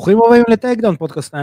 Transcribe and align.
ברוכים 0.00 0.18
הבאים 0.26 0.44
לטייקדאון, 0.48 0.96
פודקאסט 0.96 1.34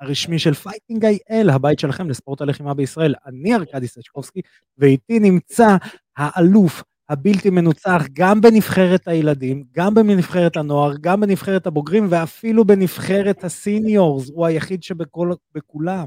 הרשמי 0.00 0.38
של 0.38 0.54
פייטינג 0.54 1.04
איי-אל, 1.04 1.50
הבית 1.50 1.78
שלכם 1.78 2.10
לספורט 2.10 2.40
הלחימה 2.40 2.74
בישראל. 2.74 3.14
אני 3.26 3.54
ארכדי 3.54 3.86
סצ'קובסקי, 3.86 4.40
ואיתי 4.78 5.18
נמצא 5.18 5.76
האלוף 6.16 6.82
הבלתי 7.08 7.50
מנוצח 7.50 8.02
גם 8.12 8.40
בנבחרת 8.40 9.08
הילדים, 9.08 9.64
גם 9.76 9.94
בנבחרת 9.94 10.56
הנוער, 10.56 10.92
גם 11.00 11.20
בנבחרת 11.20 11.66
הבוגרים, 11.66 12.06
ואפילו 12.10 12.64
בנבחרת 12.64 13.44
הסיניורס, 13.44 14.30
הוא 14.30 14.46
היחיד 14.46 14.82
שבכולם. 14.82 16.06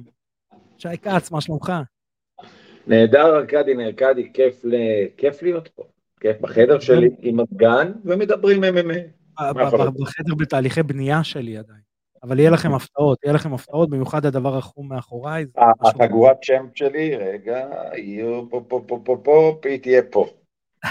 שי 0.77 0.97
כץ, 1.01 1.31
מה 1.31 1.41
שלומך? 1.41 1.73
נהדר, 2.87 3.35
ארכדי, 3.37 3.73
ארכדי, 3.73 4.29
כיף, 4.33 4.61
ל... 4.63 4.75
כיף 5.17 5.43
להיות 5.43 5.67
פה. 5.67 5.83
כיף 6.19 6.41
בחדר 6.41 6.79
שלי 6.79 7.09
עם 7.19 7.39
הסגן, 7.39 7.91
ומדברים 8.05 8.63
MMA. 8.63 9.24
בחדר 9.99 10.35
בתהליכי 10.37 10.83
בנייה 10.83 11.23
שלי 11.23 11.57
עדיין. 11.57 11.85
אבל 12.23 12.39
יהיה 12.39 12.49
לכם 12.49 12.73
הפתעות, 12.73 13.23
יהיה 13.23 13.33
לכם 13.33 13.53
הפתעות, 13.53 13.89
במיוחד 13.89 14.25
הדבר 14.25 14.57
החום 14.57 14.89
מאחוריי. 14.89 15.45
החגורת 15.81 16.43
שם 16.43 16.65
שלי, 16.75 17.15
רגע, 17.15 17.67
יהיו 17.97 18.49
פה, 18.49 18.65
פה, 18.67 18.81
פה, 18.87 18.99
פה, 19.03 19.17
פה, 19.23 19.59
היא 19.63 19.79
תהיה 19.79 20.01
פה. 20.11 20.25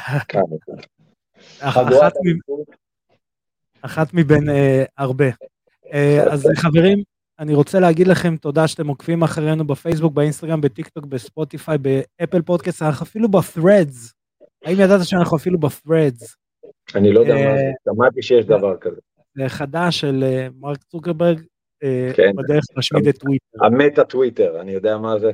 אחת 3.83 4.15
מבין 4.15 4.49
אה, 4.49 4.85
הרבה. 4.99 5.25
אה, 5.93 6.23
אז 6.33 6.47
חברים, 6.57 7.03
אני 7.39 7.55
רוצה 7.55 7.81
להגיד 7.81 8.07
לכם 8.07 8.37
תודה 8.37 8.69
שאתם 8.69 8.89
עוקבים 8.89 9.23
אחרינו 9.23 9.67
בפייסבוק, 9.67 10.13
באינסטגרם, 10.13 10.61
בטיק 10.61 10.89
טוק, 10.89 11.07
בספוטיפיי, 11.07 11.79
באפל 11.79 12.43
פודקאסט, 12.43 12.83
אנחנו 12.83 13.07
אפילו 13.07 13.29
ב-threads. 13.29 14.13
האם 14.65 14.81
ידעת 14.81 15.05
שאנחנו 15.05 15.37
אפילו 15.37 15.59
ב-threads? 15.59 16.44
אני 16.95 17.13
לא 17.13 17.21
יודע 17.21 17.35
מה 17.35 17.41
זה, 17.41 17.47
אה, 17.47 17.95
שמעתי 17.95 18.23
שיש 18.23 18.47
דבר 18.47 18.77
כזה. 18.77 19.01
זה 19.35 19.49
חדש 19.49 20.01
של 20.01 20.25
אה, 20.27 20.49
מרק 20.61 20.83
צוקרברג, 20.83 21.41
אה, 21.83 22.11
כן. 22.17 22.33
בדרך 22.37 22.65
להשמיד 22.77 23.09
את 23.09 23.19
טוויטר. 23.19 23.65
המטה 23.67 24.05
טוויטר, 24.05 24.61
אני 24.61 24.73
יודע 24.73 24.99
מה 24.99 25.19
זה. 25.19 25.31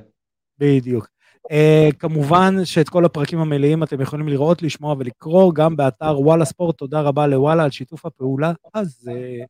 בדיוק. 0.59 1.09
Uh, 1.53 1.93
כמובן 1.99 2.65
שאת 2.65 2.89
כל 2.89 3.05
הפרקים 3.05 3.39
המלאים 3.39 3.83
אתם 3.83 4.01
יכולים 4.01 4.29
לראות, 4.29 4.63
לשמוע 4.63 4.95
ולקרוא 4.99 5.55
גם 5.55 5.77
באתר 5.77 6.21
וואלה 6.21 6.45
ספורט, 6.45 6.79
תודה 6.79 7.01
רבה 7.01 7.27
לוואלה 7.27 7.65
על 7.65 7.71
שיתוף 7.71 8.07
הפעולה. 8.07 8.53
אז, 8.75 9.11
uh, 9.11 9.47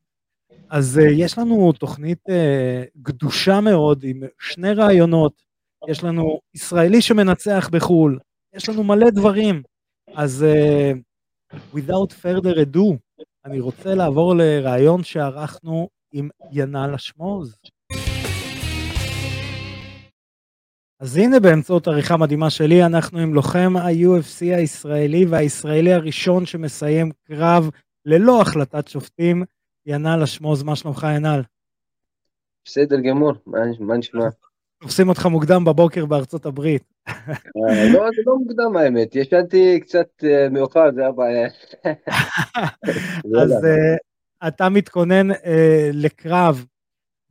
אז 0.69 0.99
uh, 1.03 1.11
יש 1.11 1.37
לנו 1.37 1.71
תוכנית 1.71 2.29
uh, 2.29 3.01
גדושה 3.01 3.61
מאוד 3.61 4.03
עם 4.03 4.23
שני 4.39 4.73
רעיונות, 4.73 5.41
יש 5.87 6.03
לנו 6.03 6.39
ישראלי 6.55 7.01
שמנצח 7.01 7.69
בחו"ל, 7.71 8.19
יש 8.53 8.69
לנו 8.69 8.83
מלא 8.83 9.09
דברים. 9.09 9.61
אז 10.13 10.45
uh, 10.49 10.97
without 11.73 12.11
further 12.11 12.57
ado, 12.57 12.97
אני 13.45 13.59
רוצה 13.59 13.95
לעבור 13.95 14.35
לראיון 14.35 15.03
שערכנו 15.03 15.89
עם 16.13 16.29
ינאל 16.51 16.93
אשמוז. 16.93 17.55
אז 20.99 21.17
הנה 21.17 21.39
באמצעות 21.39 21.87
עריכה 21.87 22.17
מדהימה 22.17 22.49
שלי, 22.49 22.85
אנחנו 22.85 23.19
עם 23.19 23.33
לוחם 23.33 23.77
ה-UFC 23.77 24.55
הישראלי 24.55 25.25
והישראלי 25.25 25.93
הראשון 25.93 26.45
שמסיים 26.45 27.11
קרב 27.23 27.69
ללא 28.05 28.41
החלטת 28.41 28.87
שופטים, 28.87 29.43
ינאל 29.85 30.23
אשמוז, 30.23 30.63
מה 30.63 30.75
שלומך 30.75 31.07
ינאל? 31.15 31.41
בסדר 32.65 32.99
גמור, 32.99 33.33
מה 33.79 33.97
נשמע? 33.97 34.25
תופסים 34.81 35.09
אותך 35.09 35.25
מוקדם 35.25 35.65
בבוקר 35.65 36.05
בארצות 36.05 36.45
הברית. 36.45 36.83
אה, 37.07 37.13
לא, 37.93 38.09
זה 38.15 38.21
לא 38.25 38.37
מוקדם 38.37 38.77
האמת, 38.77 39.15
ישנתי 39.15 39.79
קצת 39.79 40.07
אה, 40.23 40.49
מאוחר, 40.49 40.91
זה 40.95 41.07
הבעיה. 41.07 41.49
אז 43.41 43.65
אה, 43.65 44.47
אתה 44.47 44.69
מתכונן 44.69 45.27
לקרב 45.93 46.65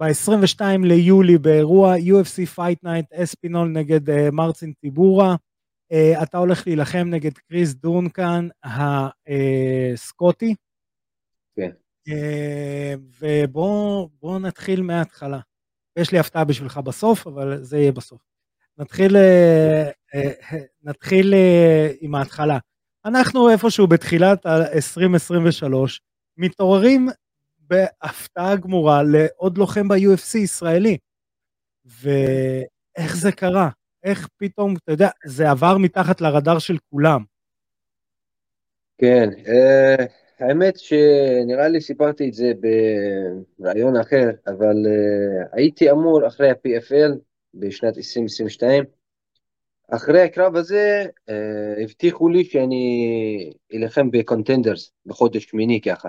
ב-22 0.00 0.61
ליולי 0.83 1.38
באירוע 1.38 1.94
UFC 1.97 2.56
Fight 2.59 2.87
Night 2.87 3.22
אספינול 3.22 3.69
נגד 3.69 4.31
מרצין 4.32 4.72
טיבורה. 4.81 5.37
אתה 6.22 6.38
הולך 6.38 6.67
להילחם 6.67 7.06
נגד 7.11 7.32
קריס 7.32 7.75
דונקן 7.75 8.49
הסקוטי. 9.94 10.55
כן. 11.56 11.71
ובואו 13.21 14.38
נתחיל 14.38 14.82
מההתחלה. 14.82 15.41
יש 15.97 16.12
לי 16.12 16.19
הפתעה 16.19 16.45
בשבילך 16.45 16.78
בסוף, 16.78 17.27
אבל 17.27 17.62
זה 17.62 17.78
יהיה 17.78 17.93
בסוף. 17.93 18.21
נתחיל, 18.78 19.17
אה, 19.17 19.91
אה, 20.15 20.59
נתחיל 20.83 21.34
אה, 21.34 21.91
עם 22.01 22.15
ההתחלה. 22.15 22.59
אנחנו 23.05 23.51
איפשהו 23.51 23.87
בתחילת 23.87 24.47
2023 24.47 26.00
מתעוררים 26.37 27.09
בהפתעה 27.59 28.56
גמורה 28.56 29.03
לעוד 29.03 29.59
לוחם 29.59 29.89
ב-UFC 29.89 30.39
ישראלי. 30.39 30.99
ואיך 31.84 33.17
זה 33.17 33.33
קרה? 33.33 33.69
איך 34.05 34.29
פתאום, 34.37 34.75
אתה 34.77 34.93
יודע, 34.93 35.09
זה 35.25 35.50
עבר 35.50 35.79
מתחת 35.79 36.21
לרדאר 36.21 36.59
של 36.59 36.77
כולם. 36.91 37.25
כן, 38.99 39.29
האמת 40.41 40.78
שנראה 40.78 41.69
לי 41.69 41.81
סיפרתי 41.81 42.28
את 42.28 42.34
זה 42.34 42.53
ברעיון 43.59 43.97
אחר, 43.97 44.31
אבל 44.47 44.77
uh, 44.87 45.49
הייתי 45.53 45.91
אמור 45.91 46.27
אחרי 46.27 46.51
ה-PFL 46.51 47.12
בשנת 47.55 47.97
2022, 47.97 48.84
אחרי 49.91 50.23
הקרב 50.23 50.56
הזה 50.56 51.06
uh, 51.06 51.33
הבטיחו 51.83 52.29
לי 52.29 52.45
שאני 52.45 53.53
אלחם 53.75 54.11
בקונטנדרס 54.11 54.93
בחודש 55.06 55.45
שמיני 55.45 55.81
ככה. 55.81 56.09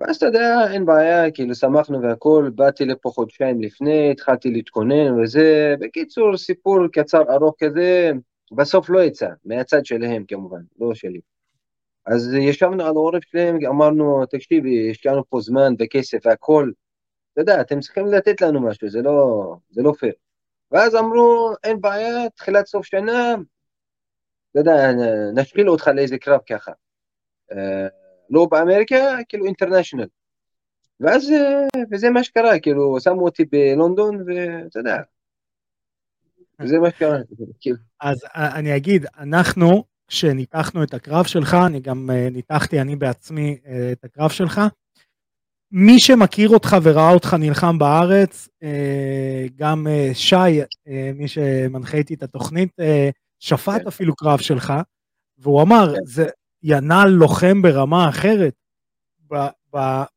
ואז 0.00 0.16
אתה 0.16 0.26
יודע, 0.26 0.56
אין 0.72 0.86
בעיה, 0.86 1.30
כאילו 1.30 1.54
שמחנו 1.54 2.02
והכל, 2.02 2.50
באתי 2.54 2.84
לפה 2.84 3.10
חודשיים 3.10 3.62
לפני, 3.62 4.10
התחלתי 4.10 4.50
להתכונן 4.50 5.20
וזה, 5.20 5.74
בקיצור, 5.80 6.36
סיפור 6.36 6.78
קצר 6.92 7.22
ארוך 7.34 7.54
כזה, 7.58 8.12
בסוף 8.52 8.90
לא 8.90 9.02
יצא, 9.02 9.28
מהצד 9.44 9.84
שלהם 9.84 10.24
כמובן, 10.28 10.60
לא 10.80 10.94
שלי. 10.94 11.20
אז 12.06 12.34
ישבנו 12.34 12.82
על 12.82 12.96
העורף 12.96 13.22
שלהם, 13.24 13.58
אמרנו, 13.66 14.26
תקשיבי, 14.26 14.90
השקענו 14.90 15.22
פה 15.28 15.40
זמן 15.40 15.74
וכסף 15.78 16.18
והכל, 16.24 16.70
אתה 17.32 17.40
יודע, 17.40 17.60
אתם 17.60 17.80
צריכים 17.80 18.06
לתת 18.06 18.40
לנו 18.40 18.60
משהו, 18.60 18.88
זה 18.88 19.02
לא, 19.02 19.56
זה 19.70 19.82
לא 19.82 19.92
פייר. 19.98 20.12
ואז 20.70 20.94
אמרו, 20.94 21.52
אין 21.64 21.80
בעיה, 21.80 22.28
תחילת 22.30 22.66
סוף 22.66 22.86
שנה, 22.86 23.34
אתה 24.50 24.60
יודע, 24.60 24.92
נשחיל 25.34 25.70
אותך 25.70 25.88
לאיזה 25.94 26.18
קרב 26.18 26.40
ככה. 26.50 26.72
אה, 27.52 27.86
לא 28.30 28.46
באמריקה, 28.50 29.16
כאילו 29.28 29.46
אינטרנשיונל. 29.46 30.06
ואז, 31.00 31.30
אה, 31.30 31.82
וזה 31.90 32.10
מה 32.10 32.24
שקרה, 32.24 32.60
כאילו, 32.60 33.00
שמו 33.00 33.24
אותי 33.24 33.44
בלונדון, 33.44 34.24
ואתה 34.26 34.78
יודע, 34.78 34.96
זה 36.62 36.78
מה 36.78 36.90
שקרה. 36.90 37.18
אז 38.00 38.24
אני 38.34 38.76
אגיד, 38.76 39.06
אנחנו, 39.18 39.84
כשניתחנו 40.08 40.82
את 40.82 40.94
הקרב 40.94 41.24
שלך, 41.24 41.56
אני 41.66 41.80
גם 41.80 42.10
uh, 42.10 42.34
ניתחתי 42.34 42.80
אני 42.80 42.96
בעצמי 42.96 43.58
uh, 43.64 43.68
את 43.92 44.04
הקרב 44.04 44.30
שלך. 44.30 44.60
מי 45.72 46.00
שמכיר 46.00 46.48
אותך 46.48 46.76
וראה 46.82 47.10
אותך 47.10 47.34
נלחם 47.34 47.78
בארץ, 47.78 48.48
uh, 48.48 48.66
גם 49.56 49.86
uh, 49.86 50.14
שי, 50.14 50.62
uh, 50.62 50.66
מי 51.14 51.28
שמנחה 51.28 51.96
איתי 51.96 52.14
את 52.14 52.22
התוכנית, 52.22 52.70
uh, 52.80 52.84
שפט 53.40 53.80
כן. 53.80 53.86
אפילו 53.86 54.14
קרב 54.16 54.38
שלך, 54.38 54.72
והוא 55.38 55.62
אמר, 55.62 55.94
כן. 55.94 56.00
זה 56.04 56.26
ינ"ל 56.62 57.08
לוחם 57.08 57.62
ברמה 57.62 58.08
אחרת. 58.08 58.54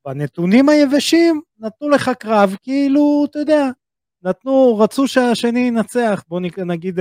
בנתונים 0.06 0.70
היבשים 0.70 1.42
נתנו 1.60 1.90
לך 1.90 2.12
קרב, 2.20 2.56
כאילו, 2.64 3.26
אתה 3.30 3.40
יודע, 3.40 3.70
נתנו, 4.24 4.78
רצו 4.78 5.08
שהשני 5.08 5.60
ינצח, 5.60 6.24
בוא 6.28 6.40
נגיד, 6.40 7.00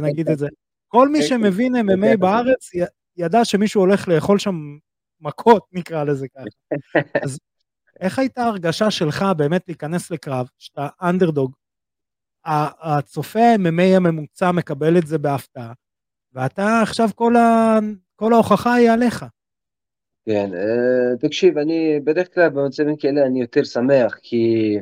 נגיד. 0.00 0.28
את 0.28 0.38
זה. 0.38 0.48
כל 0.88 1.08
מי 1.08 1.22
שמבין 1.22 1.76
MMA 1.76 2.16
בארץ 2.16 2.70
ידע 3.16 3.44
שמישהו 3.44 3.80
הולך 3.80 4.08
לאכול 4.08 4.38
שם 4.38 4.54
מכות, 5.20 5.66
נקרא 5.72 6.04
לזה 6.04 6.26
ככה. 6.28 6.44
אז 7.24 7.38
איך 8.00 8.18
הייתה 8.18 8.42
ההרגשה 8.42 8.90
שלך 8.90 9.24
באמת 9.36 9.68
להיכנס 9.68 10.10
לקרב, 10.10 10.46
שאתה 10.58 10.88
אנדרדוג, 11.02 11.52
הצופה 12.44 13.40
ה-MMA 13.40 13.96
הממוצע 13.96 14.52
מקבל 14.52 14.98
את 14.98 15.06
זה 15.06 15.18
בהפתעה, 15.18 15.72
ואתה 16.32 16.80
עכשיו 16.82 17.08
כל, 17.14 17.36
ה... 17.36 17.78
כל 18.16 18.32
ההוכחה 18.32 18.74
היא 18.74 18.90
עליך. 18.90 19.24
כן, 20.26 20.50
אה, 20.54 21.16
תקשיב, 21.20 21.58
אני 21.58 22.00
בדרך 22.04 22.34
כלל 22.34 22.48
במצבים 22.48 22.96
כאלה 22.96 23.26
אני 23.26 23.40
יותר 23.40 23.64
שמח, 23.64 24.18
כי 24.22 24.74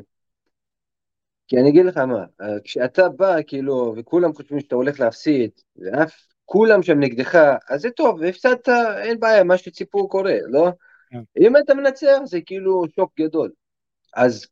כי 1.49 1.57
אני 1.57 1.69
אגיד 1.69 1.87
לך 1.87 1.97
מה, 1.97 2.25
אה, 2.41 2.61
כשאתה 2.65 3.09
בא, 3.09 3.37
כאילו, 3.47 3.95
וכולם 3.97 4.33
חושבים 4.33 4.61
שאתה 4.61 4.75
הולך 4.75 5.01
להפסיד, 5.01 5.51
ואף 5.77 6.27
כולם 6.45 6.83
שם 6.83 7.01
נגדך, 7.01 7.55
אז 7.69 7.81
זה 7.81 7.91
טוב, 7.91 8.23
הפסדת, 8.23 8.69
אין 9.03 9.21
בעיה, 9.21 9.45
מה 9.45 9.59
שציפו 9.59 10.09
קורה, 10.09 10.37
לא? 10.47 10.69
כן. 11.11 11.21
אם 11.41 11.57
אתה 11.57 11.75
מנצח, 11.75 12.19
זה 12.25 12.41
כאילו 12.41 12.85
שוק 12.97 13.13
גדול. 13.21 13.51
אז 14.17 14.47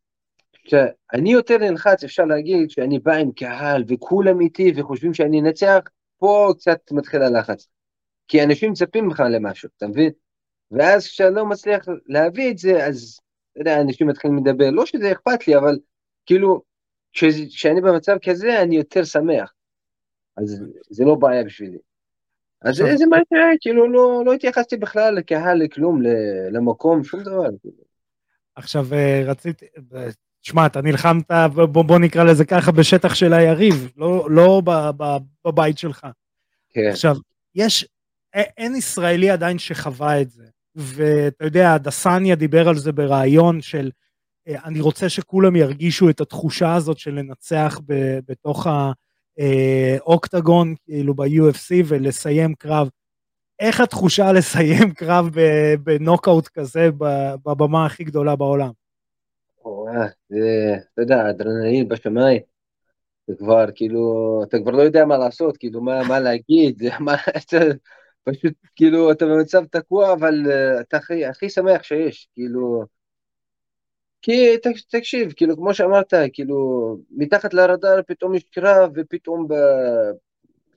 כשאני 0.65 1.33
יותר 1.33 1.57
נלחץ, 1.57 2.03
אפשר 2.03 2.25
להגיד 2.25 2.69
שאני 2.69 2.99
בא 2.99 3.13
עם 3.13 3.31
קהל, 3.31 3.83
וכולם 3.87 4.41
איתי, 4.41 4.73
וחושבים 4.75 5.13
שאני 5.13 5.41
אנצח, 5.41 5.79
פה 6.17 6.53
קצת 6.57 6.79
מתחיל 6.91 7.21
הלחץ. 7.21 7.67
כי 8.27 8.43
אנשים 8.43 8.71
מצפים 8.71 9.05
ממך 9.05 9.23
למשהו, 9.31 9.69
אתה 9.77 9.87
מבין? 9.87 10.11
ואז 10.71 11.07
כשאתה 11.07 11.29
לא 11.29 11.45
מצליח 11.45 11.85
להביא 12.07 12.51
את 12.51 12.57
זה, 12.57 12.85
אז 12.85 13.19
אתה 13.51 13.61
יודע, 13.61 13.81
אנשים 13.81 14.07
מתחילים 14.07 14.37
לדבר, 14.37 14.69
לא 14.69 14.85
שזה 14.85 15.11
אכפת 15.11 15.47
לי, 15.47 15.57
אבל 15.57 15.79
כאילו, 16.25 16.61
כשאני 17.49 17.81
במצב 17.81 18.17
כזה, 18.23 18.61
אני 18.61 18.75
יותר 18.75 19.03
שמח. 19.03 19.53
אז 20.37 20.63
זה 20.89 21.03
לא 21.03 21.15
בעיה 21.15 21.43
בשבילי. 21.43 21.77
אז 22.61 22.75
זה 22.75 23.05
מה 23.05 23.17
שהיה, 23.29 23.45
כאילו, 23.61 23.91
לא, 23.91 24.23
לא 24.25 24.33
התייחסתי 24.33 24.77
בכלל 24.77 25.15
לקהל, 25.15 25.63
לכלום, 25.63 26.01
למקום, 26.51 27.03
שום 27.03 27.23
דבר. 27.23 27.49
עכשיו, 28.55 28.93
אה, 28.93 29.23
רציתי, 29.25 29.65
שמע, 30.41 30.65
אתה 30.65 30.81
נלחמת, 30.81 31.31
בוא, 31.71 31.83
בוא 31.83 31.99
נקרא 31.99 32.23
לזה 32.23 32.45
ככה, 32.45 32.71
בשטח 32.71 33.15
של 33.15 33.33
היריב, 33.33 33.91
לא, 33.97 34.27
לא 34.29 34.61
ב, 34.65 34.71
ב, 34.97 35.17
בבית 35.45 35.77
שלך. 35.77 36.07
כן. 36.69 36.89
עכשיו, 36.91 37.15
יש, 37.55 37.87
אין 38.33 38.75
ישראלי 38.75 39.29
עדיין 39.29 39.59
שחווה 39.59 40.21
את 40.21 40.29
זה. 40.31 40.45
ואתה 40.75 41.45
יודע, 41.45 41.77
דסניה 41.77 42.35
דיבר 42.35 42.69
על 42.69 42.77
זה 42.77 42.91
בריאיון 42.91 43.61
של, 43.61 43.89
אני 44.47 44.81
רוצה 44.81 45.09
שכולם 45.09 45.55
ירגישו 45.55 46.09
את 46.09 46.21
התחושה 46.21 46.75
הזאת 46.75 46.97
של 46.97 47.11
לנצח 47.11 47.79
ב, 47.85 48.19
בתוך 48.27 48.67
האוקטגון, 49.37 50.69
אה, 50.69 50.75
כאילו 50.85 51.13
ב-UFC, 51.13 51.83
ולסיים 51.85 52.55
קרב. 52.55 52.89
איך 53.59 53.79
התחושה 53.79 54.31
לסיים 54.31 54.91
קרב 54.93 55.29
בנוקאוט 55.83 56.47
כזה 56.47 56.89
בבמה 57.45 57.85
הכי 57.85 58.03
גדולה 58.03 58.35
בעולם? 58.35 58.71
זה, 60.29 60.75
אתה 60.93 61.01
יודע, 61.01 61.29
אדרנלין 61.29 61.87
בשמיים. 61.87 62.41
זה 63.27 63.35
כבר, 63.37 63.65
כאילו, 63.75 64.41
אתה 64.49 64.57
כבר 64.59 64.71
לא 64.71 64.81
יודע 64.81 65.05
מה 65.05 65.17
לעשות, 65.17 65.57
כאילו, 65.57 65.81
מה, 65.81 66.03
מה 66.07 66.19
להגיד, 66.19 66.83
מה, 66.99 67.15
אתה, 67.15 67.57
פשוט, 68.23 68.53
כאילו, 68.75 69.11
אתה 69.11 69.25
במצב 69.25 69.65
תקוע, 69.65 70.13
אבל 70.13 70.33
אתה 70.79 70.97
הכי, 70.97 71.25
הכי 71.25 71.49
שמח 71.49 71.83
שיש, 71.83 72.27
כאילו, 72.33 72.85
כי 74.25 74.57
תקשיב, 74.89 75.33
כאילו, 75.35 75.55
כמו 75.55 75.73
שאמרת, 75.73 76.13
כאילו, 76.33 76.57
מתחת 77.11 77.53
לרדאר 77.53 78.01
פתאום 78.07 78.35
יש 78.35 78.43
קרב, 78.43 78.91
ופתאום, 78.95 79.47
ב, 79.47 79.53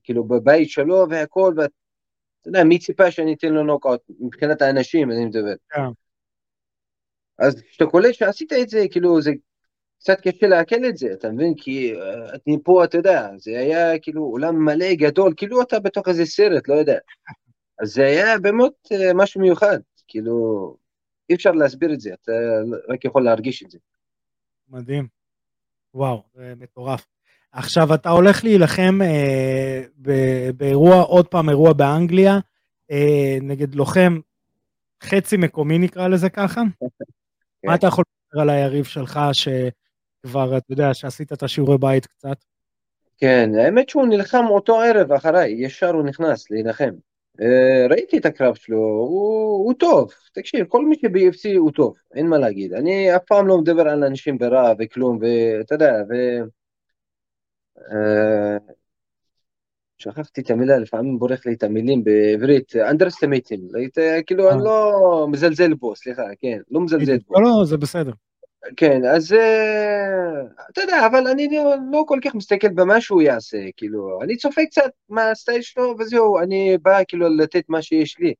כאילו, 0.04 0.24
בבית 0.24 0.70
שלו 0.70 1.06
והכל, 1.10 1.54
ואתה 1.56 1.68
יודע, 2.46 2.64
מי 2.64 2.78
ציפה 2.78 3.10
שאני 3.10 3.34
אתן 3.34 3.48
לו 3.48 3.62
נוקאוט, 3.62 4.00
מבחינת 4.20 4.62
האנשים, 4.62 5.10
אני 5.10 5.24
מדבר. 5.24 5.52
Yeah. 5.52 5.76
כן. 5.76 5.82
אז 7.38 7.62
כשאתה 7.70 7.86
קולט 7.86 8.14
שעשית 8.14 8.52
את 8.52 8.68
זה, 8.68 8.84
כאילו, 8.90 9.22
זה 9.22 9.30
קצת 10.00 10.20
קשה 10.20 10.46
לעכל 10.46 10.84
את 10.88 10.96
זה, 10.96 11.12
אתה 11.12 11.30
מבין? 11.30 11.54
כי 11.56 11.94
אני 12.46 12.56
פה, 12.64 12.84
אתה 12.84 12.98
יודע, 12.98 13.28
זה 13.38 13.58
היה 13.58 13.98
כאילו 13.98 14.22
עולם 14.22 14.64
מלא 14.64 14.94
גדול, 14.94 15.34
כאילו 15.36 15.62
אתה 15.62 15.80
בתוך 15.80 16.08
איזה 16.08 16.24
סרט, 16.24 16.68
לא 16.68 16.74
יודע. 16.74 16.98
אז 17.78 17.88
זה 17.88 18.06
היה 18.06 18.38
באמת 18.38 18.72
uh, 18.92 19.14
משהו 19.14 19.40
מיוחד, 19.40 19.78
כאילו, 20.08 20.76
אי 21.30 21.34
אפשר 21.34 21.52
להסביר 21.52 21.92
את 21.92 22.00
זה, 22.00 22.10
אתה 22.22 22.32
רק 22.88 23.04
יכול 23.04 23.24
להרגיש 23.24 23.62
את 23.62 23.70
זה. 23.70 23.78
מדהים. 24.68 25.06
וואו, 25.94 26.22
זה 26.34 26.54
מטורף. 26.56 27.06
עכשיו, 27.52 27.94
אתה 27.94 28.10
הולך 28.10 28.44
להילחם 28.44 28.98
אה, 29.02 29.82
באירוע, 30.56 31.02
עוד 31.02 31.28
פעם 31.28 31.48
אירוע 31.48 31.72
באנגליה, 31.72 32.38
אה, 32.90 33.38
נגד 33.40 33.74
לוחם 33.74 34.18
חצי 35.02 35.36
מקומי 35.36 35.78
נקרא 35.78 36.08
לזה 36.08 36.30
ככה. 36.30 36.62
מה 37.64 37.74
אתה 37.74 37.86
יכול 37.86 38.04
לדבר 38.32 38.42
על 38.42 38.50
היריב 38.50 38.84
שלך, 38.84 39.20
שכבר, 39.32 40.56
אתה 40.56 40.72
יודע, 40.72 40.94
שעשית 40.94 41.32
את 41.32 41.42
השיעורי 41.42 41.78
בית 41.78 42.06
קצת? 42.06 42.44
כן, 43.16 43.50
האמת 43.64 43.88
שהוא 43.88 44.06
נלחם 44.06 44.44
אותו 44.50 44.80
ערב 44.80 45.12
אחריי, 45.12 45.52
ישר 45.58 45.90
הוא 45.90 46.04
נכנס 46.04 46.50
להילחם. 46.50 46.90
אה, 47.40 47.86
ראיתי 47.90 48.18
את 48.18 48.26
הקרב 48.26 48.54
שלו, 48.54 48.78
הוא, 48.78 49.64
הוא 49.64 49.74
טוב, 49.74 50.12
תקשיב, 50.32 50.66
כל 50.66 50.86
מי 50.86 50.96
שב-UFC 50.96 51.56
הוא 51.56 51.72
טוב, 51.72 51.96
אין 52.14 52.26
מה 52.26 52.38
להגיד. 52.38 52.72
אני 52.72 53.16
אף 53.16 53.22
פעם 53.24 53.46
לא 53.46 53.58
מדבר 53.58 53.88
על 53.88 54.04
אנשים 54.04 54.38
ברע 54.38 54.72
וכלום, 54.78 55.18
ואתה 55.20 55.74
יודע, 55.74 55.92
ו... 56.10 56.14
אה, 57.92 58.56
שכחתי 59.98 60.40
את 60.40 60.50
המילה, 60.50 60.78
לפעמים 60.78 61.18
בורח 61.18 61.46
לי 61.46 61.52
את 61.52 61.62
המילים 61.62 62.04
בעברית, 62.04 62.76
אנדרסטמיטים, 62.76 63.68
כאילו 64.26 64.50
אני 64.50 64.58
אה. 64.58 64.64
לא 64.64 65.26
מזלזל 65.30 65.74
בו, 65.74 65.96
סליחה, 65.96 66.22
כן, 66.40 66.58
לא 66.70 66.80
מזלזל 66.80 67.18
בו. 67.28 67.34
לא, 67.34 67.42
לא, 67.42 67.64
זה 67.64 67.76
בסדר. 67.76 68.12
כן, 68.76 69.04
אז 69.04 69.32
אה, 69.32 70.42
אתה 70.70 70.80
יודע, 70.80 71.06
אבל 71.06 71.26
אני 71.26 71.48
לא, 71.56 71.74
לא 71.92 72.04
כל 72.06 72.18
כך 72.24 72.34
מסתכל 72.34 72.68
במה 72.68 73.00
שהוא 73.00 73.22
יעשה, 73.22 73.58
כאילו, 73.76 74.22
אני 74.22 74.36
צופה 74.36 74.60
קצת 74.70 74.90
מהסטייל 75.08 75.62
שלו 75.62 75.94
וזהו, 75.98 76.38
אני 76.38 76.78
בא 76.82 77.00
כאילו 77.08 77.28
לתת 77.36 77.64
מה 77.68 77.82
שיש 77.82 78.18
לי. 78.18 78.34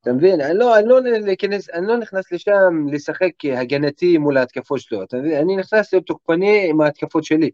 אתה 0.00 0.12
מבין? 0.12 0.40
אני 0.40 0.58
לא, 0.58 0.78
אני 0.78 0.88
לא, 0.88 1.00
להיכנס, 1.00 1.70
אני 1.70 1.86
לא 1.86 1.96
נכנס 1.96 2.32
לשם 2.32 2.86
לשחק 2.92 3.32
הגנתי 3.44 4.18
מול 4.18 4.36
ההתקפות 4.36 4.80
שלו, 4.80 5.02
אתה 5.02 5.16
מבין? 5.16 5.38
אני 5.38 5.56
נכנס 5.56 5.92
להיות 5.92 6.06
תוקפני 6.06 6.70
עם 6.70 6.80
ההתקפות 6.80 7.24
שלי. 7.24 7.50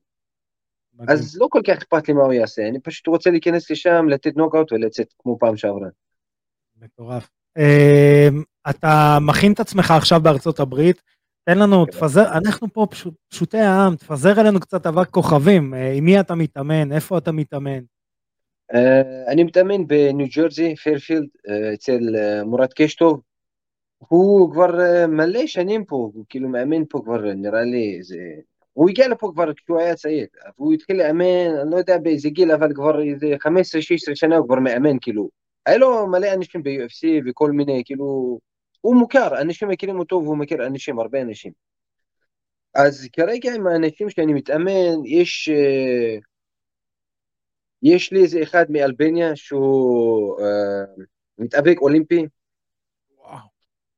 אז 1.09 1.37
לא 1.41 1.47
כל 1.51 1.61
כך 1.67 1.77
אכפת 1.77 2.09
לי 2.09 2.15
מה 2.15 2.23
הוא 2.23 2.33
יעשה, 2.33 2.69
אני 2.69 2.81
פשוט 2.81 3.07
רוצה 3.07 3.31
להיכנס 3.31 3.71
לשם, 3.71 4.09
לתת 4.09 4.37
נוקאוט 4.37 4.73
ולצאת 4.73 5.15
כמו 5.19 5.39
פעם 5.39 5.57
שעברה. 5.57 5.89
מטורף. 6.81 7.29
אמ, 7.59 8.43
אתה 8.71 9.19
מכין 9.21 9.53
את 9.53 9.61
עצמך 9.61 9.91
עכשיו 9.91 10.21
בארצות 10.21 10.61
הברית, 10.61 11.03
תן 11.45 11.59
לנו, 11.59 11.87
כן. 11.87 11.93
תפזר, 11.93 12.25
אנחנו 12.33 12.69
פה 12.73 12.87
פשוטי 13.29 13.59
העם, 13.59 13.97
תפזר 13.97 14.41
עלינו 14.41 14.61
קצת 14.61 14.87
אבק 14.87 15.11
כוכבים, 15.11 15.75
אה, 15.75 15.93
עם 15.93 16.05
מי 16.05 16.21
אתה 16.21 16.35
מתאמן, 16.35 16.93
איפה 16.93 17.19
אתה 17.19 17.33
מתאמן? 17.33 17.81
אה, 18.75 19.03
אני 19.29 19.45
מתאמן 19.45 19.87
בניו 19.87 20.27
ג'רזי, 20.37 20.77
פיירפילד, 20.77 21.27
אה, 21.49 21.75
אצל 21.75 22.01
מורד 22.45 22.73
קשטוב. 22.73 23.21
הוא 23.99 24.53
כבר 24.53 24.71
מלא 25.09 25.47
שנים 25.47 25.85
פה, 25.85 25.97
הוא 25.97 26.25
כאילו 26.29 26.49
מאמן 26.49 26.85
פה 26.89 27.01
כבר 27.05 27.21
נראה 27.35 27.63
לי 27.63 27.97
איזה 27.99 28.17
הוא 28.73 28.91
הגיע 28.91 29.09
לפה 29.09 29.31
כבר 29.35 29.55
כשהוא 29.55 29.81
היה 29.81 29.95
צעיר, 29.95 30.27
והוא 30.59 30.73
התחיל 30.73 30.97
לאמן, 30.97 31.57
אני 31.63 31.71
לא 31.71 31.77
יודע 31.77 31.99
באיזה 31.99 32.29
גיל, 32.31 32.53
אבל 32.53 32.75
כבר 32.75 33.03
איזה 33.03 33.27
15-16 34.11 34.15
שנה 34.15 34.37
הוא 34.37 34.47
כבר 34.47 34.59
מאמן, 34.59 34.97
כאילו. 35.01 35.29
היה 35.67 35.79
לו 35.79 36.07
מלא 36.07 36.35
אנשים 36.35 36.63
ב-UFC 36.63 37.07
וכל 37.27 37.51
מיני, 37.51 37.83
כאילו, 37.85 38.39
הוא 38.83 38.97
מוכר, 38.97 39.41
אנשים 39.41 39.69
מכירים 39.69 39.99
אותו 39.99 40.17
והוא 40.25 40.37
מכיר 40.37 40.67
אנשים, 40.67 40.99
הרבה 40.99 41.23
אנשים. 41.23 41.53
אז 42.75 43.09
כרגע 43.13 43.55
עם 43.55 43.67
האנשים 43.67 44.11
שאני 44.11 44.33
מתאמן, 44.33 45.07
יש, 45.07 45.49
אה, 45.49 46.19
יש 47.83 48.13
לי 48.13 48.23
איזה 48.23 48.43
אחד 48.43 48.65
מאלבניה 48.69 49.37
שהוא 49.37 50.39
uh, 50.39 51.03
מתאבק 51.39 51.77
אולימפי, 51.81 52.27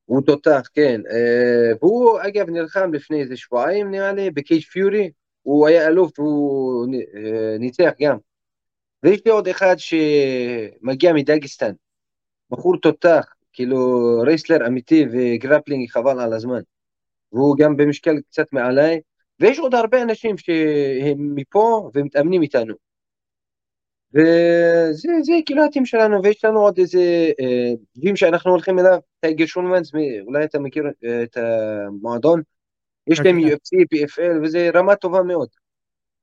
הוא 0.05 0.21
תותח, 0.21 0.69
כן. 0.73 1.01
אה, 1.11 1.77
והוא 1.81 2.19
אגב 2.21 2.49
נלחם 2.49 2.93
לפני 2.93 3.21
איזה 3.21 3.37
שבועיים 3.37 3.91
נראה 3.91 4.13
לי 4.13 4.31
בקייג' 4.31 4.63
פיורי, 4.63 5.11
הוא 5.41 5.67
היה 5.67 5.87
אלוף 5.87 6.19
והוא 6.19 6.87
אה, 6.93 7.57
ניצח 7.59 7.91
גם. 8.01 8.17
ויש 9.03 9.21
לי 9.25 9.31
עוד 9.31 9.47
אחד 9.47 9.75
שמגיע 9.77 11.13
מדגיסטן, 11.13 11.71
בחור 12.51 12.77
תותח, 12.81 13.34
כאילו 13.55 13.77
wrestler 14.25 14.67
אמיתי 14.67 15.05
ו 15.11 15.19
grappling 15.19 15.89
חבל 15.89 16.19
על 16.19 16.33
הזמן. 16.33 16.61
והוא 17.31 17.57
גם 17.57 17.77
במשקל 17.77 18.15
קצת 18.29 18.53
מעליי, 18.53 18.99
ויש 19.39 19.59
עוד 19.59 19.75
הרבה 19.75 20.01
אנשים 20.01 20.37
שהם 20.37 21.35
מפה 21.35 21.89
ומתאמנים 21.93 22.41
איתנו. 22.41 22.73
וזה 24.13 25.11
זה 25.21 25.33
כאילו 25.45 25.63
ה 25.63 25.67
team 25.67 25.85
שלנו, 25.85 26.23
ויש 26.23 26.45
לנו 26.45 26.59
עוד 26.59 26.77
איזה 26.79 27.31
gym 27.97 28.11
אה, 28.11 28.15
שאנחנו 28.15 28.51
הולכים 28.51 28.79
אליו, 28.79 28.99
טייגר 29.19 29.45
שולמנס, 29.45 29.91
אולי 30.27 30.45
אתה 30.45 30.59
מכיר 30.59 30.83
אה, 31.05 31.23
את 31.23 31.37
המועדון, 31.37 32.41
יש 33.07 33.19
להם 33.19 33.37
אוקיי. 33.37 33.53
UFC, 33.53 33.85
PFL, 33.95 34.43
וזה 34.43 34.69
רמה 34.73 34.95
טובה 34.95 35.23
מאוד. 35.23 35.49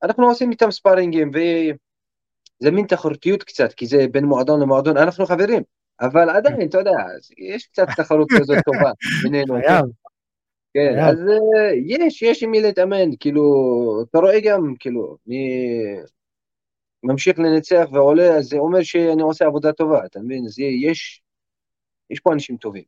אנחנו 0.03 0.27
עושים 0.27 0.51
איתם 0.51 0.71
ספארינגים, 0.71 1.31
וזה 1.33 2.71
מין 2.71 2.87
תחרותיות 2.87 3.43
קצת, 3.43 3.73
כי 3.73 3.87
זה 3.87 4.05
בין 4.11 4.25
מועדון 4.25 4.61
למועדון, 4.61 4.97
אנחנו 4.97 5.25
חברים, 5.25 5.63
אבל 6.01 6.29
עדיין, 6.29 6.69
אתה 6.69 6.77
יודע, 6.77 6.91
יש 7.37 7.67
קצת 7.67 7.87
תחרות 7.95 8.27
כזאת 8.39 8.57
טובה 8.65 8.91
בינינו. 9.23 9.55
כן, 9.61 9.81
כן 10.73 10.99
אז 10.99 11.19
אה, 11.19 11.71
יש, 11.85 12.21
יש 12.21 12.43
עם 12.43 12.51
מי 12.51 12.61
להתאמן, 12.61 13.09
כאילו, 13.19 13.43
אתה 14.09 14.19
רואה 14.19 14.39
גם, 14.39 14.73
כאילו, 14.79 15.17
אני 15.27 15.63
ממשיך 17.03 17.39
לנצח 17.39 17.85
ועולה, 17.91 18.37
אז 18.37 18.45
זה 18.45 18.57
אומר 18.57 18.83
שאני 18.83 19.21
עושה 19.21 19.45
עבודה 19.45 19.71
טובה, 19.71 20.05
אתה 20.05 20.19
מבין? 20.19 20.45
אז 20.45 20.59
יש, 20.59 21.21
יש 22.09 22.19
פה 22.19 22.33
אנשים 22.33 22.57
טובים. 22.57 22.83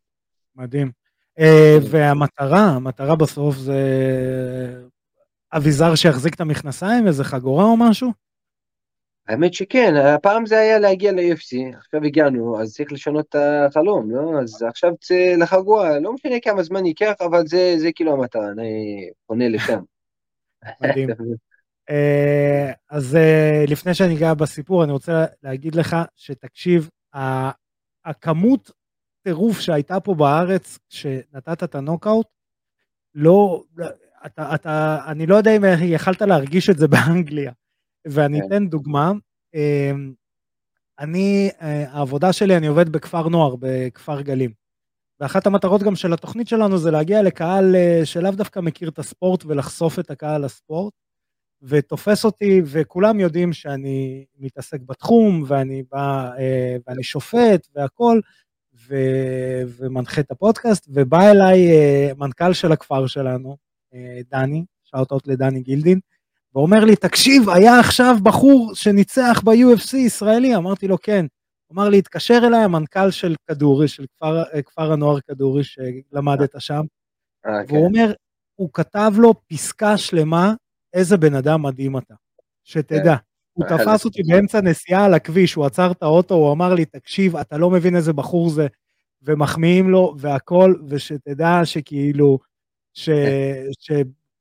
מדהים. 0.55 0.91
אה, 1.39 1.77
והמטרה, 1.91 2.61
המטרה 2.75 3.15
בסוף 3.15 3.55
זה 3.55 3.79
אביזר 5.53 5.95
שיחזיק 5.95 6.35
את 6.35 6.41
המכנסיים, 6.41 7.07
איזה 7.07 7.23
חגורה 7.23 7.63
או 7.63 7.77
משהו? 7.77 8.24
האמת 9.27 9.53
שכן, 9.53 9.95
הפעם 9.95 10.45
זה 10.45 10.59
היה 10.59 10.79
להגיע 10.79 11.11
ל-UFC, 11.11 11.77
עכשיו 11.77 12.03
הגענו, 12.03 12.61
אז 12.61 12.73
צריך 12.73 12.91
לשנות 12.91 13.25
את 13.29 13.35
החלום, 13.35 14.11
לא? 14.11 14.41
אז 14.41 14.63
עכשיו 14.63 14.91
צא 15.01 15.35
לחגורה, 15.39 15.99
לא 15.99 16.13
משנה 16.13 16.39
כמה 16.43 16.63
זמן 16.63 16.85
ייקח, 16.85 17.13
אבל 17.19 17.47
זה, 17.47 17.75
זה 17.77 17.91
כאילו 17.95 18.13
המטרה, 18.13 18.51
אני 18.51 19.09
פונה 19.25 19.49
לשם. 19.49 19.79
מדהים. 20.81 21.09
אה, 21.89 22.71
אז 22.89 23.15
אה, 23.15 23.65
לפני 23.67 23.93
שאני 23.93 24.17
אגע 24.17 24.33
בסיפור, 24.33 24.83
אני 24.83 24.91
רוצה 24.91 25.25
להגיד 25.43 25.75
לך 25.75 25.95
שתקשיב, 26.15 26.89
הכמות 28.05 28.71
טירוף 29.23 29.59
שהייתה 29.59 29.99
פה 29.99 30.13
בארץ 30.13 30.79
כשנתת 30.89 31.63
את 31.63 31.75
הנוקאוט, 31.75 32.27
לא, 33.15 33.63
אתה, 34.25 34.55
אתה, 34.55 34.97
אני 35.07 35.25
לא 35.25 35.35
יודע 35.35 35.51
אם 35.51 35.63
יכלת 35.81 36.21
להרגיש 36.21 36.69
את 36.69 36.77
זה 36.77 36.87
באנגליה, 36.93 37.51
ואני 38.05 38.39
כן. 38.39 38.45
אתן 38.45 38.67
דוגמה. 38.67 39.11
אמ, 39.53 40.13
אני, 40.99 41.49
אה, 41.61 41.91
העבודה 41.91 42.33
שלי, 42.33 42.57
אני 42.57 42.67
עובד 42.67 42.89
בכפר 42.89 43.29
נוער, 43.29 43.55
בכפר 43.59 44.21
גלים. 44.21 44.51
ואחת 45.19 45.47
המטרות 45.47 45.83
גם 45.83 45.95
של 45.95 46.13
התוכנית 46.13 46.47
שלנו 46.47 46.77
זה 46.77 46.91
להגיע 46.91 47.21
לקהל 47.21 47.75
אה, 47.75 48.01
שלאו 48.05 48.31
דווקא 48.31 48.59
מכיר 48.59 48.89
את 48.89 48.99
הספורט 48.99 49.45
ולחשוף 49.45 49.99
את 49.99 50.11
הקהל 50.11 50.45
לספורט. 50.45 50.93
ותופס 51.61 52.25
אותי, 52.25 52.61
וכולם 52.65 53.19
יודעים 53.19 53.53
שאני 53.53 54.25
מתעסק 54.39 54.81
בתחום, 54.81 55.43
ואני 55.47 55.83
בא, 55.91 56.31
אה, 56.37 56.75
ואני 56.87 57.03
שופט 57.03 57.67
והכול, 57.75 58.21
ו, 58.87 58.95
ומנחה 59.77 60.21
את 60.21 60.31
הפודקאסט, 60.31 60.87
ובא 60.89 61.31
אליי 61.31 61.67
מנכ"ל 62.17 62.53
של 62.53 62.71
הכפר 62.71 63.07
שלנו, 63.07 63.57
דני, 64.31 64.65
shout-out 64.83 65.27
לדני 65.27 65.61
גילדין, 65.61 65.99
ואומר 66.55 66.85
לי, 66.85 66.95
תקשיב, 66.95 67.49
היה 67.49 67.79
עכשיו 67.79 68.15
בחור 68.23 68.71
שניצח 68.75 69.41
ב-UFC 69.43 69.97
ישראלי, 69.97 70.55
אמרתי 70.55 70.87
לו, 70.87 70.97
כן. 71.01 71.25
הוא 71.67 71.75
אמר 71.75 71.89
לי, 71.89 71.97
התקשר 71.97 72.41
אליי 72.43 72.63
המנכ"ל 72.63 73.11
של 73.11 73.35
כדורי, 73.47 73.87
של 73.87 74.05
כפר, 74.15 74.43
כפר 74.65 74.91
הנוער 74.91 75.19
כדורי, 75.19 75.63
שלמדת 75.63 76.55
שם, 76.59 76.81
אה, 77.45 77.65
כן. 77.67 77.73
והוא 77.73 77.85
אומר, 77.85 78.13
הוא 78.55 78.69
כתב 78.73 79.11
לו 79.17 79.33
פסקה 79.47 79.97
שלמה, 79.97 80.53
איזה 80.93 81.17
בן 81.17 81.33
אדם 81.33 81.61
מדהים 81.61 81.97
אתה. 81.97 82.15
שתדע. 82.63 83.15
הוא 83.53 83.65
אה, 83.65 83.77
תפס 83.77 84.05
אותי 84.05 84.23
באמצע 84.23 84.61
נסיעה 84.61 85.05
על 85.05 85.13
הכביש, 85.13 85.53
הוא 85.53 85.65
עצר 85.65 85.91
את 85.91 86.03
האוטו, 86.03 86.35
הוא 86.35 86.51
אמר 86.51 86.73
לי, 86.73 86.85
תקשיב, 86.85 87.35
אתה 87.35 87.57
לא 87.57 87.69
מבין 87.69 87.95
איזה 87.95 88.13
בחור 88.13 88.49
זה, 88.49 88.67
ומחמיאים 89.21 89.89
לו 89.89 90.15
והכל, 90.17 90.73
ושתדע 90.87 91.61
שכאילו, 91.63 92.39
ש... 92.93 93.09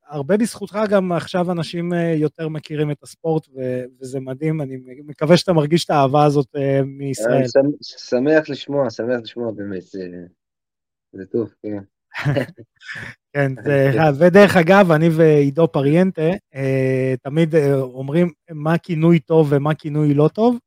שהרבה 0.09 0.37
בזכותך 0.37 0.79
גם 0.89 1.11
עכשיו 1.11 1.51
אנשים 1.51 1.93
אה, 1.93 2.13
יותר 2.17 2.49
מכירים 2.49 2.91
את 2.91 3.03
הספורט, 3.03 3.47
ו... 3.55 3.83
וזה 4.01 4.19
מדהים, 4.19 4.61
אני 4.61 4.77
מקווה 5.05 5.37
שאתה 5.37 5.53
מרגיש 5.53 5.85
את 5.85 5.89
האהבה 5.89 6.25
הזאת 6.25 6.47
אה, 6.55 6.81
מישראל. 6.85 7.41
אה, 7.41 7.47
שמ- 7.47 7.97
שמח 8.09 8.49
לשמוע, 8.49 8.89
שמח 8.89 9.19
לשמוע 9.23 9.51
באמת, 9.51 9.81
זה- 9.81 10.23
זה 11.13 11.25
טוב, 11.25 11.53
כן. 11.63 11.77
כן, 13.33 13.51
זה 13.63 13.87
אחד. 13.89 14.13
ודרך 14.19 14.55
אגב, 14.57 14.91
אני 14.91 15.09
ועידו 15.11 15.67
פריאנטה, 15.67 16.29
אה, 16.55 17.13
תמיד 17.23 17.55
אה, 17.55 17.75
אומרים 17.75 18.31
מה 18.51 18.77
כינוי 18.77 19.19
טוב 19.19 19.47
ומה 19.49 19.73
כינוי 19.75 20.13
לא 20.13 20.27
טוב, 20.33 20.57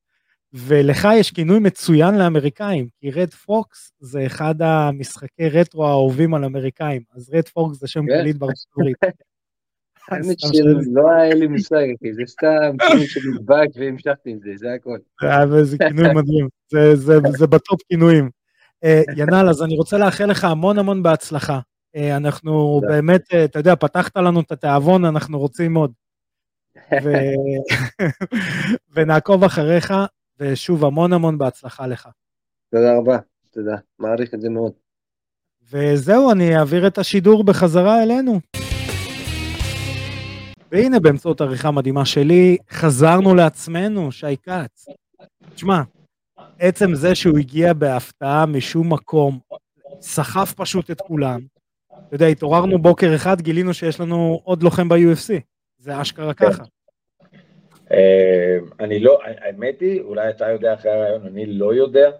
ולך 0.52 1.08
יש 1.14 1.30
כינוי 1.30 1.58
מצוין 1.58 2.14
לאמריקאים, 2.18 2.88
כי 3.00 3.10
רד 3.10 3.30
פוקס 3.34 3.92
זה 4.00 4.26
אחד 4.26 4.54
המשחקי 4.62 5.48
רטרו 5.48 5.86
האהובים 5.86 6.34
על 6.34 6.44
אמריקאים, 6.44 7.02
אז 7.14 7.30
רד 7.34 7.48
פוקס 7.48 7.78
זה 7.80 7.86
שם 7.88 8.00
כן. 8.06 8.20
קליט 8.22 8.36
בארצות 8.36 8.66
הברית. 8.76 8.96
האמת. 10.08 10.40
שלא 10.40 11.10
היה 11.10 11.34
לי 11.34 11.46
מושג, 11.46 11.86
זה 12.12 12.22
סתם 12.26 12.76
כינוי 12.88 13.06
שנדבק 13.06 13.68
והמשכתי 13.74 14.30
עם 14.30 14.38
זה, 14.38 14.50
זה 14.56 14.72
הכל. 14.74 14.98
אה, 15.22 15.64
זה 15.64 15.76
כינוי 15.78 16.14
מדהים, 16.14 16.48
זה, 16.94 17.46
ב 17.46 17.55
top 17.55 17.82
כינויים. 17.88 18.30
אה, 18.84 19.02
ינאל, 19.16 19.48
אז 19.48 19.62
אני 19.62 19.76
רוצה 19.76 19.98
לאחל 19.98 20.26
לך 20.26 20.44
המון 20.44 20.78
המון 20.78 21.02
בהצלחה. 21.02 21.60
אה, 21.96 22.16
אנחנו. 22.16 22.80
באמת, 22.88 23.34
אתה 23.44 23.58
יודע, 23.58 23.74
פתחת 23.74 24.16
לנו 24.16 24.40
את 24.40 24.52
התיאבון, 24.52 25.04
אנחנו 25.04 25.38
רוצים 25.38 25.74
עוד. 25.74 25.92
ו... 27.04 27.12
ונעקוב 28.94 29.44
אחריך, 29.44 29.94
ושוב, 30.40 30.84
המון 30.84 31.12
המון 31.12 31.38
בהצלחה 31.38 31.86
לך. 31.86 32.08
תודה 32.70 32.96
רבה, 32.96 33.18
תודה, 33.52 33.76
מעריך 33.98 34.34
את 34.34 34.40
זה 34.40 34.48
מאוד. 34.48 34.72
וזהו, 35.70 36.32
אני 36.32 36.58
אעביר 36.58 36.86
את 36.86 36.98
השידור 36.98 37.44
בחזרה 37.44 38.02
אלינו. 38.02 38.40
והנה, 40.72 41.00
באמצעות 41.00 41.40
עריכה 41.40 41.70
מדהימה 41.70 42.04
שלי, 42.04 42.56
חזרנו 42.70 43.34
לעצמנו, 43.34 44.12
שי 44.12 44.36
כץ. 44.42 44.86
תשמע, 45.54 45.82
עצם 46.58 46.94
זה 46.94 47.14
שהוא 47.14 47.38
הגיע 47.38 47.72
בהפתעה 47.72 48.46
משום 48.46 48.92
מקום, 48.92 49.38
סחף 50.00 50.54
פשוט 50.56 50.90
את 50.90 51.00
כולם. 51.00 51.40
אתה 52.06 52.14
יודע, 52.14 52.26
התעוררנו 52.26 52.78
בוקר 52.78 53.14
אחד, 53.14 53.40
גילינו 53.40 53.74
שיש 53.74 54.00
לנו 54.00 54.40
עוד 54.44 54.62
לוחם 54.62 54.88
ב-UFC. 54.88 55.40
זה 55.78 56.00
אשכרה 56.02 56.34
ככה. 56.34 56.64
אה, 57.92 58.58
אני 58.80 59.00
לא, 59.00 59.18
האמת 59.24 59.80
היא, 59.80 60.00
אולי 60.00 60.30
אתה 60.30 60.50
יודע 60.50 60.74
אחרי 60.74 60.90
הרעיון, 60.90 61.26
אני 61.26 61.46
לא 61.46 61.74
יודע 61.74 62.10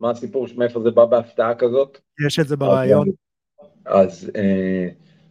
מה 0.00 0.10
הסיפור, 0.10 0.46
מאיפה 0.56 0.82
זה 0.82 0.90
בא 0.90 1.04
בהפתעה 1.04 1.54
כזאת. 1.54 1.98
יש 2.26 2.38
את 2.38 2.48
זה 2.48 2.56
ברעיון. 2.56 3.08
אז, 3.84 4.30
אה, 4.36 4.88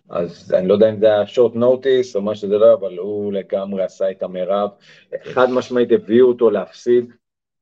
אז 0.09 0.53
אני 0.53 0.67
לא 0.67 0.73
יודע 0.73 0.89
אם 0.89 0.99
זה 0.99 1.05
היה 1.05 1.23
short 1.23 1.55
notice 1.55 2.15
או 2.15 2.21
מה 2.21 2.35
שזה 2.35 2.57
לא, 2.57 2.73
אבל 2.73 2.97
הוא 2.97 3.33
לגמרי 3.33 3.83
עשה 3.83 4.11
את 4.11 4.23
המרב. 4.23 4.69
חד 5.23 5.49
משמעית 5.49 5.91
הביאו 5.91 6.27
אותו 6.27 6.49
להפסיד, 6.49 7.13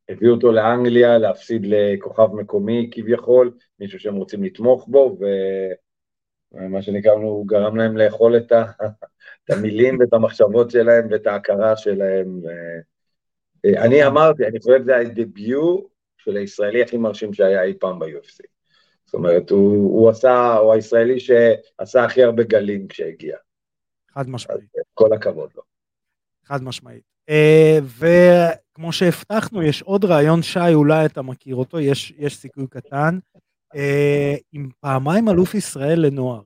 הביאו 0.09 0.33
אותו 0.33 0.51
לאנגליה, 0.51 1.17
להפסיד 1.17 1.65
לכוכב 1.65 2.33
מקומי 2.33 2.89
כביכול, 2.91 3.51
מישהו 3.79 3.99
שהם 3.99 4.15
רוצים 4.15 4.43
לתמוך 4.43 4.87
בו, 4.87 5.17
ומה 6.53 6.81
שנקרא, 6.81 7.11
הוא 7.11 7.47
גרם 7.47 7.75
להם 7.75 7.97
לאכול 7.97 8.37
את, 8.37 8.51
ה... 8.51 8.63
את 9.45 9.49
המילים 9.49 9.99
ואת 9.99 10.13
המחשבות 10.13 10.71
שלהם 10.71 11.07
ואת 11.11 11.27
ההכרה 11.27 11.77
שלהם. 11.77 12.41
אני 13.65 14.05
אמרתי, 14.05 14.45
אני 14.45 14.59
חושב 14.59 14.79
שזה 14.83 14.97
הדביוט 14.97 15.87
של 16.17 16.37
הישראלי 16.37 16.83
הכי 16.83 16.97
מרשים 16.97 17.33
שהיה 17.33 17.63
אי 17.63 17.73
פעם 17.79 17.99
ב-UFC. 17.99 18.52
זאת 19.13 19.17
אומרת, 19.17 19.49
הוא, 19.49 20.01
הוא 20.01 20.09
עשה, 20.09 20.53
הוא 20.53 20.73
הישראלי 20.73 21.19
שעשה 21.19 22.03
הכי 22.03 22.23
הרבה 22.23 22.43
גלים 22.43 22.87
כשהגיע. 22.87 23.37
חד 24.13 24.21
אז 24.21 24.27
משמעית. 24.27 24.69
כל 24.93 25.13
הכבוד 25.13 25.49
לו. 25.55 25.61
חד 26.45 26.63
משמעית. 26.63 27.03
אה, 27.29 27.79
וכמו 27.83 28.91
שהבטחנו, 28.91 29.63
יש 29.63 29.81
עוד 29.81 30.05
רעיון, 30.05 30.41
שי, 30.41 30.73
אולי 30.73 31.05
אתה 31.05 31.21
מכיר 31.21 31.55
אותו, 31.55 31.79
יש, 31.79 32.13
יש 32.17 32.37
סיכוי 32.37 32.67
קטן, 32.69 33.19
אה, 33.75 34.35
עם 34.51 34.69
פעמיים 34.79 35.29
אלוף 35.29 35.55
ישראל 35.55 36.05
לנוער. 36.05 36.41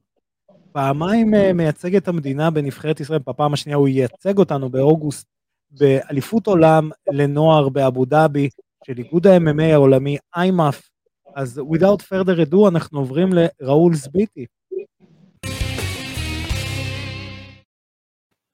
פעמיים 0.72 1.36
אה, 1.36 1.54
מייצג 1.54 1.96
את 1.96 2.08
המדינה 2.08 2.52
בנבחרת 2.52 3.00
ישראל, 3.00 3.20
בפעם 3.20 3.54
השנייה 3.54 3.78
הוא 3.78 3.88
ייצג 3.88 4.38
אותנו 4.38 4.70
באוגוסט 4.70 5.28
באליפות 5.72 6.48
עולם 6.48 6.90
לנוער 7.12 7.70
באבו 7.70 8.06
דאבי 8.06 8.50
של 8.86 8.98
איגוד 8.98 9.28
ה-MMA 9.28 9.74
העולמי, 9.74 10.18
איימאף. 10.36 10.87
אז 11.38 11.62
without 11.74 12.02
further 12.02 12.40
ado 12.50 12.68
אנחנו 12.68 13.00
עוברים 13.00 13.30
לראול 13.34 13.96
זביטי. 13.96 14.46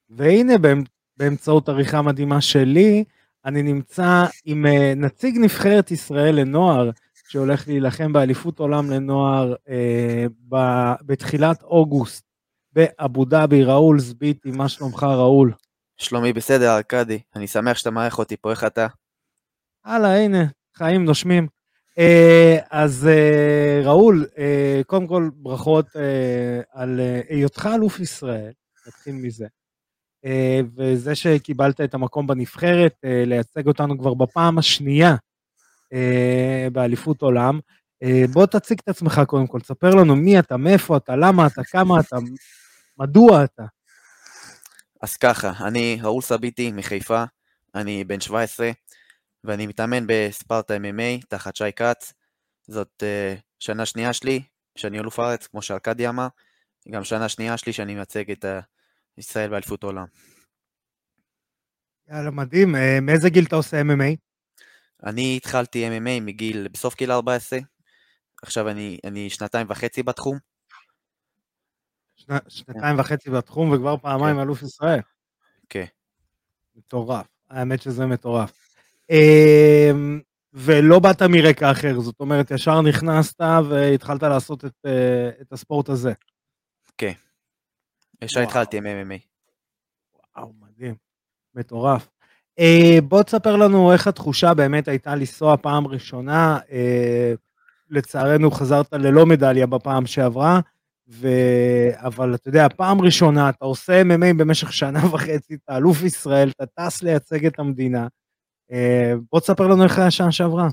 והנה 0.09 0.53
באמ- 0.57 0.87
באמצעות 1.17 1.69
עריכה 1.69 2.01
מדהימה 2.01 2.41
שלי, 2.41 3.03
אני 3.45 3.61
נמצא 3.63 4.25
עם 4.45 4.65
אה, 4.65 4.93
נציג 4.95 5.37
נבחרת 5.41 5.91
ישראל 5.91 6.35
לנוער, 6.35 6.89
שהולך 7.27 7.67
להילחם 7.67 8.13
באליפות 8.13 8.59
עולם 8.59 8.91
לנוער 8.91 9.55
אה, 9.69 10.25
ב- 10.49 10.93
בתחילת 11.05 11.63
אוגוסט 11.63 12.25
באבו 12.73 13.25
דאבי, 13.25 13.63
ראול 13.63 13.99
זביטי, 13.99 14.51
מה 14.51 14.69
שלומך 14.69 15.03
ראול? 15.03 15.53
שלומי 15.97 16.33
בסדר, 16.33 16.75
ארכדי, 16.75 17.19
אני 17.35 17.47
שמח 17.47 17.77
שאתה 17.77 17.91
מארח 17.91 18.19
אותי 18.19 18.37
פה, 18.37 18.51
איך 18.51 18.63
אתה? 18.63 18.87
הלאה, 19.85 20.23
הנה, 20.25 20.43
חיים 20.77 21.05
נושמים. 21.05 21.47
אה, 21.97 22.57
אז 22.71 23.07
אה, 23.07 23.81
ראול, 23.85 24.25
אה, 24.37 24.81
קודם 24.85 25.07
כל 25.07 25.29
ברכות 25.33 25.85
על 26.71 26.99
היותך 27.29 27.69
אלוף 27.75 27.99
ישראל, 27.99 28.51
נתחיל 28.87 29.15
מזה. 29.15 29.47
וזה 30.75 31.15
שקיבלת 31.15 31.81
את 31.81 31.93
המקום 31.93 32.27
בנבחרת, 32.27 32.93
לייצג 33.03 33.67
אותנו 33.67 33.97
כבר 33.97 34.13
בפעם 34.13 34.57
השנייה 34.57 35.15
באליפות 36.71 37.21
עולם. 37.21 37.59
בוא 38.31 38.45
תציג 38.45 38.79
את 38.83 38.89
עצמך 38.89 39.21
קודם 39.27 39.47
כל, 39.47 39.59
תספר 39.59 39.89
לנו 39.89 40.15
מי 40.15 40.39
אתה, 40.39 40.57
מאיפה 40.57 40.97
אתה, 40.97 41.15
למה 41.15 41.47
אתה, 41.47 41.63
כמה 41.63 41.99
אתה, 41.99 42.15
מדוע 42.97 43.43
אתה. 43.43 43.63
אז 45.01 45.17
ככה, 45.17 45.51
אני 45.67 45.99
ראול 46.03 46.21
סביטי 46.21 46.71
מחיפה, 46.71 47.23
אני 47.75 48.03
בן 48.03 48.19
17, 48.19 48.71
ואני 49.43 49.67
מתאמן 49.67 50.03
בספרטה 50.07 50.75
MMA 50.75 51.25
תחת 51.27 51.55
שי 51.55 51.71
כץ. 51.75 52.13
זאת 52.67 53.03
uh, 53.03 53.39
שנה 53.59 53.85
שנייה 53.85 54.13
שלי, 54.13 54.43
שאני 54.75 54.99
אלוף 54.99 55.19
הארץ, 55.19 55.47
כמו 55.47 55.61
שארכדי 55.61 56.07
אמר, 56.09 56.27
גם 56.91 57.03
שנה 57.03 57.29
שנייה 57.29 57.57
שלי 57.57 57.73
שאני 57.73 57.95
מייצג 57.95 58.31
את 58.31 58.45
uh, 58.45 58.47
ישראל 59.17 59.49
באליפות 59.49 59.83
העולם. 59.83 60.05
יאללה, 62.07 62.31
מדהים. 62.31 62.75
אה, 62.75 62.99
מאיזה 63.01 63.29
גיל 63.29 63.45
אתה 63.45 63.55
עושה 63.55 63.81
MMA? 63.81 64.15
אני 65.03 65.37
התחלתי 65.37 65.87
MMA 65.87 66.21
מגיל, 66.21 66.67
בסוף 66.67 66.95
גיל 66.95 67.11
14, 67.11 67.59
עכשיו 68.43 68.69
אני, 68.69 68.97
אני 69.03 69.29
שנתיים 69.29 69.67
וחצי 69.69 70.03
בתחום. 70.03 70.37
שנה- 72.15 72.39
שנתיים 72.47 72.99
וחצי 72.99 73.29
בתחום 73.29 73.71
וכבר 73.71 73.97
פעמיים 73.97 74.35
כן. 74.35 74.41
אלוף 74.41 74.61
ישראל. 74.61 74.99
כן. 75.69 75.85
מטורף, 76.75 77.27
האמת 77.49 77.81
שזה 77.81 78.05
מטורף. 78.05 78.62
אמ, 79.09 80.19
ולא 80.53 80.99
באת 80.99 81.21
מרקע 81.21 81.71
אחר, 81.71 81.99
זאת 81.99 82.19
אומרת, 82.19 82.51
ישר 82.51 82.81
נכנסת 82.81 83.41
והתחלת 83.69 84.23
לעשות 84.23 84.65
את, 84.65 84.73
אה, 84.85 85.29
את 85.41 85.53
הספורט 85.53 85.89
הזה. 85.89 86.13
כן. 86.97 87.11
ישר. 88.21 88.39
התחלתי 88.39 88.77
עם 88.77 88.85
MMA. 88.85 89.19
וואו, 90.35 90.53
מדהים, 90.61 90.95
מטורף. 91.55 92.09
אה, 92.59 92.97
בוא 93.03 93.23
תספר 93.23 93.55
לנו 93.55 93.93
איך 93.93 94.07
התחושה 94.07 94.53
באמת 94.53 94.87
הייתה 94.87 95.15
לנסוע 95.15 95.57
פעם 95.57 95.87
ראשונה. 95.87 96.59
אה, 96.71 97.33
לצערנו 97.89 98.51
חזרת 98.51 98.93
ללא 98.93 99.25
מדליה 99.25 99.67
בפעם 99.67 100.05
שעברה, 100.05 100.59
ו... 101.09 101.27
אבל 101.93 102.35
אתה 102.35 102.49
יודע, 102.49 102.67
פעם 102.69 103.01
ראשונה 103.01 103.49
אתה 103.49 103.65
עושה 103.65 104.01
MMA 104.01 104.37
במשך 104.37 104.73
שנה 104.73 105.05
וחצי, 105.13 105.53
אתה 105.53 105.77
אלוף 105.77 106.03
ישראל, 106.03 106.49
אתה 106.49 106.65
טס 106.65 107.03
לייצג 107.03 107.45
את 107.45 107.59
המדינה. 107.59 108.07
אה, 108.71 109.13
בוא 109.31 109.39
תספר 109.39 109.67
לנו 109.67 109.83
איך 109.83 109.99
היה 109.99 110.11
שנה 110.11 110.31
שעברה. 110.31 110.67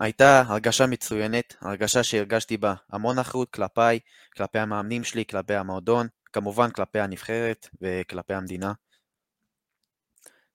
הייתה 0.00 0.42
הרגשה 0.46 0.86
מצוינת, 0.86 1.54
הרגשה 1.60 2.02
שהרגשתי 2.02 2.56
בה 2.56 2.74
המון 2.92 3.18
אחריות 3.18 3.50
כלפיי, 3.50 3.98
כלפי 4.36 4.58
המאמנים 4.58 5.04
שלי, 5.04 5.24
כלפי 5.26 5.54
המועדון, 5.54 6.06
כמובן 6.32 6.70
כלפי 6.70 7.00
הנבחרת 7.00 7.68
וכלפי 7.80 8.34
המדינה. 8.34 8.72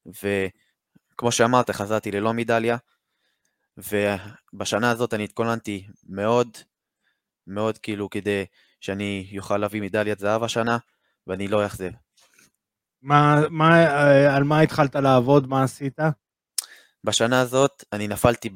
וכמו 0.05 1.31
שאמרת, 1.31 1.71
חזרתי 1.71 2.11
ללא 2.11 2.33
מדליה, 2.33 2.77
ובשנה 3.77 4.91
הזאת 4.91 5.13
אני 5.13 5.23
התכוננתי 5.23 5.87
מאוד, 6.09 6.57
מאוד 7.47 7.77
כאילו 7.77 8.09
כדי 8.09 8.45
שאני 8.81 9.33
אוכל 9.37 9.57
להביא 9.57 9.81
מדליית 9.81 10.19
זהב 10.19 10.43
השנה, 10.43 10.77
ואני 11.27 11.47
לא 11.47 11.63
אאכזב. 11.63 11.91
מה, 13.01 13.35
מה, 13.49 13.85
אה, 13.85 14.35
על 14.35 14.43
מה 14.43 14.59
התחלת 14.59 14.95
לעבוד, 14.95 15.47
מה 15.47 15.63
עשית? 15.63 15.99
בשנה 17.03 17.41
הזאת 17.41 17.83
אני 17.93 18.07
נפלתי 18.07 18.49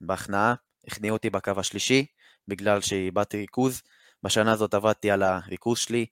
בהכנעה, 0.00 0.54
הכניעו 0.86 1.16
אותי 1.16 1.30
בקרב 1.30 1.52
השלישי, 1.56 2.06
בגלל 2.48 2.80
שאיבדתי 2.80 3.36
ריכוז. 3.36 3.82
בשנה 4.22 4.52
הזאת 4.52 4.74
עבדתי 4.74 5.10
על 5.10 5.22
הריכוז 5.22 5.78
שלי 5.78 6.06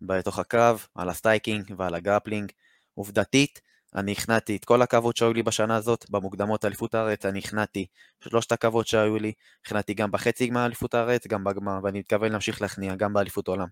בתוך 0.00 0.38
הקרב, 0.38 0.86
על 0.94 1.08
ה 1.08 1.15
striking 1.15 1.74
ועל 1.76 1.94
ה 1.94 1.99
grappling. 1.99 2.52
עובדתית, 2.94 3.60
אני 3.94 4.12
הכנעתי 4.12 4.56
את 4.56 4.64
כל 4.64 4.82
הקרבות 4.82 5.16
שהיו 5.16 5.32
לי 5.32 5.42
בשנה 5.42 5.76
הזאת, 5.76 6.10
במוקדמות 6.10 6.64
אליפות 6.64 6.94
הארץ 6.94 7.26
אני 7.26 7.38
הכנעתי 7.38 7.86
שלושת 8.24 8.52
הקרבות 8.52 8.86
שהיו 8.86 9.18
לי, 9.18 9.32
הכנעתי 9.64 9.94
גם 9.94 10.10
בחצי 10.10 10.46
גמר 10.46 10.66
אליפות 10.66 10.94
הארץ, 10.94 11.26
גם 11.26 11.44
בגמר, 11.44 11.78
ואני 11.82 11.98
מתכוון 11.98 12.32
להמשיך 12.32 12.62
להכניע 12.62 12.94
גם 12.94 13.12
באליפות 13.12 13.48
עולם. 13.48 13.66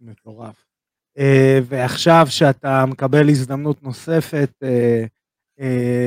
מטורף. 0.00 0.64
אה, 1.18 1.58
ועכשיו 1.64 2.26
שאתה 2.28 2.86
מקבל 2.86 3.28
הזדמנות 3.28 3.82
נוספת 3.82 4.50
אה, 4.62 5.04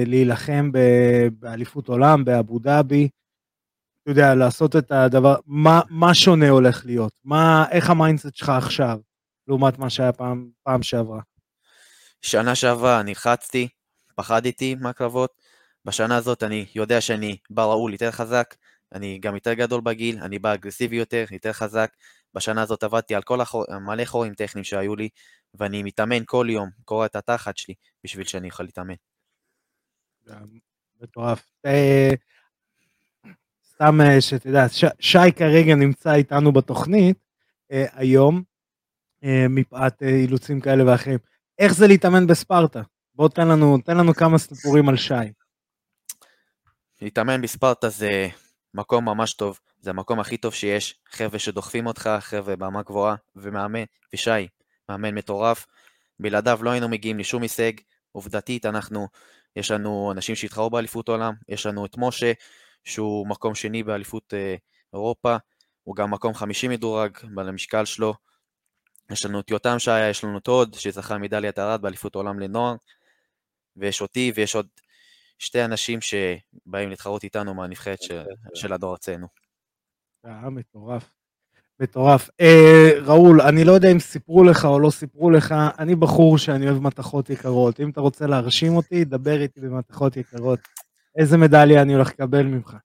להילחם 0.05 0.71
ב- 0.71 1.27
באליפות 1.39 1.87
עולם, 1.87 2.25
באבו 2.25 2.59
דאבי, 2.59 3.09
אתה 4.03 4.11
יודע, 4.11 4.35
לעשות 4.35 4.75
את 4.75 4.91
הדבר, 4.91 5.35
מה, 5.45 5.81
מה 5.89 6.13
שונה 6.13 6.49
הולך 6.49 6.85
להיות? 6.85 7.13
מה, 7.23 7.65
איך 7.71 7.89
ה 7.89 7.95
mindset 7.95 8.35
שלך 8.35 8.49
עכשיו, 8.49 8.99
לעומת 9.47 9.79
מה 9.79 9.89
שהיה 9.89 10.11
פעם, 10.11 10.49
פעם 10.63 10.83
שעברה? 10.83 11.21
שנה 12.21 12.55
שעברה 12.55 13.03
נלחצתי, 13.03 13.67
פחדתי 14.15 14.75
מהקרבות, 14.75 15.41
בשנה 15.85 16.15
הזאת 16.15 16.43
אני 16.43 16.65
יודע 16.75 17.01
שאני 17.01 17.37
בא 17.49 17.63
ראול 17.63 17.91
יותר 17.91 18.11
חזק, 18.11 18.55
אני 18.95 19.19
גם 19.21 19.35
יותר 19.35 19.53
גדול 19.53 19.81
בגיל, 19.81 20.19
אני 20.21 20.39
בא 20.39 20.53
אגרסיבי 20.53 20.95
יותר, 20.95 21.25
יותר 21.31 21.53
חזק. 21.53 21.91
בשנה 22.33 22.61
הזאת 22.61 22.83
עבדתי 22.83 23.15
על 23.15 23.21
כל 23.21 23.41
החור, 23.41 23.65
מלא 23.79 24.05
חורים 24.05 24.33
טכניים 24.33 24.63
שהיו 24.63 24.95
לי, 24.95 25.09
ואני 25.53 25.83
מתאמן 25.83 26.23
כל 26.25 26.47
יום, 26.49 26.69
קורא 26.85 27.05
את 27.05 27.15
התחת 27.15 27.57
שלי, 27.57 27.73
בשביל 28.03 28.25
שאני 28.25 28.49
אוכל 28.49 28.63
להתאמן. 28.63 28.93
מטורף. 31.01 31.45
אה, 31.65 32.09
סתם 33.67 34.01
אה, 34.01 34.21
שתדע, 34.21 34.65
שי 34.99 35.31
כרגע 35.35 35.75
נמצא 35.75 36.13
איתנו 36.13 36.51
בתוכנית 36.51 37.17
אה, 37.71 37.85
היום, 37.93 38.43
מפאת 39.49 40.03
אילוצים 40.03 40.61
כאלה 40.61 40.91
ואחרים. 40.91 41.17
איך 41.59 41.73
זה 41.73 41.87
להתאמן 41.87 42.27
בספרטה? 42.27 42.81
בוא 43.15 43.29
תן 43.29 43.47
לנו, 43.47 43.77
תן 43.77 43.97
לנו 43.97 44.13
כמה 44.13 44.37
סיפורים 44.37 44.89
על 44.89 44.97
שי. 44.97 45.13
להתאמן 47.01 47.41
בספרטה 47.41 47.89
זה 47.89 48.27
מקום 48.73 49.05
ממש 49.05 49.33
טוב, 49.33 49.59
זה 49.79 49.89
המקום 49.89 50.19
הכי 50.19 50.37
טוב 50.37 50.53
שיש, 50.53 50.95
חבר'ה 51.09 51.39
שדוחפים 51.39 51.87
אותך, 51.87 52.09
חבר'ה 52.19 52.55
ברמה 52.55 52.81
גבוהה, 52.83 53.15
ומאמן, 53.35 53.83
ושי, 54.13 54.47
מאמן 54.89 55.15
מטורף, 55.15 55.65
בלעדיו 56.19 56.59
לא 56.63 56.69
היינו 56.69 56.89
מגיעים 56.89 57.19
לשום 57.19 57.41
הישג, 57.41 57.71
עובדתית 58.11 58.65
אנחנו, 58.65 59.07
יש 59.59 59.71
לנו 59.71 60.11
אנשים 60.11 60.35
שהתחרו 60.35 60.69
באליפות 60.69 61.09
העולם, 61.09 61.33
יש 61.49 61.65
לנו 61.65 61.85
את 61.85 61.95
משה, 61.97 62.31
שהוא 62.83 63.27
מקום 63.27 63.55
שני 63.55 63.83
באליפות 63.83 64.33
אה, 64.33 64.55
אירופה, 64.93 65.37
הוא 65.83 65.95
גם 65.95 66.11
מקום 66.11 66.33
חמישי 66.33 66.67
מדורג 66.67 67.17
במשקל 67.35 67.85
שלו, 67.85 68.13
יש 69.11 69.25
לנו 69.25 69.39
את 69.39 69.51
יותם 69.51 69.79
שהיה, 69.79 70.09
יש 70.09 70.23
לנו 70.23 70.37
את 70.37 70.47
הוד, 70.47 70.73
שזכה 70.73 71.17
מדליית 71.17 71.59
ארד 71.59 71.81
באליפות 71.81 72.15
העולם 72.15 72.39
לנוער, 72.39 72.75
ויש 73.75 74.01
אותי, 74.01 74.31
ויש 74.35 74.55
עוד 74.55 74.67
שתי 75.39 75.65
אנשים 75.65 75.99
שבאים 76.01 76.89
להתחרות 76.89 77.23
איתנו 77.23 77.53
מהנבחרת 77.53 78.01
של, 78.01 78.23
של 78.55 78.73
הדור 78.73 78.91
ארצנו. 78.91 79.27
אה, 80.25 80.49
מטורף. 80.49 81.18
מטורף. 81.79 82.29
אה, 82.41 82.91
ראול, 83.05 83.41
אני 83.41 83.63
לא 83.63 83.71
יודע 83.71 83.91
אם 83.91 83.99
סיפרו 83.99 84.43
לך 84.43 84.65
או 84.65 84.79
לא 84.79 84.89
סיפרו 84.89 85.31
לך, 85.31 85.55
אני 85.79 85.95
בחור 85.95 86.37
שאני 86.37 86.69
אוהב 86.69 86.81
מתכות 86.81 87.29
יקרות. 87.29 87.79
אם 87.79 87.89
אתה 87.89 88.01
רוצה 88.01 88.27
להרשים 88.27 88.75
אותי, 88.75 89.05
דבר 89.05 89.41
איתי 89.41 89.61
במתכות 89.61 90.17
יקרות. 90.17 90.59
איזה 91.15 91.37
מדליה 91.37 91.81
אני 91.81 91.93
הולך 91.93 92.09
לקבל 92.09 92.43
ממך. 92.43 92.75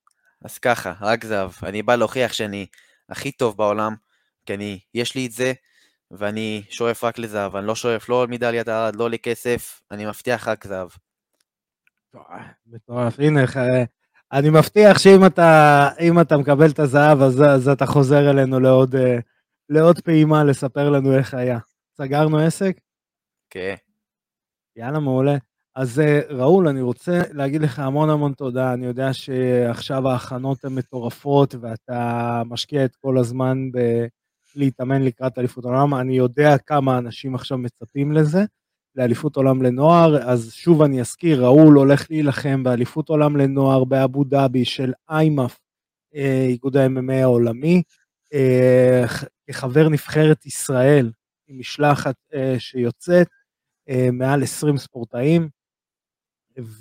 אז 0.44 0.58
ככה, 0.58 0.92
רק 1.00 1.24
זהב. 1.24 1.50
אני 1.62 1.82
בא 1.82 1.96
להוכיח 1.96 2.32
שאני 2.32 2.66
הכי 3.08 3.32
טוב 3.32 3.56
בעולם, 3.56 3.94
כי 4.46 4.54
אני, 4.54 4.80
יש 4.94 5.14
לי 5.14 5.26
את 5.26 5.32
זה, 5.32 5.52
ואני 6.10 6.62
שואף 6.70 7.04
רק 7.04 7.18
לזהב. 7.18 7.56
אני 7.56 7.66
לא 7.66 7.74
שואף 7.74 8.08
לא 8.08 8.26
מדליית 8.28 8.68
ארד, 8.68 8.96
לא 8.96 9.10
לכסף, 9.10 9.80
אני 9.90 10.06
מבטיח 10.06 10.48
רק 10.48 10.66
זהב. 10.66 10.88
מטורף, 12.66 13.20
הנה, 13.20 13.44
אני 14.32 14.50
מבטיח 14.50 14.98
שאם 14.98 15.26
אתה, 15.26 15.88
אתה 16.20 16.36
מקבל 16.36 16.70
את 16.70 16.78
הזהב, 16.78 17.22
אז, 17.22 17.42
אז 17.42 17.68
אתה 17.68 17.86
חוזר 17.86 18.30
אלינו 18.30 18.60
לעוד, 18.60 18.94
אה, 18.94 19.18
לעוד 19.68 20.00
פעימה 20.00 20.44
לספר 20.44 20.90
לנו 20.90 21.16
איך 21.16 21.34
היה. 21.34 21.58
סגרנו 21.98 22.38
עסק? 22.38 22.76
כן. 23.50 23.74
יאללה, 24.76 25.00
מעולה. 25.00 25.36
אז 25.76 26.00
אה, 26.00 26.20
ראול, 26.30 26.68
אני 26.68 26.80
רוצה 26.80 27.22
להגיד 27.32 27.62
לך 27.62 27.78
המון 27.78 28.10
המון 28.10 28.32
תודה. 28.32 28.72
אני 28.72 28.86
יודע 28.86 29.12
שעכשיו 29.12 30.08
ההכנות 30.08 30.64
הן 30.64 30.74
מטורפות, 30.74 31.54
ואתה 31.60 32.42
משקיע 32.46 32.84
את 32.84 32.96
כל 32.96 33.18
הזמן 33.18 33.70
ב- 33.72 34.06
להתאמן 34.56 35.02
לקראת 35.02 35.38
אליפות 35.38 35.64
העולם. 35.64 35.94
אני 35.94 36.16
יודע 36.16 36.58
כמה 36.58 36.98
אנשים 36.98 37.34
עכשיו 37.34 37.58
מצפים 37.58 38.12
לזה, 38.12 38.44
לאליפות 38.96 39.36
עולם 39.36 39.62
לנוער. 39.62 40.30
אז 40.30 40.52
שוב 40.52 40.82
אני 40.82 41.00
אזכיר, 41.00 41.44
ראול 41.44 41.74
הולך 41.74 42.10
להילחם 42.10 42.62
באליפות 42.62 43.08
עולם 43.08 43.36
לנוער 43.36 43.84
באבו 43.84 44.24
דאבי 44.24 44.64
של 44.64 44.92
איימאף, 45.10 45.60
אה, 46.14 46.46
איגוד 46.48 46.76
ה-MMA 46.76 47.12
העולמי, 47.22 47.82
אה, 48.34 49.04
כחבר 49.46 49.88
נבחרת 49.88 50.46
ישראל, 50.46 51.10
עם 51.48 51.58
משלחת 51.58 52.16
אה, 52.34 52.54
שיוצאת. 52.58 53.26
אה, 53.88 54.08
מעל 54.12 54.42
20 54.42 54.76
ספורטאים, 54.78 55.48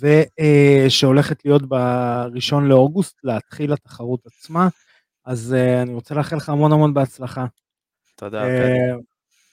ושהולכת 0.00 1.44
להיות 1.44 1.62
בראשון 1.68 2.68
לאוגוסט, 2.68 3.18
להתחיל 3.24 3.72
התחרות 3.72 4.26
עצמה. 4.26 4.68
אז 5.24 5.54
אני 5.82 5.94
רוצה 5.94 6.14
לאחל 6.14 6.36
לך 6.36 6.48
המון 6.48 6.72
המון 6.72 6.94
בהצלחה. 6.94 7.46
תודה. 8.16 8.42
ארכדי. 8.42 9.04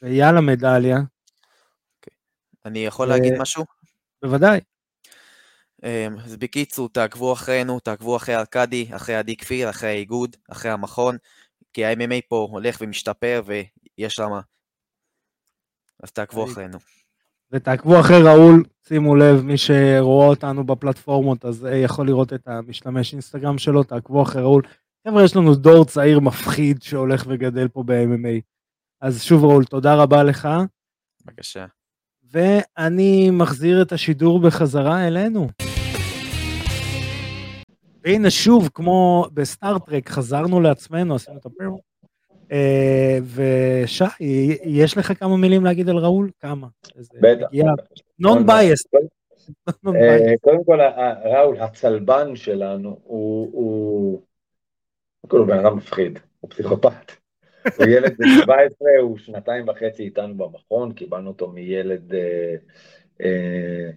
ויאללה 0.02 0.41
מדליה, 0.41 0.97
אני 2.65 2.80
יכול 2.80 3.12
אה, 3.12 3.17
להגיד 3.17 3.34
משהו? 3.39 3.65
בוודאי. 4.24 4.60
אמ, 5.84 6.19
אז 6.26 6.38
בקיצור, 6.38 6.89
תעקבו 6.89 7.34
אחרינו, 7.34 7.80
תעקבו 7.80 8.17
אחרי 8.17 8.36
ארכדי, 8.36 8.89
אחרי 8.95 9.15
עדי 9.15 9.38
כפיר, 9.38 9.69
אחרי 9.69 9.89
האיגוד, 9.89 10.36
אחרי 10.52 10.71
המכון, 10.71 11.17
כי 11.74 11.86
ה-MMA 11.86 12.21
פה 12.30 12.47
הולך 12.52 12.78
ומשתפר 12.82 13.41
ויש 13.45 14.13
שם... 14.13 14.30
אז 16.04 16.12
תעקבו 16.12 16.39
ראיתי. 16.41 16.54
אחרינו. 16.54 16.78
ותעקבו 17.52 18.00
אחרי 18.00 18.24
ראול, 18.24 18.63
שימו 18.88 19.15
לב, 19.15 19.41
מי 19.41 19.58
שרואה 19.58 20.28
אותנו 20.28 20.63
בפלטפורמות, 20.63 21.45
אז 21.45 21.65
אה, 21.65 21.78
יכול 21.78 22.08
לראות 22.08 22.34
את 22.34 22.47
המשתמש 22.47 23.13
אינסטגרם 23.13 23.58
שלו, 23.58 23.84
תעקבו 23.84 24.24
אחרי 24.24 24.41
ראול. 24.41 24.63
חבר'ה, 25.08 25.24
יש 25.24 25.36
לנו 25.36 25.56
דור 25.56 25.86
צעיר 25.86 26.19
מפחיד 26.19 26.82
שהולך 26.82 27.26
וגדל 27.28 27.67
פה 27.67 27.84
ב-MMA. 27.84 28.41
אז 29.02 29.24
שוב 29.24 29.43
ראול, 29.43 29.65
תודה 29.65 29.95
רבה 29.95 30.24
לך, 30.24 30.50
בבקשה. 31.26 31.65
ואני 32.33 33.29
מחזיר 33.31 33.81
את 33.81 33.91
השידור 33.91 34.39
בחזרה 34.39 35.07
אלינו. 35.07 35.47
והנה 38.03 38.29
שוב, 38.29 38.69
כמו 38.73 39.25
ב 39.34 39.41
Star 39.41 39.71
Trek, 39.71 40.10
חזרנו 40.09 40.61
לעצמנו, 40.61 41.15
עשינו 41.15 41.37
את 41.37 41.45
הפרק. 41.45 41.71
אה, 42.51 43.17
ושי, 43.35 44.03
יש 44.63 44.97
לך 44.97 45.19
כמה 45.19 45.37
מילים 45.37 45.65
להגיד 45.65 45.89
על 45.89 45.97
ראול? 45.97 46.29
כמה? 46.39 46.67
בטח. 47.21 47.47
נון 48.19 48.45
בייס. 48.45 48.83
אה, 49.95 50.33
קודם 50.41 50.63
כל, 50.65 50.81
ה- 50.81 51.13
ראול, 51.25 51.59
הצלבן 51.59 52.35
שלנו 52.35 52.99
הוא, 53.03 54.21
הוא 55.21 55.45
בן 55.47 55.59
אדם 55.59 55.77
מפחיד, 55.77 56.19
הוא 56.39 56.49
פסיכופת. 56.51 57.11
הוא 57.78 57.86
ילד 57.86 58.17
בן 58.17 58.28
17, 58.41 58.89
הוא 59.02 59.17
שנתיים 59.17 59.67
וחצי 59.67 60.04
איתנו 60.04 60.38
במכון, 60.38 60.93
קיבלנו 60.93 61.30
אותו 61.30 61.47
מילד 61.47 62.13
אה, 62.13 62.56
אה, 63.21 63.89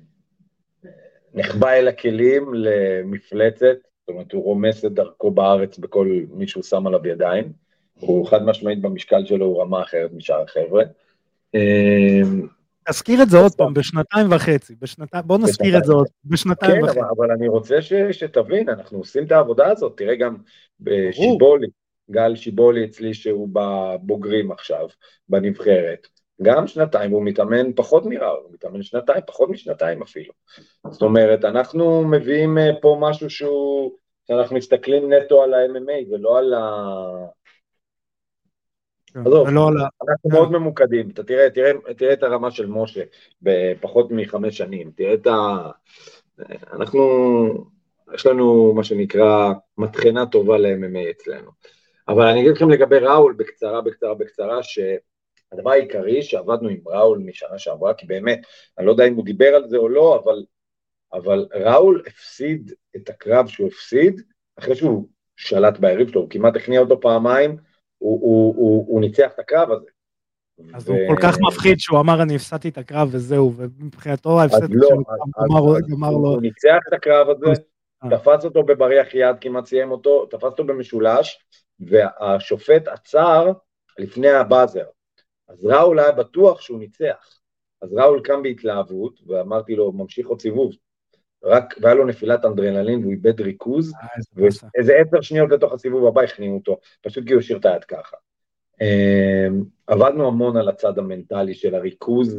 נחבא 1.35 1.70
אל 1.70 1.88
הכלים 1.88 2.55
למפלצת, 2.55 3.77
זאת 4.00 4.09
אומרת, 4.09 4.33
הוא 4.33 4.44
רומס 4.44 4.85
את 4.85 4.92
דרכו 4.92 5.31
בארץ 5.31 5.79
בכל 5.79 6.20
מי 6.31 6.48
שהוא 6.48 6.62
שם 6.62 6.87
עליו 6.87 7.07
ידיים. 7.07 7.53
הוא 8.00 8.27
חד 8.27 8.44
משמעית 8.44 8.81
במשקל 8.81 9.27
שלו, 9.27 9.46
הוא 9.46 9.62
רמה 9.62 9.83
אחרת 9.83 10.11
משאר 10.12 10.42
החבר'ה. 10.42 10.85
אה, 11.55 12.20
תזכיר 12.88 13.22
את 13.22 13.31
זה 13.31 13.38
עוד 13.38 13.53
פעם, 13.55 13.74
בשנתיים 13.74 14.33
וחצי, 14.33 14.74
בשנתיים, 14.81 15.22
בוא 15.27 15.38
נזכיר 15.38 15.79
את 15.79 15.85
זה 15.85 15.92
עוד, 15.92 16.07
בשנתיים 16.24 16.77
כן, 16.77 16.85
וחצי. 16.85 17.00
אבל, 17.00 17.09
אבל 17.16 17.31
אני 17.31 17.48
רוצה 17.48 17.77
שתבין, 18.12 18.68
אנחנו 18.68 18.98
עושים 18.98 19.24
את 19.24 19.33
העבודה 19.33 19.66
הזאת, 19.70 19.92
תראה 19.96 20.16
גם 20.16 20.37
בשיבולי, 20.81 21.66
גל 22.10 22.36
שיבולי 22.36 22.84
אצלי 22.84 23.14
שהוא 23.14 23.48
בבוגרים 23.52 24.52
עכשיו, 24.52 24.86
בנבחרת, 25.28 26.06
גם 26.42 26.66
שנתיים, 26.66 27.10
הוא 27.10 27.24
מתאמן 27.24 27.72
פחות 27.72 28.06
מראול, 28.06 28.40
הוא 28.44 28.52
מתאמן 28.52 28.82
שנתיים, 28.82 29.20
פחות 29.26 29.50
משנתיים 29.50 30.02
אפילו. 30.02 30.32
זאת 30.90 31.02
אומרת, 31.02 31.44
אנחנו 31.44 32.04
מביאים 32.04 32.58
אה, 32.58 32.70
פה 32.80 32.96
משהו 33.00 33.30
שהוא, 33.30 33.92
שאנחנו 34.28 34.56
מסתכלים 34.56 35.12
נטו 35.12 35.42
על 35.42 35.54
ה-MMA 35.54 36.14
ולא 36.14 36.38
על 36.38 36.54
ה... 36.54 36.60
עזוב, 39.14 39.48
ולא 39.48 39.68
על. 39.68 39.74
אנחנו 40.08 40.30
מאוד 40.30 40.52
ממוקדים, 40.52 41.10
אתה 41.10 41.22
תראה, 41.22 41.50
תראה, 41.50 41.72
תראה 41.96 42.12
את 42.12 42.22
הרמה 42.22 42.50
של 42.50 42.66
משה 42.66 43.02
בפחות 43.42 44.06
מחמש 44.10 44.56
שנים, 44.58 44.90
תראה 44.96 45.14
את 45.14 45.26
ה... 45.26 45.70
אנחנו, 46.72 47.00
יש 48.14 48.26
לנו 48.26 48.72
מה 48.74 48.84
שנקרא 48.84 49.52
מטחנה 49.78 50.26
טובה 50.26 50.58
ל-MMA 50.58 51.10
אצלנו. 51.10 51.50
אבל 52.08 52.26
אני 52.26 52.40
אגיד 52.40 52.52
לכם 52.52 52.70
לגבי 52.70 52.98
ראול 52.98 53.34
בקצרה, 53.38 53.80
בקצרה, 53.80 54.14
בקצרה, 54.14 54.58
שהדבר 54.62 55.70
העיקרי 55.70 56.22
שעבדנו 56.22 56.68
עם 56.68 56.78
ראול 56.86 57.18
משנה 57.18 57.58
שעברה, 57.58 57.94
כי 57.94 58.06
באמת, 58.06 58.40
אני 58.78 58.86
לא 58.86 58.90
יודע 58.90 59.04
אם 59.04 59.14
הוא 59.14 59.24
דיבר 59.24 59.54
על 59.54 59.68
זה 59.68 59.76
או 59.76 59.88
לא, 59.88 60.22
אבל, 60.24 60.44
אבל 61.12 61.46
ראול 61.54 62.02
הפסיד 62.06 62.72
את 62.96 63.08
הקרב 63.10 63.46
שהוא 63.46 63.66
הפסיד, 63.68 64.20
אחרי 64.58 64.74
שהוא 64.74 65.08
שלט 65.36 65.78
ביריב 65.78 66.08
שלו, 66.10 66.20
הוא 66.20 66.30
כמעט 66.30 66.56
הכניע 66.56 66.80
אותו 66.80 67.00
פעמיים, 67.00 67.56
הוא, 67.98 68.20
הוא, 68.20 68.54
הוא, 68.56 68.84
הוא 68.88 69.00
ניצח 69.00 69.30
את 69.34 69.38
הקרב 69.38 69.70
הזה. 69.70 69.90
אז 70.74 70.88
הוא 70.88 70.98
כל 71.08 71.22
כך 71.22 71.36
מפחיד 71.48 71.78
שהוא 71.78 72.00
אמר 72.00 72.22
אני 72.22 72.36
הפסדתי 72.36 72.68
את 72.68 72.78
הקרב 72.78 73.08
וזהו, 73.12 73.52
ומבחינתו 73.56 74.40
ההפסד 74.40 74.70
לא, 74.70 74.88
שלו 74.88 75.76
אז- 75.76 75.82
גמר- 75.90 76.10
לו. 76.10 76.18
הוא 76.34 76.42
ניצח 76.42 76.78
את 76.88 76.92
הקרב 76.92 77.28
הזה, 77.30 77.46
אה. 78.04 78.18
תפס 78.18 78.44
אותו 78.44 78.62
בבריח 78.62 79.14
יד, 79.14 79.36
כמעט 79.40 79.66
סיים 79.66 79.90
אותו, 79.90 80.26
תפס 80.26 80.44
אותו 80.44 80.64
במשולש, 80.64 81.44
והשופט 81.80 82.88
עצר 82.88 83.52
לפני 83.98 84.28
הבאזר. 84.30 84.84
אז 85.48 85.64
ראול 85.64 85.98
היה 85.98 86.12
בטוח 86.12 86.60
שהוא 86.60 86.78
ניצח. 86.78 87.38
אז 87.82 87.92
ראול 87.92 88.20
קם 88.24 88.42
בהתלהבות, 88.42 89.20
ואמרתי 89.26 89.74
לו, 89.76 89.92
ממשיך 89.92 90.26
עוד 90.26 90.40
סיבוב. 90.40 90.72
רק, 91.44 91.74
והיה 91.80 91.94
לו 91.94 92.06
נפילת 92.06 92.44
אנדרנלין, 92.44 93.00
והוא 93.00 93.12
איבד 93.12 93.40
ריכוז, 93.40 93.92
אה. 93.94 94.06
ואיזה 94.74 94.92
עשר 94.96 95.20
שניות 95.20 95.50
לתוך 95.50 95.72
הסיבוב 95.72 96.06
הבא 96.06 96.20
הכניעו 96.22 96.54
אותו, 96.56 96.78
פשוט 97.02 97.26
כי 97.26 97.32
הוא 97.32 97.40
השאיר 97.40 97.58
את 97.58 97.66
היד 97.66 97.84
ככה. 97.84 98.16
אמ, 98.80 99.64
עבדנו 99.87 100.26
המון 100.28 100.56
על 100.56 100.68
הצד 100.68 100.98
המנטלי 100.98 101.54
של 101.54 101.74
הריכוז, 101.74 102.38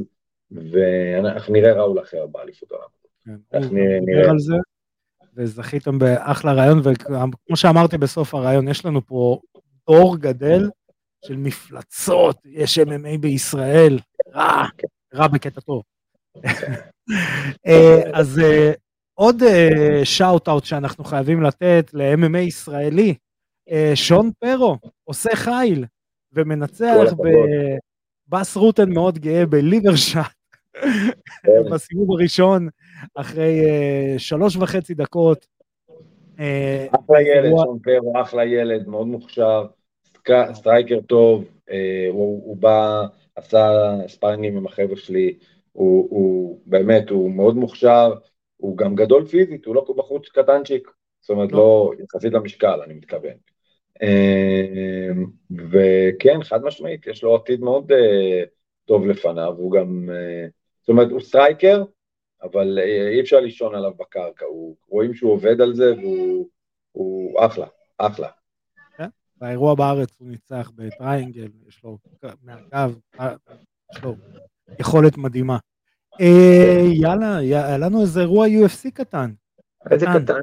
ואנחנו 0.51 1.53
נראה 1.53 1.73
ראול 1.73 1.99
אחר 1.99 2.27
באליפות 2.27 2.71
העולם. 2.71 2.87
כן, 3.25 3.59
נראה- 3.75 3.99
דיבר 3.99 4.11
נראה. 4.19 4.31
על 4.31 4.39
זה, 4.39 4.55
וזכיתם 5.35 5.99
באחלה 5.99 6.53
רעיון, 6.53 6.79
וכמו 6.83 7.55
שאמרתי 7.55 7.97
בסוף 7.97 8.35
הרעיון, 8.35 8.67
יש 8.67 8.85
לנו 8.85 9.05
פה 9.05 9.39
דור 9.87 10.17
גדל 10.17 10.69
של 11.25 11.37
מפלצות, 11.37 12.37
יש 12.45 12.79
MMA 12.79 13.17
בישראל, 13.19 13.99
רע, 14.35 14.65
רע 15.15 15.27
בקטע 15.27 15.61
טוב. 15.61 15.83
אה, 17.67 18.01
אז 18.13 18.39
אה, 18.39 18.71
עוד 19.13 19.43
שאוט 20.03 20.49
אאוט 20.49 20.65
שאנחנו 20.65 21.03
חייבים 21.03 21.43
לתת 21.43 21.91
ל-MMA 21.93 22.37
ישראלי, 22.37 23.15
אה, 23.69 23.91
שון 23.95 24.31
פרו 24.39 24.77
עושה 25.03 25.35
חיל 25.35 25.85
ומנצח. 26.33 27.13
בבאס 28.27 28.57
רוטן 28.57 28.93
מאוד 28.93 29.19
גאה 29.19 29.45
בליברשט 29.45 30.19
כן. 30.81 31.51
בסיבוב 31.71 32.11
הראשון 32.11 32.67
אחרי 33.13 33.59
אה, 33.65 34.19
שלוש 34.19 34.55
וחצי 34.55 34.93
דקות. 34.93 35.47
אה, 36.39 36.87
אחלה 36.91 37.21
ילד, 37.21 37.51
שון 37.63 37.79
פרו, 37.79 38.21
אחלה 38.21 38.45
ילד, 38.45 38.87
מאוד 38.87 39.07
מוכשר, 39.07 39.65
striker 40.53 41.01
טוב, 41.01 41.45
אה, 41.71 42.07
הוא, 42.09 42.57
בא, 42.57 43.05
עשה 43.35 43.93
sparring 44.07 44.47
ים 44.47 44.57
עם 44.57 44.65
החבר'ה 44.65 44.95
שלי, 44.95 45.37
הוא, 45.71 46.59
באמת, 46.65 47.09
הוא 47.09 47.31
מאוד 47.31 47.55
מוכשר, 47.55 48.13
הוא 48.57 48.77
גם 48.77 48.95
גדול 48.95 49.25
פיזית, 49.25 49.65
הוא 49.65 49.75
לא 49.75 49.85
בחור 49.97 50.29
קטנצ'יק, 50.29 50.91
זאת 51.21 51.29
אומרת, 51.29 51.51
לא. 51.51 51.57
לא, 51.57 52.03
יחסית 52.03 52.33
למשקל, 52.33 52.81
אני 52.85 52.93
מתכוון. 52.93 53.33
וכן, 55.71 56.43
חד 56.43 56.63
משמעית, 56.63 57.07
יש 57.07 57.23
לו 57.23 57.35
עתיד 57.35 57.61
מאוד 57.61 57.91
טוב 58.85 59.07
לפניו, 59.07 59.53
הוא 59.57 59.71
גם, 59.71 60.09
זאת 60.81 60.89
אומרת, 60.89 61.11
הוא 61.11 61.19
striker, 61.19 61.83
אבל 62.51 62.79
אה, 62.81 63.07
אי 63.09 63.21
אפשר 63.21 63.39
לישון 63.39 63.75
עליו 63.75 63.91
בקרקע, 63.99 64.45
הוא, 64.45 64.75
רואים 64.89 65.13
שהוא 65.13 65.31
עובד 65.31 65.61
על 65.61 65.73
זה 65.75 65.93
והוא 65.97 66.47
הוא 66.91 67.45
אחלה, 67.45 67.65
אחלה. 67.97 68.27
באירוע 69.37 69.75
בארץ 69.75 70.09
הוא 70.19 70.27
ניצח 70.27 70.71
בטריינגל, 70.75 71.47
יש 71.67 71.83
לו 71.83 71.97
מהקו, 72.43 72.75
אה, 73.19 73.35
יש 73.93 74.03
לו 74.03 74.15
יכולת 74.79 75.17
מדהימה. 75.17 75.57
אה, 76.21 76.81
יאללה, 76.93 77.37
יא- 77.41 77.65
היה 77.65 77.77
לנו 77.77 78.01
איזה 78.01 78.19
אירוע 78.21 78.47
UFC 78.47 78.91
קטן. 78.93 79.31
איזה 79.91 80.05
קטן. 80.05 80.39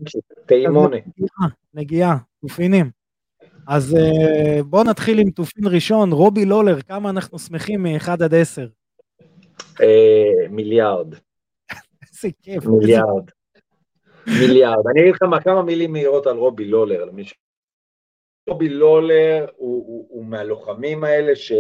טעימוני. 0.47 0.97
נגיעה, 1.07 1.49
נגיעה, 1.75 2.17
תופינים. 2.41 2.91
אז 3.69 3.95
אה, 3.95 4.63
בואו 4.63 4.85
נתחיל 4.85 5.19
עם 5.19 5.31
תופין 5.31 5.65
ראשון, 5.67 6.13
רובי 6.13 6.45
לולר, 6.45 6.81
כמה 6.83 7.11
אנחנו 7.11 7.39
שמחים 7.39 7.83
מ-1 7.83 8.11
עד 8.11 8.35
10. 8.35 8.69
אה, 9.83 9.87
מיליארד, 10.51 11.15
איזה 12.25 12.35
כיף. 12.43 12.67
מיליארד. 12.67 13.31
מיליארד. 14.41 14.87
אני 14.91 15.01
אגיד 15.01 15.15
לך 15.15 15.23
מה, 15.23 15.41
כמה 15.41 15.63
מילים 15.63 15.93
מהירות 15.93 16.27
על 16.27 16.37
רובי 16.37 16.65
לולר. 16.65 17.05
רובי 18.49 18.69
לולר 18.69 19.47
הוא, 19.57 19.87
הוא, 19.87 20.07
הוא 20.11 20.25
מהלוחמים 20.25 21.05
האלה 21.05 21.37
ש, 21.37 21.53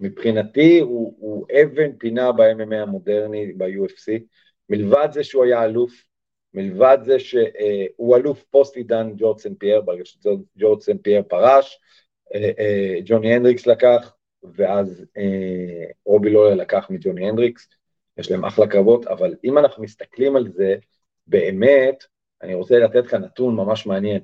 שמבחינתי 0.00 0.80
הוא, 0.80 1.14
הוא 1.18 1.46
אבן 1.62 1.92
פינה 1.98 2.32
ב-MMA 2.32 2.76
המודרני, 2.76 3.52
ב-UFC. 3.52 4.22
מלבד 4.68 5.08
זה 5.12 5.24
שהוא 5.24 5.44
היה 5.44 5.64
אלוף, 5.64 6.04
מלבד 6.54 6.98
זה 7.02 7.18
שהוא 7.18 8.16
אלוף 8.16 8.44
פוסט 8.50 8.76
עידן 8.76 9.12
ג'ורג' 9.16 9.38
סן 9.38 9.54
פייר, 9.54 9.80
ברגע 9.80 10.04
שג'ורג' 10.04 10.80
סן 10.80 10.98
פייר 10.98 11.22
פרש, 11.22 11.80
אה, 12.34 12.50
אה, 12.58 12.94
ג'וני 13.04 13.34
הנדריקס 13.34 13.66
לקח, 13.66 14.14
ואז 14.54 15.04
אה, 15.16 15.84
רובי 16.04 16.30
לולר 16.30 16.54
לקח 16.54 16.86
מג'וני 16.90 17.28
הנדריקס, 17.28 17.68
יש 18.16 18.30
להם 18.30 18.44
אחלה 18.44 18.66
קרבות, 18.66 19.06
אבל 19.06 19.34
אם 19.44 19.58
אנחנו 19.58 19.82
מסתכלים 19.82 20.36
על 20.36 20.48
זה, 20.48 20.76
באמת, 21.26 22.04
אני 22.42 22.54
רוצה 22.54 22.78
לתת 22.78 23.04
לך 23.04 23.14
נתון 23.14 23.56
ממש 23.56 23.86
מעניין. 23.86 24.22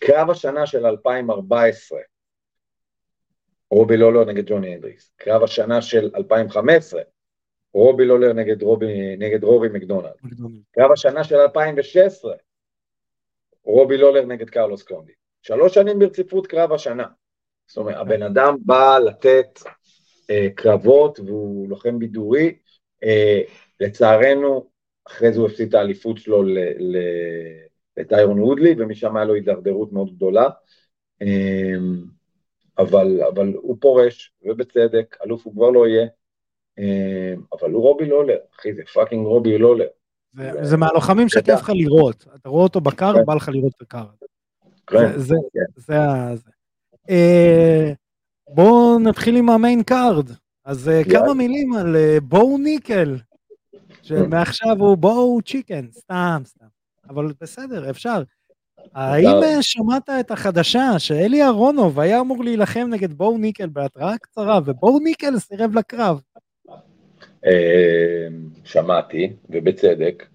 קרב 0.00 0.30
השנה 0.30 0.66
של 0.66 0.86
2014, 0.86 2.00
רובי 3.70 3.96
לולר 3.96 4.24
נגד 4.24 4.46
ג'וני 4.46 4.74
הנדריקס, 4.74 5.12
קרב 5.16 5.42
השנה 5.42 5.82
של 5.82 6.10
2015, 6.14 7.02
רובי 7.74 8.04
לולר 8.04 8.32
נגד, 8.32 8.62
רובי, 8.62 9.16
נגד 9.16 9.44
רורי 9.44 9.68
מקדונלד, 9.68 10.12
קרב 10.72 10.92
השנה 10.92 11.24
של 11.24 11.36
2016, 11.36 12.34
רובי 13.64 13.96
לולר 13.96 14.26
נגד 14.26 14.50
קרלוס 14.50 14.82
קונדי. 14.82 15.12
שלוש 15.42 15.74
שנים 15.74 15.98
ברציפות 15.98 16.46
קרב 16.46 16.72
השנה. 16.72 17.06
זאת 17.66 17.76
אומרת, 17.76 17.96
הבן 17.96 18.22
אדם 18.22 18.56
בא 18.64 18.98
לתת 18.98 19.60
קרבות 20.54 21.20
והוא 21.20 21.68
לוחם 21.68 21.98
בידורי. 21.98 22.54
אה, 23.04 23.40
לצערנו, 23.80 24.66
אחרי 25.08 25.32
זה 25.32 25.40
הוא 25.40 25.48
הפסיד 25.48 25.68
את 25.68 25.74
האליפות 25.74 26.18
שלו 26.18 26.42
לטיירון 27.96 28.40
וודלי, 28.40 28.74
ומשם 28.78 29.16
היה 29.16 29.24
לו 29.24 29.34
הידרדרות 29.34 29.92
מאוד 29.92 30.14
גדולה. 30.16 30.48
אה, 31.22 31.74
אבל, 32.78 33.20
אבל 33.34 33.52
הוא 33.56 33.76
פורש, 33.80 34.32
ובצדק, 34.42 35.16
אלוף 35.24 35.44
הוא 35.44 35.52
כבר 35.54 35.70
לא 35.70 35.86
יהיה. 35.86 36.06
אה, 36.78 37.34
אבל 37.52 37.70
הוא 37.70 37.82
רובי 37.82 38.06
לולר, 38.06 38.36
אחי, 38.56 38.74
זה 38.74 38.82
fucking 38.94 39.26
רובי 39.26 39.58
לולר. 39.58 39.86
זה- 40.32 40.64
זה 40.64 40.76
מהלוחמים 40.76 41.28
שכיף 41.28 41.48
לך 41.48 41.70
לראות. 41.74 42.26
אתה 42.34 42.48
רואה 42.48 42.62
אותו 42.62 42.80
ב 42.80 42.85
card, 42.85 43.12
כן. 43.14 43.24
בא 43.24 43.34
לך 43.34 43.48
לראות 43.52 43.72
את 43.76 43.82
ה 43.82 43.86
card. 43.86 44.04
כן, 44.86 45.12
זה- 45.12 45.18
זה- 45.18 45.34
כן. 45.52 45.60
זה. 45.76 45.94
זה. 47.06 47.94
אה, 48.50 48.54
בואו 48.54 48.98
נתחיל 48.98 49.36
עם 49.36 49.50
ה 49.50 49.56
main 49.56 49.82
card. 49.82 50.30
אז 50.64 50.88
אה, 50.88 50.94
יאללה. 50.94 51.20
כמה 51.20 51.34
מילים 51.34 51.72
על 51.72 51.96
אה, 51.96 52.18
בו 52.22 52.58
ניקל, 52.58 53.16
שמעכשיו 54.02 54.76
הוא 54.78 54.96
בו 54.96 55.42
chicken, 55.42 55.86
סתם, 55.92 56.42
סתם. 56.44 56.66
אבל 57.08 57.32
בסדר, 57.40 57.90
אפשר. 57.90 58.22
האם 58.94 59.42
אה, 59.42 59.62
שמעת 59.62 60.08
את 60.20 60.30
החדשה 60.30 60.98
שאלי 60.98 61.42
אהרונוב 61.42 62.00
היה 62.00 62.20
אמור 62.20 62.44
להילחם 62.44 62.88
נגד 62.90 63.12
בו 63.12 63.38
ניקל 63.38 63.68
בהתראה 63.68 64.18
קצרה, 64.18 64.60
ובו 64.64 64.98
ניקל 64.98 65.38
סירב 65.38 65.78
לקרב? 65.78 66.20
אה, 67.46 68.28
שמעתי, 68.64 69.32
ובצדק. 69.50 70.26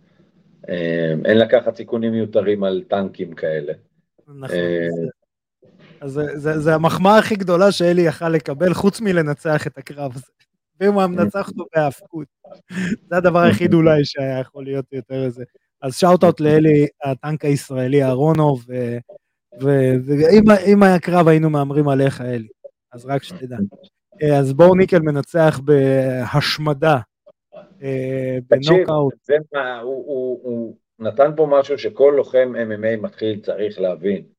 אה, 0.69 1.13
אין 1.25 1.37
לקחת 1.37 1.75
סיכונים 1.75 2.11
מיותרים 2.11 2.63
על 2.63 2.83
טנקים 2.87 3.33
כאלה. 3.33 3.73
נכון. 4.27 4.57
אז 6.05 6.21
זה 6.55 6.75
המחמאה 6.75 7.17
הכי 7.17 7.35
גדולה 7.35 7.71
שאלי 7.71 8.01
יכל 8.01 8.29
לקבל, 8.29 8.73
חוץ 8.73 9.01
מלנצח 9.01 9.67
את 9.67 9.77
הקרב 9.77 10.11
הזה. 10.15 10.31
ואם 10.79 10.93
הוא 10.93 11.01
היה 11.01 11.07
מנצח 11.07 11.47
אותו 11.47 11.65
בהאבקות. 11.75 12.27
זה 13.09 13.17
הדבר 13.17 13.39
היחיד 13.39 13.73
אולי 13.73 14.05
שהיה 14.05 14.39
יכול 14.39 14.63
להיות 14.63 14.85
יותר 14.91 15.23
איזה. 15.25 15.43
אז 15.81 15.95
שאוט-אוט 15.95 16.39
לאלי, 16.39 16.87
הטנק 17.03 17.45
הישראלי 17.45 18.03
אהרונוב, 18.03 18.65
ואם 19.61 20.83
היה 20.83 20.99
קרב 20.99 21.27
היינו 21.27 21.49
מהמרים 21.49 21.87
עליך, 21.87 22.21
אלי. 22.21 22.47
אז 22.93 23.05
רק 23.05 23.23
שתדע. 23.23 23.57
אה, 24.23 24.39
אז 24.39 24.53
בואו 24.53 24.75
ניקל 24.75 24.99
מנצח 24.99 25.59
בהשמדה, 25.63 26.99
אה, 27.81 28.37
בנוקאוט. 28.49 29.13
הוא 29.81 30.75
נתן 30.99 31.31
פה 31.35 31.47
משהו 31.51 31.77
שכל 31.77 32.13
לוחם 32.17 32.53
MMA 32.55 33.01
מתחיל 33.01 33.39
צריך 33.39 33.79
להבין. 33.79 34.34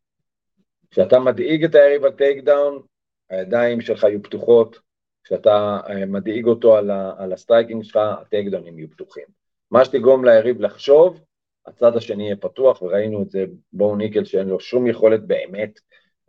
כשאתה 0.97 1.19
מדאיג 1.19 1.65
את 1.65 1.75
היריב 1.75 2.05
על 2.05 2.13
takedown, 2.13 2.83
הידיים 3.31 3.81
שלך 3.81 4.03
יהיו 4.05 4.23
פתוחות, 4.23 4.79
כשאתה 5.25 5.81
אה, 5.89 6.07
מדאיג 6.07 6.47
אותו 6.47 6.77
על 7.19 7.33
ה 7.33 7.38
striking 7.38 7.83
שלך, 7.83 7.97
ה 7.97 8.49
takedown 8.49 8.73
ים 8.73 8.79
יהיו 8.79 8.91
פתוחים. 8.91 9.25
מה 9.71 9.85
שתגרום 9.85 10.25
ליריב 10.25 10.61
לחשוב, 10.61 11.21
הצד 11.67 11.97
השני 11.97 12.25
יהיה 12.25 12.37
פתוח, 12.37 12.83
וראינו 12.83 13.23
את 13.23 13.31
זה 13.31 13.45
בו 13.73 13.97
ניקל 13.97 14.25
שאין 14.25 14.49
לו 14.49 14.61
שום 14.61 14.87
יכולת 14.87 15.27
באמת 15.27 15.81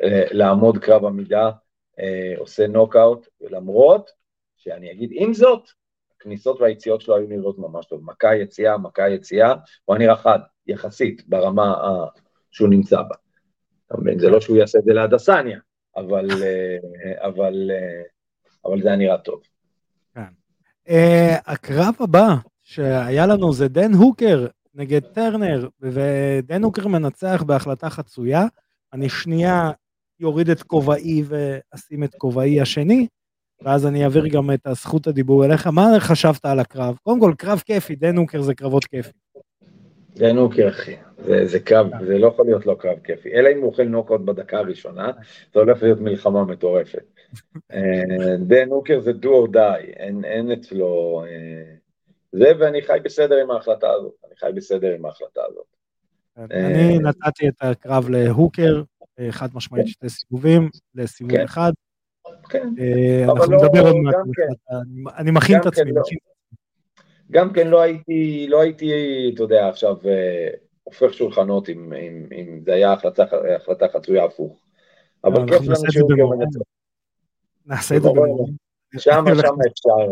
אה, 0.04 0.24
לעמוד 0.32 0.78
קרב 0.78 1.06
עמידה, 1.06 1.52
אה, 2.00 2.34
עושה 2.38 2.68
נוקאוט, 2.68 3.28
ולמרות 3.42 4.12
שאני 4.58 4.92
אגיד 4.92 5.10
עם 5.14 5.34
זאת, 5.34 5.70
הכניסות 6.16 6.62
והיציאות 6.62 7.02
שלו 7.02 7.16
היו 7.16 7.28
נראות 7.28 7.60
ממש 7.60 7.86
טוב, 7.86 8.02
מכה 8.04 8.36
יציאה, 8.36 8.78
מכה 8.78 9.10
יציאה, 9.10 9.54
הוא 9.86 9.96
היה 9.96 10.06
נראה 10.06 10.16
חד, 10.16 10.40
יחסית, 10.68 11.28
ברמה 11.28 11.76
שהוא 12.52 12.70
נמצא 12.70 13.02
בה. 13.02 13.27
אתה 13.88 13.98
מבין? 14.02 14.20
זה 14.20 14.30
לא 14.30 14.42
שהוא 14.42 14.58
יעשה 14.58 14.80
את 14.80 14.84
זה 14.84 14.94
להדסניה, 14.94 15.60
אבל, 15.96 16.28
אה, 16.44 17.28
אבל, 17.28 17.72
אבל 18.66 18.82
זה 18.82 18.88
היה 18.88 18.98
נראה 18.98 19.18
טוב. 19.18 19.42
כן. 20.16 20.22
הקרב 21.46 21.94
הבא 22.00 22.36
שהיה 22.64 23.28
לנו 23.28 23.54
זה 23.54 23.68
דן 23.68 23.94
הוקר 23.94 24.48
נגד 24.76 25.00
טרנר, 25.00 25.68
ודן 25.82 26.64
הוקר 26.64 26.88
מנצח 26.88 27.44
בהחלטה 27.46 27.90
חצויה. 27.90 28.46
אני 28.94 29.10
שנייה 29.10 29.72
יוריד 30.20 30.50
את 30.50 30.64
כובעי 30.64 31.24
ואשים 31.28 32.04
את 32.04 32.16
כובעי 32.16 32.62
השני, 32.62 33.08
ואז 33.62 33.86
אני 33.86 34.04
אעביר 34.04 34.28
גם 34.28 34.52
את 34.52 34.68
הזכות 34.68 35.08
הדיבור 35.08 35.46
אליך. 35.46 35.68
מה 35.68 35.88
חשבת 36.00 36.46
על 36.46 36.60
הקרב? 36.60 36.98
קודם 37.04 37.20
כל, 37.20 37.34
קרב 37.38 37.62
כיפי, 37.66 37.96
דן 37.96 38.18
הוקר 38.18 38.42
זה 38.42 38.56
קרבות 38.56 38.86
כיפי. 38.86 39.12
דן 40.16 40.38
הוקר, 40.38 40.70
אחי, 40.70 40.96
זה, 41.26 41.46
זה 41.46 41.60
קרב, 41.60 41.88
זה 42.06 42.18
לא 42.18 42.28
יכול 42.28 42.46
להיות 42.46 42.66
לא 42.66 42.76
קרב 42.80 43.00
כיפי. 43.04 43.34
אלא 43.34 43.50
אם 43.50 43.58
הוא 43.58 43.66
אוכל 43.66 43.84
נוקאוט 43.84 44.22
בדקה 44.22 44.58
הראשונה, 44.58 45.12
זה 45.54 45.60
הולך 45.60 45.84
להיות 45.84 46.00
מלחמה 46.00 46.46
מטורפת. 46.46 47.04
אה, 47.72 48.38
דן 48.40 48.70
הוקר 48.70 49.00
זה 49.00 49.12
do 49.12 49.26
or 49.26 49.54
die, 49.54 49.86
אין, 49.96 50.26
אין 50.26 50.52
אצלו... 50.52 51.24
אה, 51.28 51.74
זה, 52.32 52.52
ואני 52.60 52.82
חי 52.82 52.98
בסדר 53.04 53.36
עם 53.36 53.52
ההחלטה 53.52 53.90
הזאת, 53.90 54.14
אני 54.28 54.36
חי 54.36 54.52
בסדר 54.56 54.94
עם 54.94 55.06
ההחלטה 55.06 55.42
הזאת. 55.50 55.66
אני 56.38 56.94
אה, 56.94 57.00
נתתי 57.00 57.48
את 57.48 57.56
הקרב 57.62 58.10
להוקר, 58.10 58.82
חד 59.30 59.48
משמעית 59.54 59.88
שתי 59.88 60.10
סיבובים, 60.10 60.70
לסיבוב 60.96 61.38
כן. 61.38 61.44
אחד. 61.44 61.72
כן. 62.50 62.70
אנחנו 63.24 63.52
לא, 63.52 63.58
נדבר 63.58 63.82
עוד 63.88 63.96
מעט, 63.96 64.16
כן. 64.16 64.74
אני 65.18 65.32
מכין 65.32 65.62
את 65.62 65.66
עצמי. 65.66 65.92
לא. 65.92 66.02
גם 67.32 67.54
כן 67.54 67.68
לא 67.68 67.82
הייתי, 67.82 68.48
לא 68.50 68.62
הייתי, 68.62 68.92
אתה 69.34 69.44
יודע, 69.44 69.68
עכשיו 69.68 69.96
הופך 70.88 71.14
שולחנות 71.14 71.70
אם, 71.70 71.94
אם, 71.94 72.26
אם 72.32 72.60
זה 72.66 72.74
היה 72.74 72.94
החלטה, 72.94 73.24
החלטה 73.56 73.86
חצויה 73.94 74.26
הפוך. 74.26 74.60
אבל 75.24 75.48
כיף 75.48 75.62
לנו 75.62 75.92
שהוא 75.92 76.36
מנצח. 76.36 76.60
נעשה 77.66 77.96
את 77.96 78.04
זה 78.04 78.10
במורים. 78.10 78.54
שם, 78.98 79.26
שם 79.42 79.56
אפשר, 79.72 80.12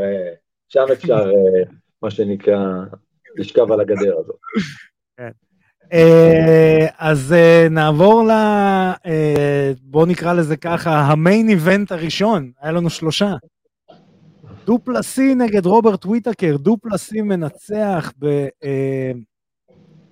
שם 0.69 0.85
אפשר 0.93 1.31
מה 2.01 2.11
שנקרא, 2.11 2.83
לשכב 3.35 3.71
על 3.71 3.79
הגדר 3.79 4.17
הזאת. 4.17 4.35
כן. 5.17 5.29
אה, 5.93 6.87
אז 6.97 7.33
אה, 7.33 7.67
נעבור 7.69 8.23
ל... 8.23 8.31
אה, 9.05 9.71
בואו 9.81 10.05
נקרא 10.05 10.33
לזה 10.33 10.57
ככה, 10.57 10.91
המיין 10.91 11.49
איבנט 11.49 11.91
הראשון, 11.91 12.51
היה 12.61 12.71
לנו 12.71 12.89
שלושה. 12.89 13.33
דופלסי 14.65 15.35
נגד 15.35 15.65
רוברט 15.65 16.05
וויטקר, 16.05 16.57
דופלסי 16.57 17.21
מנצח 17.21 18.11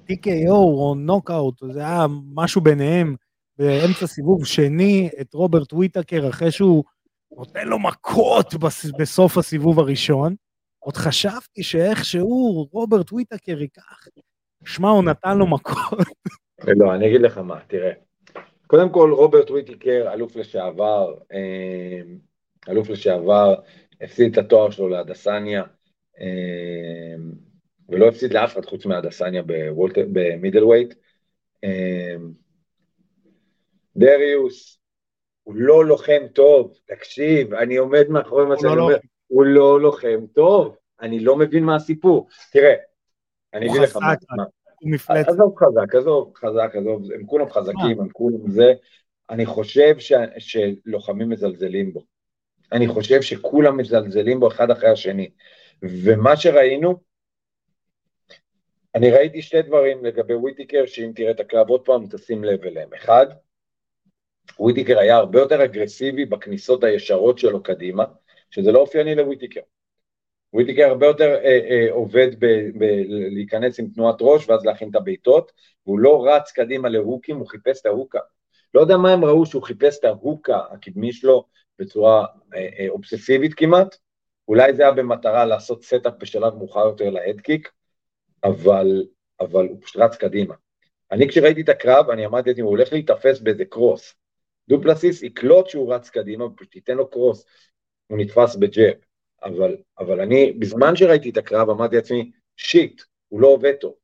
ב-TKO 0.10 0.52
או 0.52 0.96
נוקאוט, 0.98 1.56
זה 1.72 1.80
היה 1.80 2.06
משהו 2.34 2.62
ביניהם, 2.62 3.16
באמצע 3.58 4.08
סיבוב 4.08 4.46
שני, 4.46 5.10
את 5.22 5.34
רוברט 5.34 5.74
וויטקר 5.74 6.30
אחרי 6.30 6.52
שהוא 6.52 6.84
נותן 7.38 7.68
לו 7.68 7.80
מכות 7.80 8.54
בסוף 9.00 9.38
הסיבוב 9.38 9.80
הראשון. 9.80 10.36
עוד 10.80 10.98
חשבתי 10.98 11.64
שאיכשהו 11.64 12.68
רוברט 12.72 13.12
וויטקר 13.12 13.62
ייקח. 13.62 14.08
שמע, 14.66 14.90
הוא 14.90 15.04
נתן 15.04 15.38
לו 15.38 15.48
מכות. 15.48 16.08
לא, 16.68 16.96
אני 16.96 17.08
אגיד 17.08 17.22
לך 17.22 17.38
מה, 17.38 17.60
תראה. 17.68 17.92
קודם 18.68 18.90
כל, 18.90 19.12
רוברט 19.12 19.52
וויטקר, 19.52 20.10
אלוף 20.14 20.36
לשעבר, 20.36 21.14
אה, 21.34 22.02
אלוף 22.70 22.90
לשעבר, 22.90 23.56
הפסיד 24.02 24.32
את 24.32 24.46
התואר 24.46 24.70
שלו 24.70 24.90
להדסניה, 24.90 25.64
אה, 26.20 27.16
ולא 27.94 28.08
הפסיד 28.08 28.34
לאף 28.34 28.54
אחד 28.54 28.66
חוץ 28.66 28.86
מהדסניה 28.86 29.42
במידל 29.88 30.64
ווייט. 30.64 30.94
אה, 31.64 32.16
דריוס, 33.96 34.80
הוא 35.44 35.56
לא 35.58 35.86
לוחם 35.86 36.28
טוב, 36.34 36.78
תקשיב, 36.86 37.54
אני 37.54 37.78
עומד 37.78 38.08
מאחורי 38.10 38.46
מה 38.46 38.56
שאני 38.58 38.78
לא 38.78 38.84
אומר. 38.84 38.98
הוא 39.28 39.46
לא 39.46 39.82
לוחם 39.82 40.26
טוב, 40.34 40.76
אני 41.02 41.20
לא 41.20 41.36
מבין 41.36 41.64
מה 41.64 41.76
הסיפור. 41.76 42.28
תראה, 42.52 42.74
אני 43.54 43.70
אגיד 43.70 43.82
לך 43.82 43.98
מה. 43.98 44.14
הוא 44.80 44.92
מפלט. 44.92 45.28
עזוב 45.28 45.56
חזק, 45.58 45.96
עזוב 45.96 46.34
חזק, 46.36 46.76
עזוב, 46.76 47.12
הם 47.12 47.26
כולם 47.26 47.50
חזקים, 47.50 48.00
הם 48.00 48.10
כולם 48.10 48.50
זה. 48.52 48.74
אני 49.30 49.46
חושב 49.46 50.00
ש, 50.00 50.14
שלוחמים 50.38 51.30
מזלזלים 51.30 51.94
בו. 51.94 52.04
אני 52.72 52.88
חושב 52.88 53.22
שכולם 53.22 53.78
מזלזלים 53.78 54.40
בו 54.40 54.48
אחד 54.48 54.72
אחרי 54.72 54.90
השני. 54.90 55.30
ומה 55.82 56.36
שראינו, 56.36 56.96
אני 58.96 59.12
ראיתי 59.12 59.42
שתי 59.42 59.62
דברים 59.62 60.06
לגבי 60.06 60.34
וויטיקר, 60.34 60.86
שאם 60.86 61.12
תראה 61.16 61.32
את 61.32 61.40
הקרב 61.40 61.70
עוד 61.70 61.86
פעם, 61.86 62.08
תשים 62.12 62.44
לב 62.44 62.64
אליהם. 62.64 62.94
אחד, 62.94 63.26
וויטיקר 64.60 65.00
היה 65.00 65.16
הרבה 65.16 65.40
יותר 65.40 65.64
אגרסיבי 65.64 66.26
בכניסות 66.26 66.84
הישרות 66.84 67.40
שלו 67.40 67.64
קדימה, 67.64 68.04
שזה 68.50 68.72
לא 68.72 68.80
אופייני 68.80 69.16
לוויטיקר. 69.16 69.62
וויטיקר 70.54 70.84
הרבה 70.84 71.06
יותר 71.06 71.36
אה, 71.36 71.60
אה, 71.70 71.88
עובד 71.92 72.28
בלהיכנס 72.76 73.80
עם 73.80 73.88
תנועת 73.88 74.16
ראש 74.22 74.50
ואז 74.50 74.66
להכין 74.66 74.90
את 74.90 74.96
הבעיטות, 74.96 75.52
והוא 75.86 76.00
לא 76.00 76.26
רץ 76.28 76.52
קדימה 76.52 76.90
ל 76.90 76.96
hook 76.96 77.20
ים, 77.20 77.38
הוא 77.38 77.48
חיפש 77.48 77.82
את 77.82 77.86
ה 77.86 77.91
hook. 77.91 78.20
לא 78.74 78.82
יודע 78.82 78.98
מה 78.98 79.12
הם 79.12 79.26
ראו 79.26 79.46
שהוא 79.46 79.64
חיפש 79.64 80.00
את 80.00 80.04
ה 80.04 80.15
hook 80.15 80.60
הקדמי 80.72 81.14
שלו 81.14 81.46
בצורה 81.80 82.26
אה, 82.56 82.70
אה, 82.80 82.90
אובססיבית 82.90 83.54
כמעט, 83.54 83.96
אולי 84.48 84.74
זה 84.74 84.84
היה 84.84 84.92
במטרה 84.92 85.46
לעשות 85.46 85.84
setup 85.84 86.14
בשלב 86.20 86.56
מאוחר 86.56 86.86
יותר 86.86 87.10
ל 87.10 87.16
head 87.16 87.41
kick, 87.41 87.72
אבל, 88.44 89.06
אבל 89.40 89.68
הוא 89.68 89.78
פשוט 89.82 90.02
רץ 90.02 90.16
קדימה. 90.16 90.56
אני 91.12 91.28
כשראיתי 91.28 91.62
את 91.62 91.70
הקרב, 91.70 92.10
אני 92.10 92.26
אמרתי, 92.26 92.62
הוא 92.62 92.70
הולך 92.70 92.94
להיתפס 92.94 93.40
באיזה 93.40 93.66
cross. 93.66 94.16
דופלסיס 94.70 95.24
יקלוט 95.24 95.70
שהוא 95.70 95.94
רץ 95.94 96.10
קדימה, 96.10 96.46
ופשוט 96.46 96.76
ייתן 96.76 96.98
לו 96.98 97.10
cross, 97.10 97.46
הוא 98.08 98.18
נתפס 98.18 98.56
ב 98.56 98.64
jab, 98.64 98.96
אבל, 99.44 99.78
אבל 100.00 100.22
אני, 100.22 100.52
בזמן 100.52 100.96
שראיתי 100.96 101.30
את 101.30 101.38
הקרב 101.38 101.70
אמרתי 101.70 101.96
לעצמי, 101.96 102.32
shit, 102.58 103.02
הוא 103.28 103.42
לא 103.42 103.48
עובד 103.48 103.74
טוב. 103.74 103.96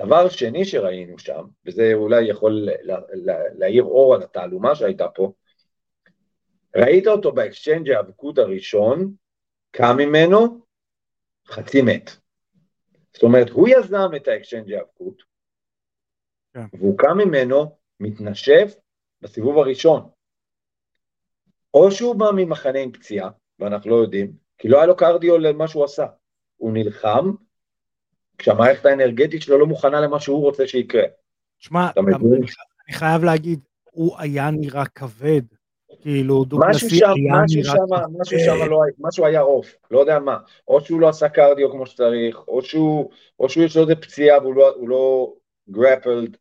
דבר 0.00 0.28
שני 0.28 0.64
שראינו 0.64 1.18
שם, 1.18 1.44
וזה 1.66 1.90
אולי 1.94 2.22
יכול 2.22 2.52
לה, 2.52 3.00
לה, 3.10 3.38
להאיר 3.58 3.82
אור 3.82 4.14
על 4.14 4.22
התעלומה 4.22 4.74
שהייתה 4.74 5.08
פה, 5.08 5.32
ראית 6.76 7.06
אותו 7.06 7.32
ב 7.32 7.38
exchange 7.38 7.90
האבקות 7.90 8.38
הראשון, 8.38 9.12
קם 9.70 9.96
ממנו 9.98 10.60
חצי 11.46 11.82
מת. 11.82 12.19
זאת 13.12 13.22
אומרת, 13.22 13.50
הוא 13.50 13.68
יזם 13.68 14.10
את 14.16 14.28
ה 14.28 14.33
exchange 14.33 14.72
היאבקות, 14.72 15.22
כן. 16.54 16.64
והוא 16.72 16.98
קם 16.98 17.18
ממנו, 17.18 17.76
מתנשף 18.00 18.74
בסיבוב 19.20 19.58
הראשון. 19.58 20.10
או 21.74 21.90
שהוא 21.90 22.14
בא 22.14 22.26
ממחנה 22.36 22.78
עם 22.78 22.92
פציעה, 22.92 23.30
ואנחנו 23.58 23.90
לא 23.90 23.96
יודעים, 23.96 24.32
כי 24.58 24.68
לא 24.68 24.76
היה 24.76 24.86
לו 24.86 24.96
קרדיו 24.96 25.38
למה 25.38 25.68
שהוא 25.68 25.84
עשה. 25.84 26.06
הוא 26.56 26.72
נלחם 26.72 27.30
כשהמערכת 28.38 28.86
האנרגטית 28.86 29.42
שלו 29.42 29.58
לא 29.58 29.66
מוכנה 29.66 30.00
למה 30.00 30.20
שהוא 30.20 30.42
רוצה 30.42 30.66
שיקרה. 30.66 31.02
שמע, 31.58 31.90
אני 32.86 32.92
חייב 32.92 33.24
להגיד, 33.24 33.60
הוא 33.90 34.18
היה 34.18 34.50
נראה 34.50 34.86
כבד. 34.86 35.42
כאילו, 36.00 36.44
שם, 36.98 37.12
היה 37.16 37.42
משהו 37.44 37.60
נראה 37.60 37.72
שם, 37.72 38.20
משהו. 38.20 38.38
שם 38.38 38.70
לא 38.70 38.84
היה, 38.84 38.92
משהו 38.98 39.26
היה 39.26 39.40
off, 39.40 39.74
לא 39.90 40.00
יודע 40.00 40.18
מה, 40.18 40.38
או 40.68 40.80
שהוא 40.80 41.00
לא 41.00 41.08
עשה 41.08 41.28
קרדיו 41.28 41.70
כמו 41.70 41.86
שצריך, 41.86 42.38
או 42.48 42.62
שהוא, 42.62 43.10
או 43.40 43.48
שהוא 43.48 43.64
יש 43.64 43.76
לו 43.76 43.82
איזה 43.82 43.94
פציעה 43.94 44.38
והוא 44.38 44.54
לא, 44.54 44.74
הוא 44.74 44.88
לא 44.88 45.34
grappled, 45.70 46.36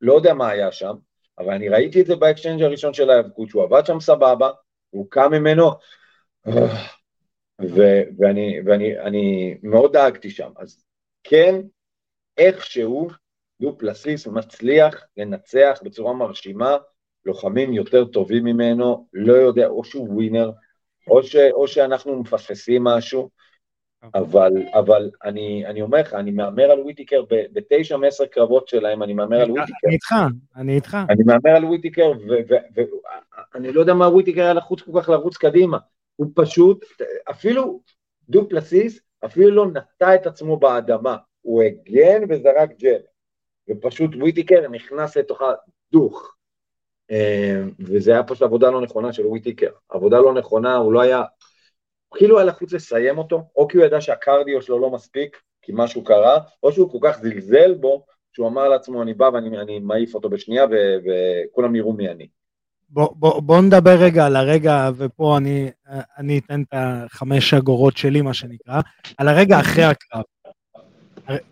לא 0.00 0.14
יודע 0.14 0.34
מה 0.34 0.48
היה 0.48 0.72
שם, 0.72 0.94
אבל 1.38 1.52
אני 1.52 1.68
ראיתי 1.68 2.00
את 2.00 2.06
זה 2.06 2.16
ב 2.16 2.21
exchange 2.21 2.62
הראשון 2.62 2.94
של 2.94 3.10
ההיאבקות, 3.10 3.48
שהוא 3.48 3.62
עבד 3.62 3.86
שם 3.86 4.00
סבבה, 4.00 4.50
הוא 4.90 5.06
קם 5.10 5.30
ממנו, 5.32 5.70
ו- 7.62 8.02
ואני, 8.18 8.60
ואני 8.66 9.00
אני 9.00 9.56
מאוד 9.62 9.92
דאגתי 9.92 10.30
שם, 10.30 10.50
אז 10.56 10.84
כן, 11.24 11.54
איכשהו 12.38 13.08
דופלסיס 13.60 14.26
מצליח 14.26 15.04
לנצח 15.16 15.80
בצורה 15.84 16.12
מרשימה 16.12 16.76
לוחמים 17.24 17.72
יותר 17.72 18.04
טובים 18.04 18.44
ממנו, 18.44 19.06
לא 19.12 19.32
יודע, 19.32 19.66
או 19.66 19.84
שהוא 19.84 20.08
winner, 20.08 20.50
או, 21.08 21.22
ש, 21.22 21.36
או 21.36 21.68
שאנחנו 21.68 22.20
מפספסים 22.20 22.84
משהו, 22.84 23.30
אבל, 24.14 24.52
אבל 24.72 25.10
אני, 25.24 25.66
אני 25.66 25.82
אומר 25.82 26.00
לך, 26.00 26.14
אני 26.14 26.30
מהמר 26.30 26.70
על 26.70 26.80
וויטיקר 26.80 27.22
בתשע 27.28 27.96
מעשר 27.96 28.26
קרבות 28.26 28.68
שלהם, 28.68 29.02
אני 29.02 29.14
מהמר 29.14 29.40
על 29.40 29.50
וויטיקר. 29.50 29.86
אני 29.86 29.94
איתך, 29.94 30.14
אני 30.56 30.74
איתך. 30.74 30.96
אני 31.10 31.22
מהמר 31.26 31.56
על 31.56 31.64
וויטיקר, 31.64 32.12
ואני 33.54 33.72
לא 33.72 33.80
יודע 33.80 33.94
מה 33.94 34.08
וויטיקר 34.08 34.40
היה 34.40 34.54
לחוץ 34.54 34.82
כל 34.82 35.00
כך 35.00 35.08
לרוץ 35.08 35.36
קדימה. 35.36 35.78
הוא 36.16 36.26
פשוט, 36.34 36.84
אפילו 37.30 37.80
דופלסיס, 38.28 39.00
אפילו 39.24 39.50
לא 39.50 39.66
נטע 39.66 40.14
את 40.14 40.26
עצמו 40.26 40.56
באדמה. 40.56 41.16
הוא 41.40 41.62
הגן 41.62 42.22
וזרק 42.28 42.70
ג'ל. 42.78 43.00
ופשוט 43.70 44.10
וויטיקר 44.14 44.68
נכנס 44.68 45.16
לתוך 45.16 45.42
הדוך. 45.42 46.36
אה, 47.10 47.62
וזה 47.80 48.12
היה 48.12 48.22
פשוט 48.22 48.42
עבודה 48.42 48.70
לא 48.70 48.80
נכונה 48.80 49.12
של 49.12 49.26
וויטיקר. 49.26 49.70
עבודה 49.88 50.18
לא 50.18 50.34
נכונה, 50.34 50.76
הוא 50.76 50.92
לא 50.92 51.00
היה... 51.00 51.22
כאילו 52.14 52.38
היה 52.38 52.46
לחוץ 52.46 52.72
לסיים 52.72 53.18
אותו, 53.18 53.42
או 53.56 53.68
כי 53.68 53.76
הוא 53.76 53.86
ידע 53.86 54.00
שהקרדיו 54.00 54.62
שלו 54.62 54.78
לא 54.78 54.90
מספיק, 54.90 55.42
כי 55.62 55.72
משהו 55.74 56.04
קרה, 56.04 56.38
או 56.62 56.72
שהוא 56.72 56.90
כל 56.92 56.98
כך 57.02 57.18
זלזל 57.18 57.74
בו, 57.74 58.04
שהוא 58.32 58.48
אמר 58.48 58.68
לעצמו, 58.68 59.02
אני 59.02 59.14
בא 59.14 59.30
ואני 59.34 59.58
אני 59.58 59.78
מעיף 59.78 60.14
אותו 60.14 60.28
בשנייה, 60.30 60.66
וכולם 61.04 61.76
יראו 61.76 61.92
מי 61.92 62.08
אני. 62.08 62.28
בוא, 62.88 63.08
בוא, 63.14 63.40
בוא 63.40 63.60
נדבר 63.60 63.96
רגע 64.00 64.26
על 64.26 64.36
הרגע, 64.36 64.90
ופה 64.96 65.36
אני, 65.36 65.70
אני 66.18 66.38
אתן 66.38 66.62
את 66.62 66.68
החמש 66.72 67.54
אגורות 67.54 67.96
שלי, 67.96 68.22
מה 68.22 68.34
שנקרא, 68.34 68.80
על 69.18 69.28
הרגע 69.28 69.60
אחרי 69.60 69.84
הקרב. 69.84 70.22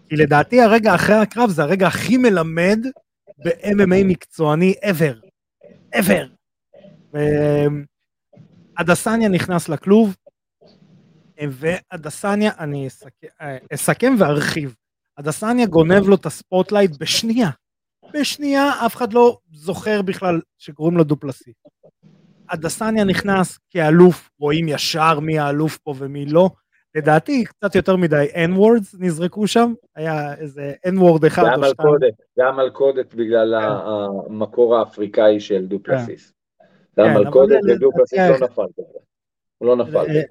כי 0.08 0.16
לדעתי 0.16 0.60
הרגע 0.60 0.94
אחרי 0.94 1.16
הקרב 1.16 1.50
זה 1.50 1.62
הרגע 1.62 1.86
הכי 1.86 2.16
מלמד 2.16 2.78
ב-MMA 3.44 4.04
מקצועני 4.04 4.74
ever. 4.84 5.27
Ever. 5.94 6.28
ואדסניה 8.78 9.28
נכנס 9.28 9.68
לכלוב, 9.68 10.16
ואדסניה, 11.50 12.52
אני 12.58 12.86
אסכם, 12.86 13.26
אסכם 13.74 14.14
וארחיב. 14.18 14.74
אדסניה 15.18 15.66
גונב 15.66 16.08
לו 16.08 16.14
את 16.14 16.26
ה 16.26 16.33
spotlight 16.33 16.90
בשנייה. 17.00 17.50
בשנייה 18.14 18.86
אף 18.86 18.96
אחד 18.96 19.12
לא 19.12 19.38
זוכר 19.52 20.02
בכלל 20.02 20.40
שקוראים 20.58 20.96
לו 20.96 21.04
דופלסיס. 21.04 21.52
אדסניה 22.48 23.04
נכנס 23.04 23.58
כאלוף, 23.70 24.30
רואים 24.38 24.68
ישר 24.68 25.20
מי 25.20 25.38
האלוף 25.38 25.78
פה 25.78 25.94
ומי 25.98 26.26
לא. 26.26 26.50
לדעתי 26.98 27.44
קצת 27.44 27.74
יותר 27.74 27.96
מדי 27.96 28.26
N-words 28.34 28.96
נזרקו 28.98 29.46
שם, 29.46 29.72
היה 29.96 30.34
איזה 30.34 30.72
N-word 30.86 31.26
אחד 31.26 31.42
או 31.42 31.48
שתיים. 31.48 31.60
מלכודת, 31.60 32.12
זה 32.36 32.42
היה 32.42 32.52
מלכודת 32.52 33.14
בגלל 33.14 33.54
ה- 33.54 33.80
המקור 34.26 34.76
האפריקאי 34.76 35.40
של 35.40 35.66
דופלסיס. 35.66 36.32
זה 36.96 37.02
כן, 37.02 37.14
מלכודת 37.14 37.58
זה- 37.62 37.72
ודופלסיס 37.74 38.18
זה- 38.18 38.28
לא 38.40 38.46
נפל 38.46 38.62
בזה. 38.78 38.98
הוא 39.58 39.68
לא 39.68 39.76
נפל 39.76 40.04
בזה. 40.08 40.22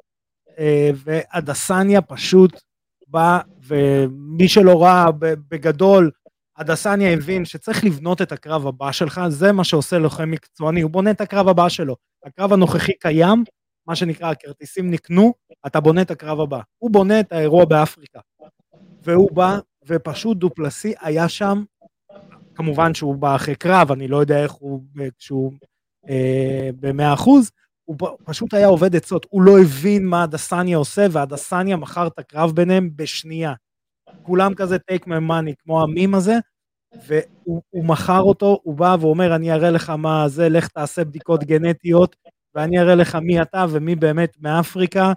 אה, 0.59 0.89
והדסניה 0.95 2.01
פשוט 2.01 2.61
בא, 3.07 3.39
ומי 3.67 4.47
שלא 4.47 4.83
ראה 4.83 5.05
בגדול, 5.21 6.11
הדסניה 6.57 7.13
הבין 7.13 7.45
שצריך 7.45 7.83
לבנות 7.85 8.21
את 8.21 8.31
הקרב 8.31 8.67
הבא 8.67 8.91
שלך, 8.91 9.21
זה 9.29 9.51
מה 9.51 9.63
שעושה 9.63 9.97
לוחם 9.97 10.31
מקצועני, 10.31 10.81
הוא 10.81 10.91
בונה 10.91 11.11
את 11.11 11.21
הקרב 11.21 11.47
הבא 11.47 11.69
שלו. 11.69 11.95
הקרב 12.25 12.53
הנוכחי 12.53 12.93
קיים, 12.93 13.43
מה 13.87 13.95
שנקרא, 13.95 14.31
הכרטיסים 14.31 14.91
נקנו, 14.91 15.33
אתה 15.67 15.79
בונה 15.79 16.01
את 16.01 16.11
הקרב 16.11 16.39
הבא. 16.39 16.61
הוא 16.77 16.91
בונה 16.91 17.19
את 17.19 17.31
האירוע 17.31 17.65
באפריקה. 17.65 18.19
והוא 19.03 19.31
בא, 19.31 19.59
ופשוט 19.87 20.37
דופלסי 20.37 20.93
היה 21.01 21.29
שם, 21.29 21.63
כמובן 22.55 22.93
שהוא 22.93 23.15
בא 23.15 23.35
אחרי 23.35 23.55
קרב, 23.55 23.91
אני 23.91 24.07
לא 24.07 24.17
יודע 24.17 24.43
איך 24.43 24.51
הוא, 24.51 24.81
כשהוא 25.17 25.51
אה, 26.09 26.69
במאה 26.79 27.13
אחוז, 27.13 27.51
הוא 27.85 27.97
פשוט 28.23 28.53
היה 28.53 28.67
עובד 28.67 28.95
עצות, 28.95 29.25
הוא 29.29 29.41
לא 29.41 29.59
הבין 29.59 30.05
מה 30.05 30.23
הדסניה 30.23 30.77
עושה, 30.77 31.05
והדסניה 31.11 31.77
מכר 31.77 32.07
את 32.07 32.19
הקרב 32.19 32.51
ביניהם 32.51 32.89
בשנייה. 32.95 33.53
כולם 34.23 34.53
כזה 34.53 34.77
take 34.91 35.05
my 35.05 35.29
money, 35.29 35.53
כמו 35.63 35.83
המים 35.83 36.15
הזה, 36.15 36.35
והוא 37.07 37.61
הוא 37.69 37.85
מכר 37.85 38.21
אותו, 38.21 38.59
הוא 38.63 38.75
בא 38.75 38.97
ואומר, 39.01 39.35
אני 39.35 39.51
אראה 39.51 39.69
לך 39.69 39.89
מה 39.89 40.29
זה, 40.29 40.49
לך 40.49 40.67
תעשה 40.67 41.03
בדיקות 41.03 41.43
גנטיות, 41.43 42.15
ואני 42.57 42.79
אראה 42.79 42.95
לך 42.95 43.15
מי 43.15 43.41
אתה 43.41 43.65
ומי 43.69 43.95
באמת 43.95 44.33
מאפריקה, 44.41 45.13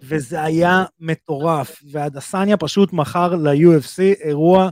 וזה 0.00 0.42
היה 0.42 0.84
מטורף, 1.00 1.82
והדסניה 1.92 2.56
פשוט 2.56 2.92
מכר 2.92 3.34
ל-UFC 3.34 4.02
אירוע, 4.24 4.68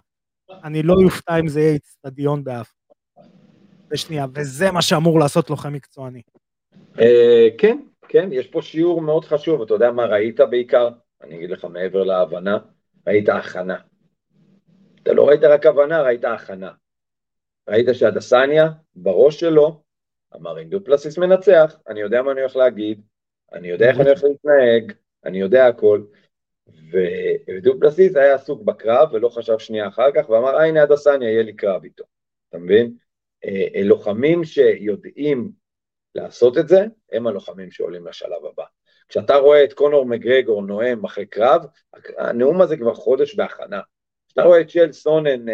אני 0.64 0.82
לא 0.82 0.94
יופתע 1.02 1.38
אם 1.38 1.48
זה 1.48 1.60
יהיה 1.60 1.76
אצטדיון 1.76 2.44
באפריקה. 2.44 2.92
בשנייה, 3.88 4.26
וזה 4.34 4.70
מה 4.70 4.82
שאמור 4.82 5.18
לעשות 5.18 5.50
לוחם 5.50 5.72
מקצועני. 5.72 6.22
אה, 6.98 7.48
כן, 7.58 7.78
כן, 8.08 8.28
יש 8.32 8.46
פה 8.46 8.62
שיעור 8.62 9.00
מאוד 9.00 9.24
חשוב, 9.24 9.62
אתה 9.62 9.74
יודע 9.74 9.90
מה 9.90 10.04
ראית 10.04 10.40
בעיקר? 10.40 10.88
אני 11.22 11.36
אגיד 11.36 11.50
לך 11.50 11.64
מעבר 11.64 12.04
להבנה, 12.04 12.58
ראית 13.06 13.28
הכנה. 13.28 13.76
אתה 15.02 15.12
לא 15.12 15.28
ראית 15.28 15.44
רק 15.44 15.66
הבנה, 15.66 16.02
ראית 16.02 16.24
הכנה. 16.24 16.70
ראית 17.68 17.86
שהדסניה, 17.92 18.68
בראש 18.96 19.40
שלו, 19.40 19.85
אמר 20.36 20.62
אם 20.62 20.68
דופלסיס 20.68 21.18
מנצח, 21.18 21.76
אני 21.88 22.00
יודע 22.00 22.22
מה 22.22 22.32
אני 22.32 22.40
הולך 22.40 22.56
להגיד, 22.56 23.02
אני 23.52 23.68
יודע 23.68 23.88
איך 23.88 24.00
אני 24.00 24.08
הולך 24.08 24.24
להתנהג, 24.24 24.92
אני 25.24 25.40
יודע 25.40 25.66
הכל. 25.66 26.02
ודופלסיס 27.48 28.16
היה 28.16 28.34
עסוק 28.34 28.62
בקרב 28.62 29.08
ולא 29.12 29.28
חשב 29.28 29.58
שנייה 29.58 29.88
אחר 29.88 30.12
כך, 30.14 30.30
ואמר, 30.30 30.56
אה, 30.58 30.66
הנה 30.66 30.82
הדסניה, 30.82 31.30
יהיה 31.30 31.42
לי 31.42 31.52
קרב 31.52 31.84
איתו. 31.84 32.04
אתה 32.48 32.58
מבין? 32.58 32.94
אה, 33.44 33.66
אה, 33.74 33.82
לוחמים 33.82 34.44
שיודעים 34.44 35.50
לעשות 36.14 36.58
את 36.58 36.68
זה, 36.68 36.86
הם 37.12 37.26
הלוחמים 37.26 37.70
שעולים 37.70 38.06
לשלב 38.06 38.46
הבא. 38.52 38.64
כשאתה 39.08 39.36
רואה 39.36 39.64
את 39.64 39.72
קונור 39.72 40.06
מגרגור 40.06 40.62
נואם 40.62 41.04
אחרי 41.04 41.26
קרב, 41.26 41.66
הנאום 42.18 42.62
הזה 42.62 42.76
כבר 42.76 42.94
חודש 42.94 43.34
בהכנה. 43.34 43.80
כשאתה 44.28 44.42
רואה 44.42 44.60
את 44.60 44.70
של 44.70 44.92
סונן, 44.92 45.46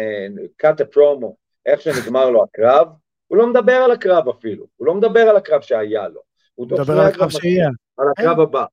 קאט 0.57 0.81
הפרומו, 0.81 1.35
איך 1.65 1.81
שנגמר 1.81 2.29
לו 2.29 2.43
הקרב, 2.43 2.87
הוא 3.33 3.37
לא 3.37 3.47
מדבר 3.47 3.73
על 3.73 3.91
הקרב 3.91 4.29
אפילו, 4.29 4.67
הוא 4.75 4.87
לא 4.87 4.95
מדבר 4.95 5.19
על 5.19 5.35
הקרב 5.35 5.61
שהיה 5.61 6.07
לו. 6.07 6.21
הוא 6.55 6.67
מדבר 6.67 6.99
על 6.99 7.07
הקרב 7.07 7.29
שיהיה. 7.29 7.69
על 7.97 8.07
הקרב 8.11 8.39
הבא. 8.39 8.65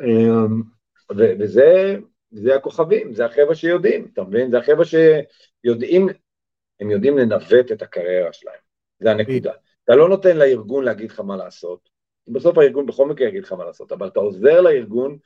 אמ, 0.00 0.62
וזה 1.10 1.96
זה 2.30 2.54
הכוכבים, 2.54 3.14
זה 3.14 3.24
החבר'ה 3.24 3.54
שיודעים, 3.54 4.08
אתה 4.12 4.22
מבין? 4.22 4.50
זה 4.50 4.58
החבר'ה 4.58 4.84
שיודעים, 4.84 6.08
הם 6.80 6.90
יודעים 6.90 7.18
לנווט 7.18 7.72
את 7.72 7.82
הקריירה 7.82 8.32
שלהם, 8.32 8.60
זה 9.00 9.10
הנקודה. 9.10 9.52
אתה 9.84 9.94
לא 9.94 10.08
נותן 10.08 10.36
לארגון 10.36 10.84
להגיד 10.84 11.10
לך 11.10 11.20
מה 11.20 11.36
לעשות, 11.36 11.88
בסוף 12.28 12.58
הארגון 12.58 12.86
בכל 12.86 13.08
מקרה 13.08 13.28
יגיד 13.28 13.44
לך 13.44 13.52
מה 13.52 13.64
לעשות, 13.64 13.92
אבל 13.92 14.06
אתה 14.06 14.20
עוזר 14.20 14.60
לארגון 14.60 15.18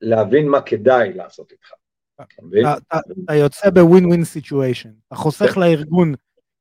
להבין 0.00 0.48
מה 0.48 0.60
כדאי 0.62 1.12
לעשות 1.12 1.52
איתך. 1.52 1.72
אתה 3.24 3.34
יוצא 3.34 3.70
ב 3.70 3.79
win 3.79 4.06
win 4.06 4.24
situation. 4.24 4.90
אתה 5.08 5.16
חוסך 5.16 5.56
לארגון 5.56 6.14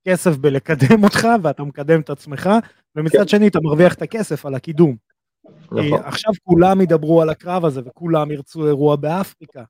כסף 0.09 0.37
בלקדם 0.37 1.03
אותך, 1.03 1.27
ואתה 1.43 1.63
מקדם 1.63 1.99
את 1.99 2.09
עצמך, 2.09 2.39
כן. 2.39 2.59
ומצד 2.95 3.29
שני 3.29 3.47
אתה 3.47 3.59
מרוויח 3.63 3.93
את 3.93 4.01
הכסף 4.01 4.45
על 4.45 4.55
הקידום. 4.55 4.95
כי 5.43 5.87
נכון. 5.87 5.99
עכשיו 6.03 6.33
כולם 6.43 6.81
ידברו 6.81 7.21
על 7.21 7.29
הקרב 7.29 7.65
הזה, 7.65 7.81
וכולם 7.85 8.31
ירצו 8.31 8.67
אירוע 8.67 8.95
באפריקה. 8.95 9.63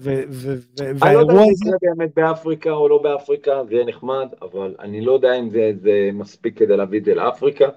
אני 0.00 1.14
לא 1.14 1.18
יודע 1.18 1.42
אם 1.42 1.54
זה 1.54 1.76
באמת 1.82 2.10
באפריקה 2.16 2.70
או 2.70 2.88
לא 2.88 2.98
באפריקה, 3.02 3.64
זה 3.68 3.74
יהיה 3.74 3.84
נחמד, 3.86 4.28
אבל 4.42 4.74
אני 4.80 5.00
לא 5.00 5.12
יודע 5.12 5.34
אם 5.34 5.50
זה, 5.50 5.72
זה 5.82 6.10
מספיק 6.12 6.58
כדי 6.58 6.76
להביא 6.76 6.98
את 6.98 7.04
זה 7.04 7.14
לאפריקה, 7.14 7.68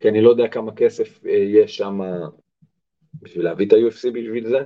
כי 0.00 0.08
אני 0.08 0.20
לא 0.20 0.30
יודע 0.30 0.48
כמה 0.48 0.72
כסף 0.72 1.26
אה, 1.26 1.32
יש 1.32 1.76
שם 1.76 2.00
בשביל 3.22 3.44
להביא 3.44 3.66
את 3.66 3.72
ה-UFC 3.72 4.10
בשביל 4.12 4.48
זה, 4.48 4.58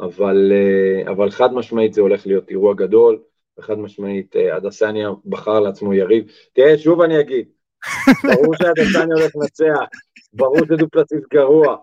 אבל, 0.00 0.52
אה, 0.52 1.12
אבל 1.12 1.30
חד 1.30 1.54
משמעית 1.54 1.92
זה 1.92 2.00
הולך 2.00 2.26
להיות 2.26 2.50
אירוע 2.50 2.74
גדול, 2.74 3.18
וחד 3.58 3.78
משמעית 3.78 4.36
אה, 4.36 4.56
אדסניה 4.56 5.10
בחר 5.26 5.60
לעצמו 5.60 5.94
יריב. 5.94 6.24
תראה, 6.52 6.78
שוב 6.78 7.00
אני 7.00 7.20
אגיד, 7.20 7.48
ברור 8.24 8.54
שאדסניה 8.56 9.16
הולך 9.16 9.36
לנצח, 9.36 9.84
ברור 10.32 10.58
שדופלסיס 10.58 11.20
גרוע, 11.32 11.76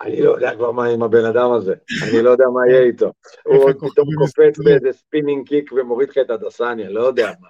אני 0.00 0.22
לא 0.22 0.30
יודע 0.30 0.54
כבר 0.54 0.70
מה 0.70 0.86
עם 0.86 1.02
הבן 1.02 1.24
אדם 1.24 1.52
הזה, 1.52 1.74
אני 2.02 2.22
לא 2.22 2.30
יודע 2.30 2.44
מה 2.54 2.60
יהיה 2.68 2.82
איתו. 2.82 3.12
הוא 3.44 3.64
עוד 3.64 3.76
פתאום 3.76 4.08
קופץ 4.18 4.58
באיזה 4.64 4.92
spinning 4.92 5.48
kick 5.48 5.72
ומוריד 5.72 6.08
לך 6.08 6.18
את 6.18 6.30
אדסניה, 6.30 6.90
לא 6.90 7.00
יודע 7.00 7.32
מה. 7.40 7.48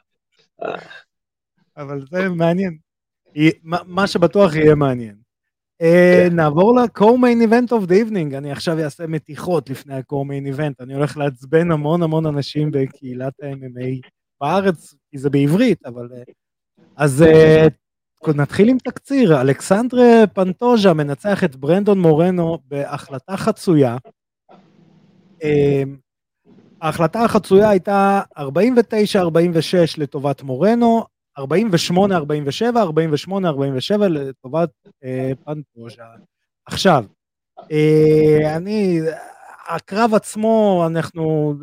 אבל 1.76 2.00
זה 2.10 2.28
מעניין. 2.28 2.78
מה 3.86 4.06
שבטוח 4.06 4.54
יהיה 4.54 4.74
מעניין. 4.74 5.30
אה, 5.81 6.26
כן. 6.28 6.37
נעבור 6.37 6.81
ל-co-main 6.81 7.49
event 7.49 7.68
of 7.68 7.87
the 7.87 8.09
evening, 8.09 8.37
אני 8.37 8.53
עכשיו 8.53 8.78
אעשה 8.78 9.07
מתיחות 9.07 9.70
לפני 9.70 9.95
ה-co-main 9.95 10.57
event, 10.57 10.74
אני 10.81 10.95
הולך 10.95 11.16
לעצבן 11.16 11.70
המון 11.70 12.03
המון 12.03 12.26
אנשים 12.26 12.70
בקהילת 12.70 13.33
ה-MMA 13.43 14.09
בארץ, 14.41 14.95
כי 15.11 15.18
זה 15.18 15.31
בעברית, 15.31 15.87
אבל... 15.87 16.09
אה, 16.16 16.22
אז 16.97 17.22
אה, 17.22 17.66
נתחיל 18.35 18.68
עם 18.68 18.78
תקציר, 18.78 19.41
אלכסנדרה 19.41 20.26
פנטוז'ה 20.35 20.95
מנצח 20.95 21.45
את 21.45 21.57
ברנדון 21.57 22.01
מורנו 22.01 22.59
בהחלטה 22.68 23.37
חצויה. 23.37 23.97
ההחלטה 26.81 27.24
החצויה 27.24 27.70
הייתה 27.70 28.20
49-46 28.39 28.43
לטובת 29.99 30.43
מורנו, 30.43 31.05
48-47, 31.41 31.45
48-47 33.28 33.99
לטובת 33.99 34.70
אה, 35.05 35.32
פנטוז'ה. 35.45 36.05
עכשיו, 36.66 37.05
אה, 37.72 38.57
אני, 38.57 39.01
הקרב 39.68 40.14
עצמו, 40.14 40.84
אנחנו, 40.86 41.55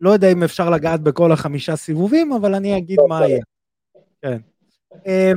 לא 0.00 0.10
יודע 0.10 0.32
אם 0.32 0.42
אפשר 0.42 0.70
לגעת 0.70 1.00
בכל 1.00 1.32
החמישה 1.32 1.76
סיבובים, 1.76 2.32
אבל 2.32 2.54
אני 2.54 2.76
אגיד 2.76 2.98
מה 3.08 3.26
יהיה. 3.26 3.42
כן. 4.22 4.38
אה, 5.06 5.32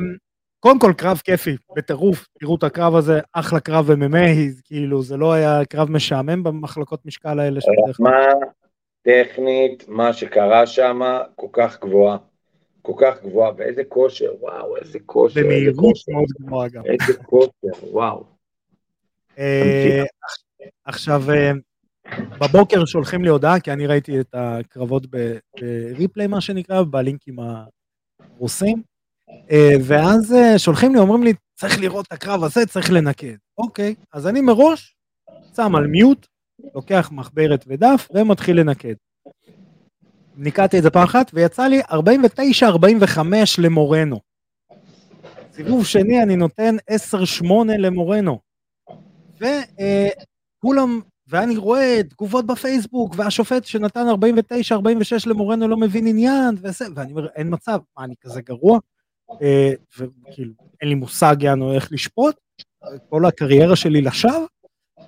קודם 0.60 0.80
כל 0.80 0.94
קרב 0.98 1.22
כיפי, 1.24 1.58
בטירוף, 1.76 2.28
תראו 2.40 2.56
את 2.56 2.64
הקרב 2.64 2.96
הזה, 2.96 3.20
אחלה 3.34 3.60
קרב 3.60 3.90
MMA, 3.92 4.62
כאילו 4.64 5.04
זה 5.04 5.18
לא 5.18 5.34
היה 5.34 5.66
קרב 5.66 5.92
משעמם 5.92 6.44
במחלקות 6.44 7.06
משקל 7.06 7.40
האלה. 7.40 7.60
מה 8.00 8.18
טכנית, 9.02 9.86
מה 9.88 10.14
שקרה 10.14 10.68
שם, 10.68 11.00
כל 11.36 11.48
כך 11.54 11.80
גבוהה. 11.82 12.18
כל 12.88 12.94
כך 12.98 13.24
גבוהה, 13.24 13.52
ואיזה 13.58 13.84
כושר, 13.84 14.32
וואו, 14.40 14.78
איזה 14.78 15.00
כושר. 15.06 15.42
במהירות 15.42 15.96
מאוד 16.08 16.28
גבוהה 16.42 16.70
גם. 16.70 16.84
איזה 16.86 17.24
כושר, 17.24 17.88
וואו. 17.92 18.24
אה, 19.38 20.04
עכשיו, 20.86 21.22
אה, 21.32 21.52
בבוקר 22.42 22.86
שולחים 22.86 23.24
לי 23.24 23.30
הודעה, 23.30 23.60
כי 23.60 23.72
אני 23.72 23.88
ראיתי 23.88 24.20
את 24.20 24.28
הקרבות 24.34 25.04
בריפליי, 25.56 26.28
מה 26.28 26.42
שנקרא, 26.42 26.84
בלינקים 26.84 27.36
הרוסים, 27.40 28.82
אה, 29.52 29.74
ואז 29.84 30.36
שולחים 30.58 30.94
לי, 30.94 31.00
אומרים 31.00 31.24
לי, 31.24 31.34
צריך 31.54 31.80
לראות 31.80 32.08
את 32.08 32.12
הקרב 32.12 32.44
הזה, 32.44 32.66
צריך 32.66 32.92
לנקד. 32.92 33.36
אוקיי, 33.58 33.96
אז 34.14 34.28
אני 34.28 34.42
מראש 34.42 34.96
שם 35.56 35.76
על 35.76 35.88
מיוט, 35.88 36.28
לוקח 36.76 37.10
מחברת 37.12 37.66
ודף 37.68 38.08
ומתחיל 38.14 38.60
לנקד. 38.60 38.96
ניקדתי 40.38 40.78
את 40.78 40.84
זה 40.84 40.90
פעם 40.90 41.04
אחת, 41.04 41.32
ויצא 41.34 41.68
לי 41.68 41.82
49-45 41.82 43.20
למורנו. 43.58 44.20
סיבוב 45.54 45.86
שני 45.86 46.24
אני 46.24 46.36
נותן 46.36 46.76
10-8 47.44 47.46
למורנו. 47.78 48.40
וכולם, 49.36 51.02
ואני 51.28 51.58
רואה 51.58 52.02
תגובות 52.10 52.46
בפייסבוק, 52.46 53.14
והשופט 53.18 53.66
שנתן 53.66 54.06
49-46 54.10 54.74
למורנו 55.26 55.68
לא 55.68 55.78
מבין 55.78 56.08
עניין, 56.08 56.56
וזה, 56.62 56.86
ואני 56.96 57.12
אומר, 57.12 57.28
אין 57.36 57.54
מצב, 57.54 57.80
מה, 57.98 58.04
אני 58.04 58.14
כזה 58.22 58.42
גרוע? 58.42 58.80
אה, 59.42 59.72
וכאילו, 59.98 60.54
אין 60.82 60.90
לי 60.90 60.96
מושג 60.96 61.36
יענו 61.40 61.74
איך 61.74 61.92
לשפוט, 61.92 62.36
כל 63.10 63.26
הקריירה 63.26 63.76
שלי 63.76 64.02
לשווא. 64.02 64.46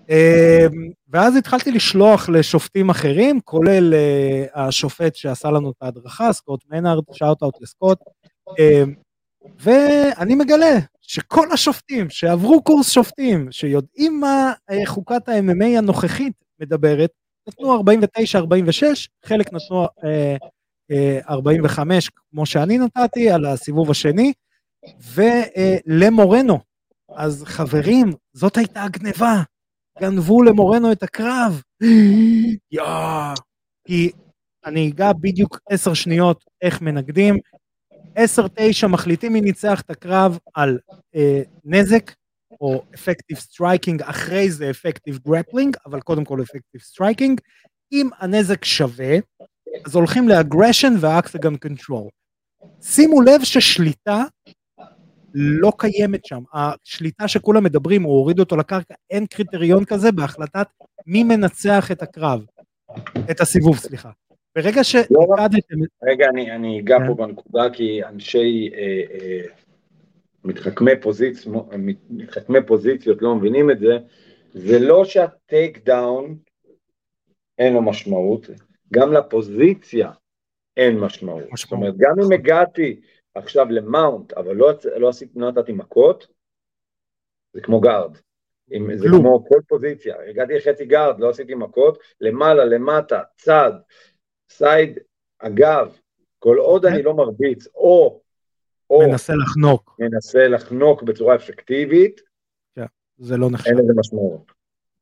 אמ, 0.09 0.91
ואז 1.09 1.35
התחלתי 1.35 1.71
לשלוח 1.71 2.29
לשופטים 2.29 2.89
אחרים, 2.89 3.39
כולל 3.41 3.93
אה, 3.93 4.45
השופט 4.67 5.15
שעשה 5.15 5.51
לנו 5.51 5.71
את 5.71 5.75
ההדרכה, 5.81 6.33
סקוט 6.33 6.63
מנארד, 6.69 7.03
שאוט 7.11 7.43
אאוט 7.43 7.61
לסקוט, 7.61 7.99
אמ, 8.59 8.93
ואני 9.59 10.35
מגלה 10.35 10.79
שכל 11.01 11.51
השופטים 11.51 12.09
שעברו 12.09 12.63
קורס 12.63 12.91
שופטים, 12.91 13.51
שיודעים 13.51 14.19
מה 14.19 14.53
אה, 14.71 14.85
חוקת 14.85 15.29
ה-MMA 15.29 15.77
הנוכחית 15.77 16.33
מדברת, 16.61 17.09
נתנו 17.47 17.81
49-46, 17.81 18.83
חלק 19.25 19.53
נתנו 19.53 19.87
45 21.29 22.07
אה, 22.07 22.11
כמו 22.31 22.45
שאני 22.45 22.77
נתתי 22.77 23.29
על 23.29 23.45
הסיבוב 23.45 23.91
השני, 23.91 24.33
ולמורנו. 25.13 26.59
אז 27.15 27.43
חברים, 27.47 28.11
זאת 28.33 28.57
הייתה 28.57 28.83
הגניבה. 28.83 29.43
גנבו 30.01 30.43
למורנו 30.43 30.91
את 30.91 31.03
הקרב. 31.03 31.61
Yeah. 32.71 33.33
כי 33.87 34.11
אני 34.65 34.89
אגע 34.89 35.11
בדיוק 35.13 35.59
עשר 35.69 35.93
שניות 35.93 36.43
איך 36.61 36.81
מנקדים. 36.81 37.37
עשר 38.15 38.47
תשע 38.53 38.87
מחליטים 38.87 39.33
מי 39.33 39.41
ניצח 39.41 39.81
את 39.81 39.89
הקרב 39.89 40.37
על 40.53 40.79
אה, 41.15 41.41
נזק 41.65 42.11
או 42.61 42.83
effective 42.95 43.37
striking, 43.37 44.01
אחרי 44.01 44.51
זה 44.51 44.69
effective 44.69 45.19
grappling, 45.27 45.77
אבל 45.85 46.01
קודם 46.01 46.25
כל 46.25 46.41
effective 46.41 46.81
striking. 46.81 47.41
אם 47.91 48.09
הנזק 48.19 48.65
שווה, 48.65 49.17
אז 49.85 49.95
הולכים 49.95 50.29
ל 50.29 50.35
aggression 50.35 50.93
ו 50.99 51.06
octagon 51.07 51.57
control. 51.57 52.09
שימו 52.81 53.21
לב 53.21 53.43
ששליטה 53.43 54.23
לא 55.33 55.71
קיימת 55.77 56.25
שם. 56.25 56.43
השליטה 56.53 57.27
שכולם 57.27 57.63
מדברים, 57.63 58.03
הוא 58.03 58.13
הוריד 58.13 58.39
אותו 58.39 58.57
לקרקע, 58.57 58.93
אין 59.09 59.25
קריטריון 59.25 59.85
כזה 59.85 60.11
בהחלטת 60.11 60.67
מי 61.07 61.23
מנצח 61.23 61.91
את 61.91 62.01
הקרב, 62.01 62.45
את 63.31 63.41
הסיבוב, 63.41 63.77
סליחה. 63.77 64.09
ברגע 64.55 64.77
לא 64.77 64.83
שנקדתם... 64.83 65.75
רגע, 66.03 66.29
אני, 66.29 66.51
אני 66.51 66.79
אגע 66.79 66.97
פה 67.07 67.15
כן. 67.17 67.23
בנקודה, 67.23 67.69
כי 67.73 68.03
אנשי 68.03 68.69
אה, 68.73 69.01
אה, 69.11 69.41
מתחכמי, 70.43 70.91
פוזיצ... 71.01 71.47
מתחכמי 72.09 72.59
פוזיציות 72.67 73.21
לא 73.21 73.35
מבינים 73.35 73.71
את 73.71 73.79
זה, 73.79 73.97
זה 74.53 74.79
לא 74.79 75.05
שה 75.05 75.85
takedown 75.85 76.37
אין 77.57 77.73
לו 77.73 77.81
משמעות, 77.81 78.49
גם 78.93 79.13
לפוזיציה 79.13 80.11
אין 80.77 80.99
משמעות. 80.99 81.43
משמעות. 81.51 81.57
זאת 81.57 81.71
אומרת, 81.71 81.93
גם 81.97 82.15
אם 82.25 82.31
הגעתי 82.31 82.99
עכשיו 83.35 83.65
ל 83.69 83.78
mount, 83.78 84.33
אבל 84.33 84.55
לא, 84.55 84.71
לא, 84.97 85.09
עשית, 85.09 85.31
לא 85.35 85.51
נתתי 85.51 85.71
מכות, 85.71 86.27
זה 87.53 87.61
כמו 87.61 87.79
guard. 87.79 88.17
עם, 88.71 88.97
זה 88.97 89.07
כמו 89.09 89.45
כל 89.47 89.59
פוזיציה, 89.67 90.15
הגעתי 90.29 90.53
לחצי 90.53 90.85
guard, 90.85 91.19
לא 91.19 91.29
עשיתי 91.29 91.55
מכות, 91.55 91.99
למעלה, 92.21 92.65
למטה, 92.65 93.21
צד, 93.37 93.71
side, 94.49 94.99
אגב, 95.39 95.97
כל 96.39 96.57
עוד 96.57 96.85
אני 96.85 97.03
לא 97.03 97.13
מרביץ, 97.13 97.67
או, 97.75 98.21
או 98.89 99.01
מנסה 99.09 99.33
לחנוק, 99.35 99.95
מנסה 99.99 100.47
לחנוק 100.47 101.03
בצורה 101.03 101.35
אפקטיבית, 101.35 102.21
כן, 102.75 102.85
זה 103.17 103.37
לא 103.37 103.51
נחשב. 103.51 103.69
אין 103.69 103.77
לזה 103.77 103.93
משמעות. 103.95 104.51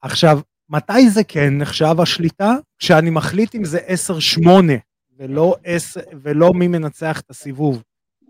עכשיו, 0.01 0.37
מתי 0.69 1.09
זה 1.09 1.23
כן 1.23 1.57
נחשב 1.57 1.95
השליטה? 2.01 2.53
כשאני 2.77 3.09
מחליט 3.09 3.55
אם 3.55 3.65
זה 3.65 3.79
10-8 4.39 4.49
ולא, 5.17 5.55
10, 5.63 6.01
ולא 6.21 6.53
מי 6.53 6.67
מנצח 6.67 7.21
את 7.21 7.29
הסיבוב. 7.29 7.83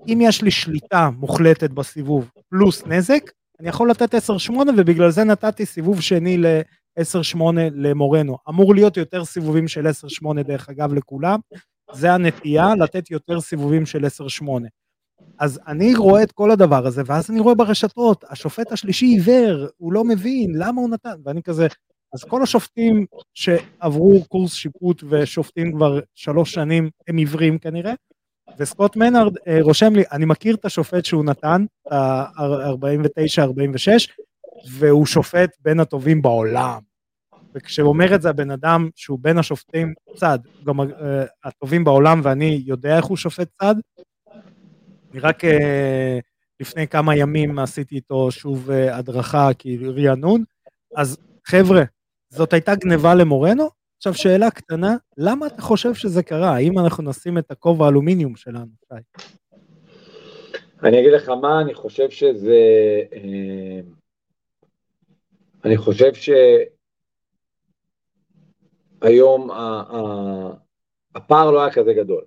אם 0.08 0.20
יש 0.22 0.41
לי 0.41 0.52
שליטה 0.52 1.10
מוחלטת 1.18 1.70
בסיבוב 1.70 2.30
פלוס 2.50 2.86
נזק, 2.86 3.32
אני 3.60 3.70
יכול 3.70 3.89
לתת 3.89 4.16
10-8 4.16 4.52
ובגלל 4.78 5.10
זה 5.12 5.24
נתתי 5.24 5.66
סיבוב 5.66 6.02
שני 6.02 6.38
ל-10-8 6.38 7.41
למורנו. 7.76 8.38
אמור 8.50 8.76
להיות 8.76 8.98
יותר 8.98 9.26
סיבובים 9.26 9.68
של 9.68 9.88
10-8 9.88 10.43
דרך 10.43 10.70
אגב 10.70 10.93
לכולם, 10.93 11.39
זה 11.93 12.14
הנטייה 12.14 12.76
לתת 12.76 13.12
יותר 13.12 13.41
סיבובים 13.41 13.86
של 13.86 14.06
10-8. 14.06 14.45
אז 15.39 15.60
אני 15.68 15.95
רואה 15.95 16.24
את 16.24 16.32
כל 16.32 16.52
הדבר 16.52 16.88
הזה, 16.88 17.02
ואז 17.06 17.30
אני 17.32 17.39
רואה 17.39 17.56
ברשתות, 17.56 18.24
השופט 18.30 18.72
השלישי 18.72 19.06
עיוור, 19.06 19.68
הוא 19.78 19.93
לא 19.93 20.04
מבין, 20.04 20.52
למה 20.56 20.82
הוא 20.82 20.89
נתן? 20.89 21.16
ואני 21.26 21.43
כזה, 21.43 21.68
אז 22.14 22.24
כל 22.24 22.43
השופטים 22.43 23.06
שעברו 23.34 24.24
קורס 24.28 24.54
שיפוט 24.54 25.04
ושופטים 25.10 25.72
כבר 25.72 26.00
שלוש 26.16 26.54
שנים, 26.54 26.89
הם 27.08 27.18
עיוורים 27.18 27.58
כנראה, 27.60 27.93
וסקוט 28.60 28.95
מנארד 28.95 29.38
אה, 29.47 29.58
רושם 29.62 29.95
לי, 29.95 30.03
אני 30.12 30.26
מכיר 30.26 30.55
את 30.55 30.66
השופט 30.66 31.05
שהוא 31.05 31.26
נתן, 31.26 31.66
ה-49-46, 31.91 34.12
והוא 34.72 35.05
שופט 35.05 35.49
בין 35.60 35.80
הטובים 35.80 36.22
בעולם. 36.22 36.80
וכשהוא 37.55 37.89
אומר 37.89 38.16
את 38.16 38.22
זה 38.22 38.30
הבן 38.30 38.51
אדם 38.51 38.89
שהוא 38.95 39.20
בין 39.22 39.38
השופטים 39.38 39.93
צד, 40.16 40.39
גם 40.66 40.80
uh, 40.80 40.86
הטובים 41.43 41.84
בעולם 41.84 42.22
ואני 42.24 42.64
יודע 42.66 42.97
איך 42.97 43.05
הוא 43.05 43.18
שופט 43.18 43.47
צד, 43.62 43.76
אני 45.12 45.20
רק 45.20 45.43
uh, 45.43 45.47
לפני 46.60 46.88
כמה 46.88 47.16
ימים 47.16 47.60
עשיתי 47.60 47.95
איתו 47.95 48.32
שוב 48.32 48.70
uh, 48.70 48.93
הדרכה, 48.93 49.53
כאילו 49.53 49.93
רענון, 49.95 50.43
אז 50.95 51.18
חבר'ה, 51.45 51.84
זאת 52.30 52.53
הייתה 52.53 52.76
גניבה 52.76 53.16
למורנו, 53.16 53.70
עכשיו 53.98 54.14
שאלה 54.14 54.52
קטנה, 54.52 54.95
למה 55.18 55.48
אתה 55.48 55.62
חושב 55.62 55.93
שזה 55.93 56.24
קרה? 56.24 56.56
האם 56.56 56.80
אנחנו 56.80 57.04
נשים 57.04 57.38
את 57.38 57.52
הכובע 57.52 57.86
האלומיניום 57.86 58.36
שלנו, 58.36 58.72
שי? 58.88 58.95
אני 60.84 61.00
אגיד 61.00 61.14
לך 61.14 61.30
מה, 61.30 61.62
אני 61.62 61.74
חושב 61.74 62.10
שזה... 62.10 62.58
אה, 63.14 63.80
אני 65.66 65.78
חושב 65.78 66.12
שהיום 69.04 69.50
הפער 71.16 71.52
לא 71.52 71.62
היה 71.62 71.74
כזה 71.74 71.93
גדול. 71.93 72.24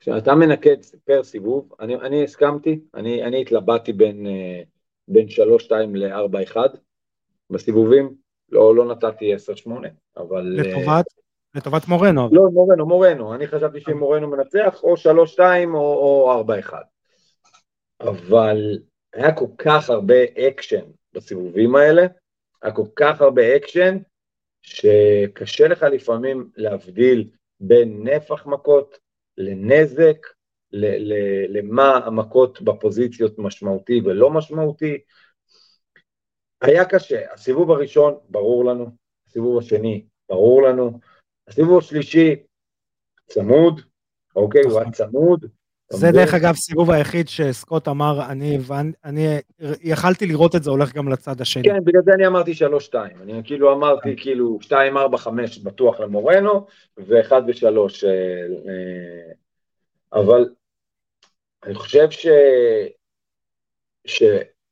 כשאתה 0.00 0.34
מנקד 0.34 0.76
פר 1.04 1.24
סיבוב, 1.24 1.72
אני, 1.80 1.94
אני 1.94 2.24
הסכמתי, 2.24 2.80
אני, 2.94 3.24
אני 3.24 3.40
התלבטתי 3.40 3.92
בין, 3.92 4.26
אה, 4.26 4.62
בין 5.08 5.26
3-2 5.26 5.70
ל-4-1 5.94 6.56
בסיבובים, 7.50 8.14
לא, 8.48 8.76
לא 8.76 8.84
נתתי 8.84 9.34
10-8, 9.34 9.70
אבל... 10.16 10.42
לטובת? 10.42 11.04
לטובת 11.54 11.88
מורנו. 11.88 12.28
לא, 12.32 12.42
מורנו, 12.52 12.86
מורנו, 12.86 13.34
אני 13.34 13.46
חשבתי 13.46 13.80
שאם 13.80 13.98
מורנו 13.98 14.28
מנצח, 14.28 14.82
או 14.82 14.94
3-2 14.94 15.40
או, 15.74 15.78
או 15.78 16.44
4-1. 16.70 16.72
אבל 18.00 18.78
היה 19.12 19.32
כל 19.32 19.46
כך 19.58 19.90
הרבה 19.90 20.24
אקשן 20.24 20.84
בסיבובים 21.12 21.76
האלה, 21.76 22.06
היה 22.62 22.72
כל 22.72 22.86
כך 22.96 23.20
הרבה 23.20 23.56
אקשן, 23.56 23.98
שקשה 24.62 25.68
לך 25.68 25.82
לפעמים 25.82 26.50
להבדיל 26.56 27.28
בין 27.60 28.08
נפח 28.08 28.46
מכות 28.46 28.98
לנזק, 29.36 30.26
למה 31.48 31.96
המכות 31.96 32.62
בפוזיציות 32.62 33.38
משמעותי 33.38 34.00
ולא 34.04 34.30
משמעותי. 34.30 34.98
היה 36.62 36.84
קשה, 36.84 37.32
הסיבוב 37.32 37.70
הראשון 37.70 38.14
ברור 38.28 38.64
לנו, 38.64 38.86
הסיבוב 39.28 39.58
השני 39.58 40.04
ברור 40.28 40.62
לנו, 40.62 40.98
הסיבוב 41.48 41.78
השלישי 41.78 42.36
צמוד, 43.26 43.80
אוקיי, 44.36 44.62
הוא 44.62 44.80
היה 44.80 44.90
צמוד, 44.90 45.46
זה 45.90 46.10
דרך 46.12 46.34
אגב 46.34 46.54
סיבוב 46.54 46.90
היחיד 46.90 47.28
שסקוט 47.28 47.88
אמר, 47.88 48.30
אני, 48.30 48.58
אני 49.04 49.26
יכלתי 49.82 50.26
לראות 50.26 50.56
את 50.56 50.62
זה 50.62 50.70
הולך 50.70 50.94
גם 50.94 51.08
לצד 51.08 51.40
השני. 51.40 51.62
כן, 51.62 51.84
בגלל 51.84 52.02
זה 52.04 52.12
אני 52.14 52.26
אמרתי 52.26 52.52
3-2, 52.92 52.94
אני 53.22 53.42
כאילו 53.44 53.72
אמרתי 53.72 54.16
כאילו 54.16 54.58
2, 54.62 54.96
4, 54.96 55.18
5 55.18 55.58
בטוח 55.58 56.00
למורנו, 56.00 56.66
ו-1 56.98 57.32
ו-3, 57.32 57.66
אבל 60.12 60.48
אני 61.64 61.74
חושב 61.74 62.10
ש... 62.10 62.26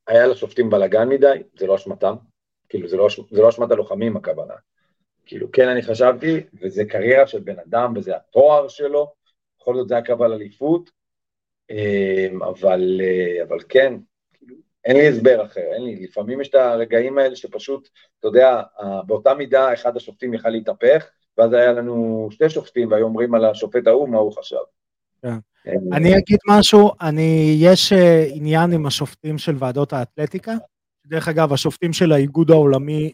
שהיה 0.08 0.26
לשופטים 0.26 0.70
בלאגן 0.70 1.08
מדי, 1.08 1.42
זה 1.58 1.66
לא 1.66 1.74
אשמתם, 1.74 2.14
כאילו 2.68 2.88
זה 2.88 2.96
לא, 2.96 3.08
לא 3.32 3.48
אשמת 3.48 3.70
הלוחמים 3.70 4.16
הכוונה. 4.16 4.54
כאילו 5.26 5.52
כן 5.52 5.68
אני 5.68 5.82
חשבתי, 5.82 6.40
וזה 6.62 6.84
קריירה 6.84 7.26
של 7.26 7.40
בן 7.40 7.58
אדם 7.58 7.92
וזה 7.96 8.16
התואר 8.16 8.68
שלו, 8.68 9.12
בכל 9.60 9.74
זאת 9.76 9.88
זה 9.88 9.96
הקו 9.96 10.24
על 10.24 10.32
אליפות, 10.32 10.90
אמ, 11.70 12.42
אבל, 12.42 13.00
אה, 13.00 13.42
אבל 13.42 13.58
כן, 13.68 13.94
אין 14.84 14.96
לי 14.96 15.08
הסבר 15.08 15.44
אחר, 15.44 15.60
אין 15.60 15.84
לי, 15.84 15.96
לפעמים 16.06 16.40
יש 16.40 16.48
את 16.48 16.54
הרגעים 16.54 17.18
האלה 17.18 17.36
שפשוט, 17.36 17.88
אתה 18.18 18.28
יודע, 18.28 18.62
באותה 19.06 19.34
מידה 19.34 19.72
אחד 19.74 19.96
השופטים 19.96 20.34
יכל 20.34 20.48
להתהפך, 20.48 21.10
ואז 21.38 21.52
היה 21.52 21.72
לנו 21.72 22.28
שתי 22.30 22.50
שופטים 22.50 22.90
והיו 22.90 23.04
אומרים 23.04 23.34
על 23.34 23.44
השופט 23.44 23.86
ההוא 23.86 24.08
מה 24.08 24.18
הוא 24.18 24.32
חשב. 24.32 24.56
כן. 25.22 25.38
אני 25.92 26.18
אגיד 26.18 26.38
משהו, 26.48 26.90
אני, 27.00 27.56
יש 27.60 27.92
אה, 27.92 28.26
עניין 28.32 28.72
עם 28.72 28.86
השופטים 28.86 29.38
של 29.38 29.56
ועדות 29.58 29.92
האתלטיקה, 29.92 30.54
דרך 31.06 31.28
אגב, 31.28 31.52
השופטים 31.52 31.92
של 31.92 32.12
האיגוד 32.12 32.50
העולמי, 32.50 33.12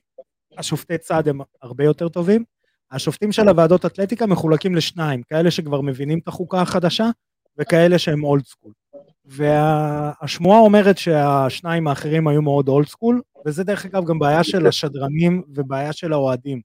השופטי 0.59 0.98
צד 0.98 1.28
הם 1.28 1.40
הרבה 1.62 1.84
יותר 1.84 2.09
טובים. 2.09 2.44
השופטים 2.92 3.32
של 3.32 3.48
הוועדות 3.48 3.86
אתלטיקה 3.86 4.26
מחולקים 4.26 4.74
לשניים, 4.74 5.22
כאלה 5.22 5.50
שכבר 5.50 5.80
מבינים 5.80 6.18
את 6.18 6.28
החוקה 6.28 6.61
החדשה, 6.61 7.11
וכאלה 7.59 7.98
שהם 7.98 8.24
old 8.24 8.44
school. 8.44 8.72
והשמועה 9.24 10.61
אומרת 10.61 10.98
שהשניים 10.98 11.86
האחרים 11.88 12.28
היו 12.28 12.42
מאוד 12.42 12.68
old 12.68 12.86
school, 12.86 13.20
וזה 13.46 13.64
דרך 13.64 13.86
אגב 13.86 14.05
גם 14.05 14.18
בעיה 14.18 14.44
של 14.44 14.66
השדרנים 14.66 15.42
ובעיה 15.48 15.92
של 15.92 16.12
האוהדים. 16.12 16.61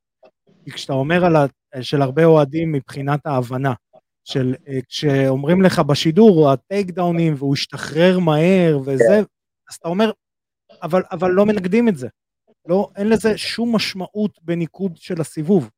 כי 0.65 0.71
כשאתה 0.71 0.93
אומר 0.93 1.25
על 1.25 1.35
ה... 1.35 1.45
של 1.81 2.01
הרבה 2.01 2.25
אוהדים 2.25 2.71
מבחינת 2.71 3.25
ההבנה, 3.25 3.73
של 4.27 4.55
כשאומרים 4.87 5.61
לך 5.61 5.79
בשידור, 5.79 6.51
ה 6.51 6.91
takedown 6.91 7.25
ים 7.25 7.33
והוא 7.37 7.53
השתחרר 7.53 8.19
מהר 8.19 8.79
וזה, 8.85 9.03
כן. 9.09 9.23
אז 9.69 9.75
אתה 9.75 9.87
אומר, 9.87 10.11
אבל, 10.83 11.01
אבל 11.11 11.31
לא 11.31 11.45
מנקדים 11.45 11.87
את 11.87 11.97
זה. 11.97 12.07
לא, 12.67 12.89
אין 12.95 13.09
לזה 13.09 13.37
שום 13.37 13.75
משמעות 13.75 14.39
בניקוד 14.41 14.97
של 14.97 15.21
הסיבוב. 15.21 15.69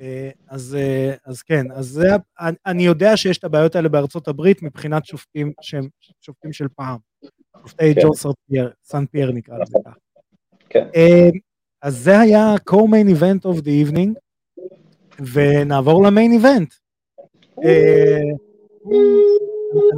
אה, 0.00 0.30
אז, 0.48 0.76
אה, 0.80 1.14
אז 1.24 1.42
כן, 1.42 1.72
אז 1.72 1.86
זה, 1.86 2.08
אני 2.66 2.82
יודע 2.82 3.16
שיש 3.16 3.38
את 3.38 3.44
הבעיות 3.44 3.76
האלה 3.76 3.88
בארצות 3.88 4.28
הברית 4.28 4.62
מבחינת 4.62 5.06
שופטים 5.06 5.52
שהם 5.60 5.88
שופטים 6.20 6.52
של 6.52 6.66
פעם. 6.76 6.98
שופטי 7.62 7.94
כן. 7.94 8.00
ג'ון 8.02 8.72
סן 8.84 9.06
פייר 9.06 9.32
נקרא 9.32 9.58
לזה 9.58 9.78
ככה. 9.84 9.96
כן. 10.68 10.88
אה, 10.94 11.28
אז 11.82 11.96
זה 11.96 12.20
היה 12.20 12.54
co-main 12.70 13.16
event 13.16 13.52
of 13.52 13.62
the 13.62 13.88
evening, 13.88 14.10
ונעבור 15.32 16.06
למיין 16.06 16.32
איבנט. 16.32 16.74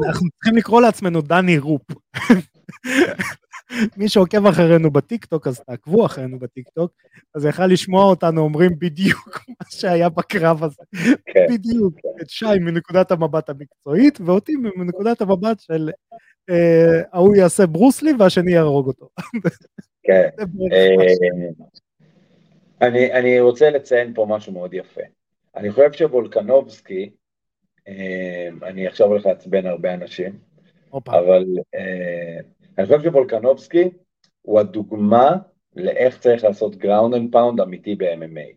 אנחנו 0.06 0.28
צריכים 0.30 0.56
לקרוא 0.56 0.80
לעצמנו 0.80 1.22
דני 1.22 1.58
רופ. 1.58 1.82
מי 3.96 4.08
שעוקב 4.08 4.46
אחרינו 4.46 4.90
בטיקטוק, 4.90 5.46
אז 5.46 5.61
תעקבו 5.61 6.06
אחרינו 6.06 6.38
בטיקטוק, 6.38 6.92
אז 7.34 7.44
יכל 7.44 7.66
לשמוע 7.66 8.04
אותנו 8.04 8.40
אומרים 8.40 8.70
בדיוק 8.78 9.44
מה 9.48 9.66
שהיה 9.70 10.08
בקרב 10.08 10.64
הזה. 10.64 10.82
כן. 11.26 11.46
בדיוק, 11.50 11.94
את 12.22 12.30
שי 12.30 12.58
מנקודת 12.61 13.11
המבט 13.11 13.50
המקצועית, 13.50 14.18
ואותי 14.20 14.52
מנקודת 14.76 15.20
המבט 15.20 15.61
של 15.61 15.90
אה, 16.50 17.02
ההוא 17.12 17.36
יעשה 17.36 17.66
ברוסלי 17.66 18.12
והשני 18.18 18.52
יהרוג 18.52 18.86
אותו. 18.86 19.08
כן. 20.02 20.28
אה, 22.82 23.18
אני 23.18 23.40
רוצה 23.40 23.70
לציין 23.70 24.14
פה 24.14 24.26
משהו 24.28 24.52
מאוד 24.52 24.74
יפה. 24.74 25.00
אני 25.56 25.70
חושב 25.70 25.92
שוולקנובסקי, 25.92 27.02
אה, 27.02 27.08
אני 28.62 28.86
עכשיו 28.86 29.06
הולך 29.06 29.26
לעצבן 29.26 29.66
הרבה 29.66 29.94
אנשים, 29.94 30.38
אבל 31.06 31.44
אני 32.78 32.86
חושב 32.86 33.02
שוולקנובסקי 33.02 33.90
הוא 34.42 34.60
הדוגמה 34.60 35.36
לאיך 35.76 36.18
צריך 36.18 36.44
לעשות 36.44 36.76
ground 36.76 37.14
and 37.14 37.32
pound 37.32 37.61
אמיתי 37.60 37.94
ב-MMA, 37.94 38.56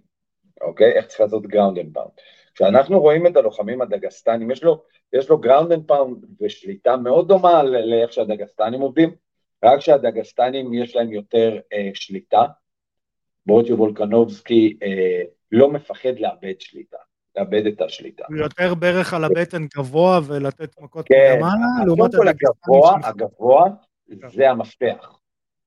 אוקיי? 0.62 0.92
איך 0.92 1.06
צריך 1.08 1.22
לעשות 1.22 1.48
ground 1.48 1.78
and 1.78 1.94
pound. 1.94 2.12
כשאנחנו 2.56 3.02
רואים 3.02 3.28
את 3.28 3.38
הלוחמים 3.38 3.82
הדגסטנים, 3.82 4.52
יש 4.52 4.64
לו, 4.64 4.84
יש 5.14 5.30
לו 5.30 5.38
ground 5.38 5.72
and 5.72 5.88
pound 5.88 6.26
ושליטה 6.42 6.98
מאוד 6.98 7.28
דומה 7.28 7.64
לאיך 7.64 8.14
שהדגסטנים 8.14 8.82
עובדים, 8.82 9.16
רק 9.64 9.80
שהדגסטנים 9.80 10.74
יש 10.74 10.96
להם 10.96 11.12
יותר 11.14 11.60
אה, 11.74 11.90
שליטה, 11.94 12.46
בעוד 13.46 13.66
שוולקנובסקי 13.66 14.78
אה, 14.84 15.22
לא 15.52 15.72
מפחד 15.72 16.20
לאבד 16.20 16.60
שליטה, 16.60 16.98
לאבד 17.36 17.66
את 17.66 17.82
השליטה. 17.82 18.26
הוא 18.28 18.38
יותר 18.38 18.74
ברך 18.74 19.14
על 19.14 19.24
הבטן 19.24 19.66
גבוה 19.78 20.20
ולתת 20.28 20.82
מכות 20.82 21.08
כן, 21.08 21.34
מלמעלה, 21.34 21.86
לעומת 21.86 22.12
הגבוה, 22.14 22.96
הגבוה 23.04 23.70
כן. 24.22 24.30
זה 24.30 24.50
המפתח. 24.50 25.20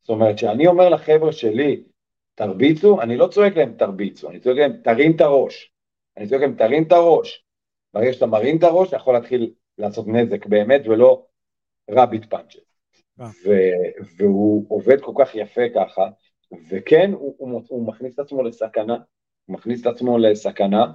זאת 0.02 0.10
אומרת, 0.10 0.36
כשאני 0.36 0.66
אומר 0.66 0.88
לחבר'ה 0.88 1.32
שלי, 1.32 1.82
תרביצו, 2.34 3.00
אני 3.00 3.16
לא 3.16 3.26
צועק 3.26 3.56
להם 3.56 3.72
תרביצו, 3.78 4.30
אני 4.30 4.40
צועק 4.40 4.56
להם 4.56 4.72
תרים 4.84 5.16
את 5.16 5.20
הראש. 5.20 5.72
אני 6.16 6.26
צועק 6.26 6.40
להם 6.40 6.54
תרים 6.54 6.82
את 6.82 6.92
הראש. 6.92 7.44
ברגע 7.94 8.12
שאתה 8.12 8.26
מרים 8.26 8.58
את 8.58 8.62
הראש, 8.62 8.88
אתה 8.88 8.96
יכול 8.96 9.14
להתחיל 9.14 9.52
לעשות 9.78 10.06
נזק 10.08 10.46
באמת, 10.46 10.82
ולא 10.86 11.26
רביט 11.90 12.24
פאנצ'ר. 12.24 12.58
אה. 13.20 13.30
והוא 14.16 14.66
עובד 14.68 15.00
כל 15.00 15.12
כך 15.18 15.34
יפה 15.34 15.62
ככה, 15.74 16.08
וכן, 16.70 17.10
הוא, 17.12 17.34
הוא, 17.38 17.62
הוא 17.68 17.86
מכניס 17.86 18.14
את 18.14 18.18
עצמו 18.18 18.42
לסכנה, 18.42 18.96
הוא 19.46 19.54
מכניס 19.54 19.80
את 19.80 19.86
עצמו 19.86 20.18
לסכנה, 20.18 20.92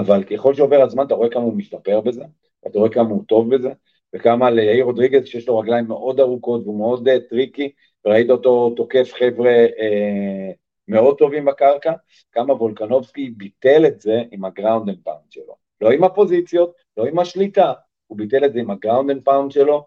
אבל 0.00 0.24
ככל 0.24 0.54
שעובר 0.54 0.82
הזמן 0.82 1.06
אתה 1.06 1.14
רואה 1.14 1.30
כמה 1.30 1.42
הוא 1.42 1.56
משתפר 1.56 2.00
בזה, 2.00 2.24
אתה 2.66 2.78
רואה 2.78 2.90
כמה 2.90 3.08
הוא 3.08 3.24
טוב 3.28 3.54
בזה, 3.54 3.70
וכמה 4.14 4.50
ליאיר 4.50 4.84
רודריגז 4.84 5.26
שיש 5.26 5.48
לו 5.48 5.58
רגליים 5.58 5.86
מאוד 5.86 6.20
ארוכות 6.20 6.62
והוא 6.62 6.78
מאוד 6.78 7.08
אה, 7.08 7.12
tricky, 7.30 7.72
וראית 8.04 8.30
אותו 8.30 8.70
תוקף 8.76 9.12
חבר'ה 9.18 9.66
אה, 9.66 10.54
מאוד 10.88 11.18
טובים 11.18 11.44
בקרקע, 11.44 11.92
כמה 12.32 12.54
וולקנובסקי 12.54 13.30
ביטל 13.30 13.86
את 13.86 14.00
זה 14.00 14.22
עם 14.30 14.44
ה 14.44 14.50
ground 14.50 14.88
and 14.88 14.98
pound 15.04 15.30
שלו. 15.30 15.56
לא 15.80 15.90
עם 15.90 16.04
הפוזיציות, 16.04 16.72
לא 16.96 17.06
עם 17.06 17.18
השליטה, 17.18 17.72
הוא 18.06 18.18
ביטל 18.18 18.44
את 18.44 18.52
זה 18.52 18.60
עם 18.60 18.70
ה 18.70 18.76
ground 18.76 19.10
and 19.10 19.22
pound 19.24 19.50
שלו, 19.50 19.86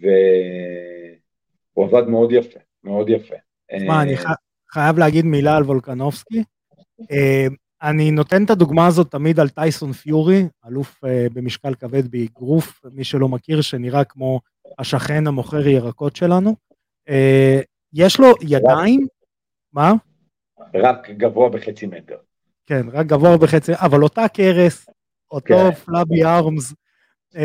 והוא 0.00 1.86
עבד 1.86 2.08
מאוד 2.08 2.32
יפה, 2.32 2.60
מאוד 2.84 3.08
יפה. 3.08 3.34
תשמע, 3.76 4.02
אני 4.02 4.14
אה, 4.14 4.34
חייב 4.70 4.98
להגיד 4.98 5.24
מילה 5.24 5.56
על 5.56 5.62
וולקנובסקי. 5.62 6.42
אני 7.82 8.10
נותן 8.10 8.44
את 8.44 8.50
הדוגמה 8.50 8.86
הזאת 8.86 9.10
תמיד 9.10 9.40
על 9.40 9.48
טייסון 9.48 9.92
פיורי, 9.92 10.48
אלוף 10.66 11.04
uh, 11.04 11.08
במשקל 11.32 11.74
כבד 11.74 12.10
באגרוף, 12.10 12.80
מי 12.92 13.04
שלא 13.04 13.28
מכיר, 13.28 13.60
שנראה 13.60 14.04
כמו 14.04 14.40
השכן 14.78 15.26
המוכר 15.26 15.66
ירקות 15.66 16.16
שלנו. 16.16 16.56
Uh, 17.08 17.12
יש 17.92 18.20
לו 18.20 18.26
ידיים, 18.42 19.06
מה? 19.72 19.92
רק 20.74 21.10
גבוה 21.10 21.48
בחצי 21.48 21.86
מטר. 21.86 22.16
כן, 22.66 22.86
רק 22.92 23.06
גבוה 23.06 23.36
בחצי, 23.36 23.72
אבל 23.74 24.02
אותה 24.02 24.28
קרס, 24.28 24.86
אותו 25.30 25.46
כן. 25.48 25.74
פלאבי 25.74 26.24
ארמס, 26.24 26.72
uh, 27.34 27.38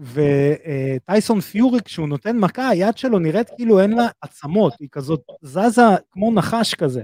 וטייסון 0.00 1.40
פיורי, 1.40 1.80
כשהוא 1.84 2.08
נותן 2.08 2.38
מכה, 2.38 2.68
היד 2.68 2.98
שלו 2.98 3.18
נראית 3.18 3.50
כאילו 3.56 3.80
אין 3.80 3.92
לה 3.92 4.06
עצמות, 4.20 4.74
היא 4.80 4.88
כזאת 4.92 5.22
זזה 5.42 5.82
כמו 6.10 6.32
נחש 6.32 6.74
כזה. 6.74 7.02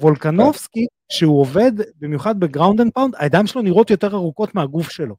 וולקנובסקי, 0.00 0.86
כשהוא 1.08 1.40
עובד, 1.40 1.72
במיוחד 1.98 2.40
ב 2.40 2.46
ground 2.46 2.80
and 2.80 2.92
pound, 2.92 3.14
הידיים 3.18 3.46
שלו 3.46 3.62
נראות 3.62 3.90
יותר 3.90 4.14
ארוכות 4.14 4.54
מהגוף 4.54 4.90
שלו. 4.90 5.14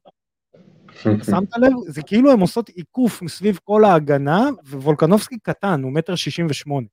שמת 1.02 1.56
לב? 1.56 1.72
זה 1.86 2.02
כאילו 2.02 2.32
הם 2.32 2.40
עושות 2.40 2.68
עיקוף 2.68 3.22
מסביב 3.22 3.58
כל 3.64 3.84
ההגנה, 3.84 4.48
ווולקנובסקי 4.70 5.38
קטן, 5.38 5.82
הוא 5.82 5.92
מטר 5.92 6.14
שישים 6.14 6.46
ושמונה. 6.50 6.86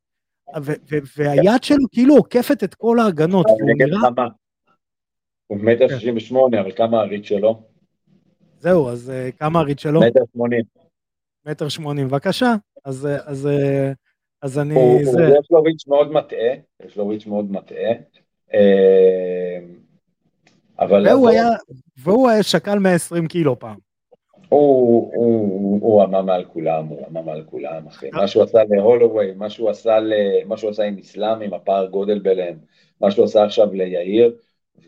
והיד 1.18 1.64
שלו 1.64 1.86
כאילו 1.92 2.16
עוקפת 2.16 2.64
את 2.64 2.76
כל 2.76 3.00
ההגנות, 3.00 3.46
והוא 3.46 3.72
נראה... 3.78 4.10
הוא 5.48 5.58
מטר 5.58 5.88
שישים 5.88 6.18
ושמונה, 6.18 6.62
אבל 6.62 6.72
כמה 6.76 6.98
הריץ 7.00 7.26
שלו? 7.26 7.64
זהו, 8.60 8.90
אז 8.90 9.12
אה, 9.12 9.38
כמה 9.38 9.60
ה 9.60 9.63
reach 9.63 9.80
שלו? 9.80 10.00
מטר 10.00 10.20
שמונים. 10.34 10.62
מטר 11.46 11.70
שמונים, 11.70 12.08
בבקשה. 12.08 12.56
אז, 12.86 13.08
אז, 14.48 14.60
אני... 14.60 14.74
הוא, 14.76 15.00
זה... 15.04 15.28
הוא, 15.28 15.38
יש 15.40 15.48
לו 15.52 15.62
ריץ' 15.62 15.88
מאוד 15.88 16.12
מטעה, 16.12 16.54
יש 16.86 16.98
לו 16.98 17.08
ריץ' 17.08 17.26
מאוד 17.26 17.52
מטעה. 17.52 17.92
אה, 18.54 19.60
אבל... 20.80 21.08
והוא 21.08 21.30
היה, 21.30 21.48
והוא 21.98 22.30
היה 22.30 22.44
שקל 22.44 22.80
120 22.80 23.28
קילו 23.28 23.60
פעם. 23.60 23.76
הוא, 24.50 25.12
הוא, 25.16 25.82
הוא 25.82 26.04
רמה 26.04 26.22
מעל 26.22 26.46
כולם, 26.46 26.88
הוא 26.88 27.06
רמה 27.08 27.22
מעל 27.22 27.44
כולם, 27.46 27.88
אחי. 27.88 28.10
מה 28.14 28.28
שהוא 28.28 28.44
עשה 28.44 28.60
להולווי, 28.70 29.32
מה 29.32 29.50
שהוא 29.50 29.70
עשה, 29.70 30.00
ל, 30.00 30.14
מה 30.46 30.58
שהוא 30.58 30.70
עשה 30.70 30.84
עם 30.84 30.98
איסלאם, 30.98 31.42
עם 31.42 31.54
הפער 31.54 31.88
גודל 31.88 32.20
ביניהם, 32.20 32.58
מה 33.02 33.12
שהוא 33.12 33.26
עשה 33.26 33.44
עכשיו 33.44 33.74
ליאיר, 33.74 34.36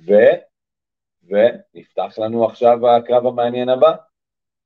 ו... 0.06 0.14
ונפתח 1.30 2.20
לנו 2.20 2.46
עכשיו 2.46 2.90
הקרב 2.90 3.26
המעניין 3.26 3.70
הבא. 3.70 3.96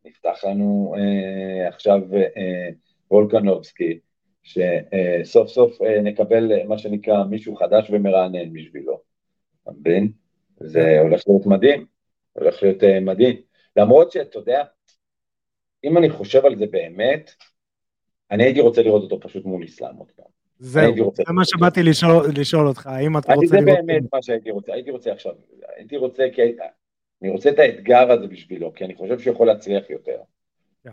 נפתח 0.06 0.44
לנו 0.44 0.96
אה, 0.98 1.68
עכשיו 1.68 2.00
אה, 2.14 2.70
וולקנובסקי, 3.12 4.00
שסוף 4.44 5.48
סוף 5.48 5.82
אה, 5.82 6.02
נקבל 6.02 6.66
מה 6.68 6.78
שנקרא 6.78 7.24
מישהו 7.24 7.56
חדש 7.56 7.90
ומרענן 7.90 8.54
בשבילו. 8.54 9.02
אתה 9.64 9.72
מבין? 9.72 10.12
זה 10.60 11.00
הולך 11.00 11.24
להיות 11.28 11.46
מדהים, 11.46 11.86
הולך 12.34 12.64
להיות 12.64 12.84
אה, 12.84 13.00
מדהים. 13.00 13.36
למרות 13.76 14.12
שאתה 14.12 14.40
יודע, 14.40 14.64
אם 15.84 15.98
אני 15.98 16.10
חושב 16.10 16.46
על 16.46 16.56
זה 16.56 16.66
באמת, 16.66 17.32
אני 18.32 18.44
הייתי 18.44 18.62
רוצה 18.62 18.82
לראות 18.82 19.04
אותו 19.04 19.20
פשוט 19.20 19.46
מול 19.46 19.64
איסלאם 19.64 19.96
עוד 19.96 20.12
פעם. 20.12 20.26
זהו, 20.60 21.12
זה 21.16 21.24
מה 21.34 21.46
שבאתי 21.46 21.84
לשאול, 21.84 22.26
לשאול 22.38 22.68
אותך, 22.68 22.88
האם 22.88 23.18
אתה 23.18 23.34
רוצה 23.34 23.56
לראות... 23.56 23.66
זה 23.66 23.82
באמת 23.86 24.04
מה 24.14 24.22
שהייתי 24.22 24.52
רוצה, 24.52 24.74
הייתי 24.74 24.92
רוצה 24.92 25.12
עכשיו, 25.12 25.34
הייתי 25.78 25.98
רוצה, 25.98 26.24
כי 26.34 26.42
אני 27.22 27.30
רוצה 27.30 27.50
את 27.50 27.60
האתגר 27.60 28.12
הזה 28.12 28.28
בשבילו, 28.28 28.74
כי 28.74 28.86
אני 28.86 28.96
חושב 28.96 29.20
שהוא 29.20 29.34
יכול 29.34 29.48
להצליח 29.48 29.90
יותר. 29.90 30.18
כן. 30.84 30.92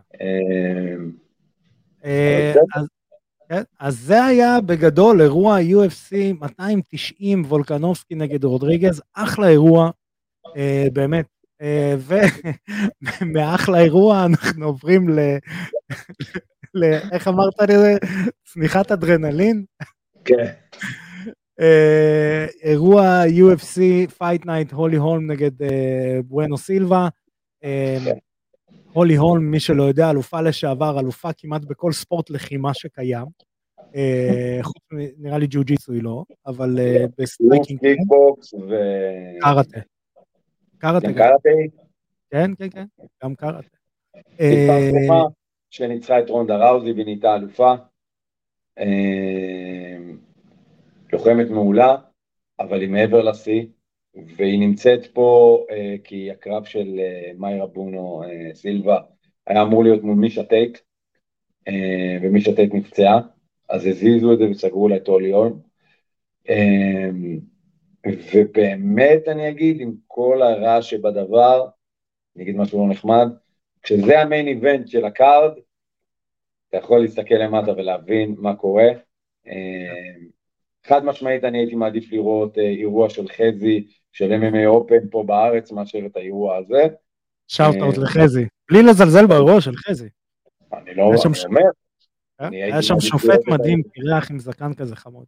אה, 3.50 3.56
כן, 3.56 3.62
אז 3.80 3.98
זה 3.98 4.24
היה 4.24 4.60
בגדול 4.60 5.22
אירוע 5.22 5.58
UFC 5.58 6.16
290 6.40 7.42
וולקנובסקי 7.44 8.14
נגד 8.14 8.44
רודריגז, 8.44 9.02
אחלה 9.14 9.48
אירוע, 9.48 9.90
אה, 10.56 10.86
באמת. 10.92 11.26
אה, 11.62 11.94
ומאחלה 13.22 13.78
אירוע 13.84 14.24
אנחנו 14.24 14.66
עוברים 14.66 15.08
ל... 15.08 15.18
איך 17.12 17.28
אמרת 17.28 17.60
לזה? 17.68 17.94
צניחת 18.44 18.92
אדרנלין? 18.92 19.64
כן. 20.24 20.52
אה, 21.60 22.46
אירוע 22.62 23.22
UFC 23.24 23.78
Fight 24.18 24.44
Night 24.44 24.74
הולי 24.74 24.96
הולם 24.96 25.30
נגד 25.30 25.50
בואנו 26.24 26.58
סילבה. 26.58 27.08
הולי 28.92 29.16
הולם, 29.16 29.50
מי 29.50 29.60
שלא 29.60 29.82
יודע, 29.82 30.10
אלופה 30.10 30.40
לשעבר, 30.40 31.00
אלופה 31.00 31.32
כמעט 31.32 31.62
בכל 31.64 31.92
ספורט 31.92 32.30
לחימה 32.30 32.74
שקיים. 32.74 33.26
אה, 33.94 34.60
נראה 35.18 35.38
לי 35.38 35.46
ג'יו 35.50 35.64
ג'יטסו 35.64 35.92
היא 35.92 36.02
לא, 36.02 36.24
אבל 36.46 36.78
אה, 36.78 37.04
ב 37.18 37.23
striking... 37.23 37.80
קיקבוקס 37.80 38.54
ו... 38.54 38.74
קראטה. 39.40 39.80
קראטה. 40.78 41.12
קראטה? 41.12 41.48
כן, 42.30 42.50
כן, 42.58 42.70
כן, 42.70 42.84
גם 43.24 43.34
קראטה. 43.34 43.76
שניצחה 45.70 46.18
את 46.18 46.30
רונדה 46.30 46.56
ראוזי 46.56 46.90
ונהייתה 46.90 47.34
אלופה. 47.34 47.74
לוחמת 51.12 51.50
מעולה, 51.50 51.96
אבל 52.60 52.80
היא 52.80 52.90
מעבר 52.90 53.22
לשיא, 53.22 53.66
והיא 54.14 54.60
נמצאת 54.60 55.06
פה 55.06 55.58
uh, 55.70 55.74
כי 56.04 56.30
הקרב 56.30 56.64
של 56.64 57.00
uh, 57.00 57.40
מיירה 57.40 57.66
בונו 57.66 58.22
uh, 58.24 58.54
סילבה 58.54 59.00
היה 59.46 59.62
אמור 59.62 59.84
להיות 59.84 60.02
מול 60.02 60.16
מישה 60.16 60.44
טייט, 60.44 60.78
ומישה 62.22 62.56
טייט 62.56 62.74
נפצעה, 62.74 63.20
אז 63.68 63.86
הזיזו 63.86 64.32
את 64.32 64.38
זה 64.38 64.50
וסגרו 64.50 64.88
לה 64.88 64.96
את 64.96 65.08
אולי. 65.08 65.32
Uh, 66.48 66.52
ובאמת 68.06 69.28
אני 69.28 69.48
אגיד, 69.48 69.80
עם 69.80 69.92
כל 70.06 70.42
הרע 70.42 70.82
שבדבר, 70.82 71.68
אני 72.36 72.44
אגיד 72.44 72.56
משהו 72.56 72.86
לא 72.86 72.92
נחמד, 72.92 73.28
כשזה 73.82 74.20
ה 74.20 74.26
main 74.26 74.48
event 74.48 74.88
של 74.88 75.04
ה 75.04 75.12
card, 75.12 75.52
אתה 76.68 76.76
יכול 76.76 77.00
להסתכל 77.00 77.34
למטה 77.34 77.72
ולהבין 77.72 78.34
מה 78.38 78.56
קורה. 78.56 78.88
חד 80.86 81.04
משמעית 81.04 81.44
אני 81.44 81.58
הייתי 81.58 81.74
מעדיף 81.74 82.12
לראות 82.12 82.56
אה, 82.56 82.60
אירוע 82.60 83.10
של 83.10 83.28
חזי, 83.28 83.86
של 84.12 84.32
MMA 84.32 84.66
אופן 84.66 85.08
פה 85.10 85.22
בארץ, 85.26 85.72
מאשר 85.72 85.98
את 86.06 86.16
האירוע 86.16 86.56
הזה. 86.56 86.86
שאוט-אוט 87.48 87.94
uh, 87.94 88.00
לחזי, 88.00 88.46
בלי 88.70 88.82
לזלזל 88.82 89.26
באירוע 89.26 89.60
של 89.60 89.76
חזי. 89.76 90.08
אני 90.72 90.94
לא 90.94 91.02
אומר. 91.02 91.60
אה? 92.40 92.48
היה 92.52 92.82
שם 92.82 93.00
שופט 93.00 93.48
מדהים, 93.48 93.82
פירח 93.82 94.30
עם 94.30 94.38
זקן 94.38 94.74
כזה 94.74 94.96
חמוד. 94.96 95.24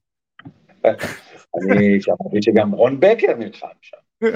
אני 1.71 2.01
שמעתי 2.01 2.43
שגם 2.43 2.73
רון 2.73 3.01
בקר 3.01 3.37
נלחם 3.39 3.67
שם. 3.81 3.97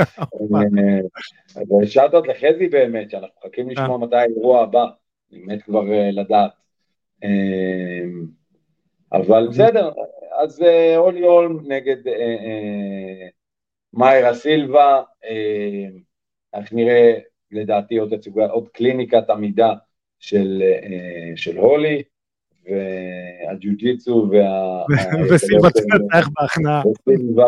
ושאוט-אוט 1.83 2.27
לחזי 2.27 2.69
באמת, 2.69 3.11
שאנחנו 3.11 3.41
מחכים 3.45 3.71
לשמוע 3.71 3.99
מתי 3.99 4.17
האירוע 4.17 4.62
הבא, 4.62 4.85
אני 5.33 5.41
מת 5.47 5.62
כבר 5.62 5.83
לדעת. 6.12 6.51
אבל 9.12 9.49
בסדר, 9.49 9.91
אז 10.37 10.62
אולי 10.97 11.22
אה, 11.22 11.28
הולם 11.28 11.72
נגד 11.72 12.09
אה, 12.09 12.12
אה, 12.12 13.28
מיירה 13.93 14.34
סילבה, 14.34 15.03
איך 16.55 16.72
נראה 16.72 17.18
לדעתי 17.51 17.97
עוד, 17.97 18.12
עוד 18.51 18.68
קליניקת 18.68 19.30
עמידה 19.30 19.74
של, 20.18 20.62
של 21.37 21.57
הולי, 21.57 22.03
והג'ו-ג'יצו 22.64 24.28
וה... 24.30 24.84
וסילבה 25.34 25.68
תנצח 25.70 26.28
בהכנעה. 26.41 26.82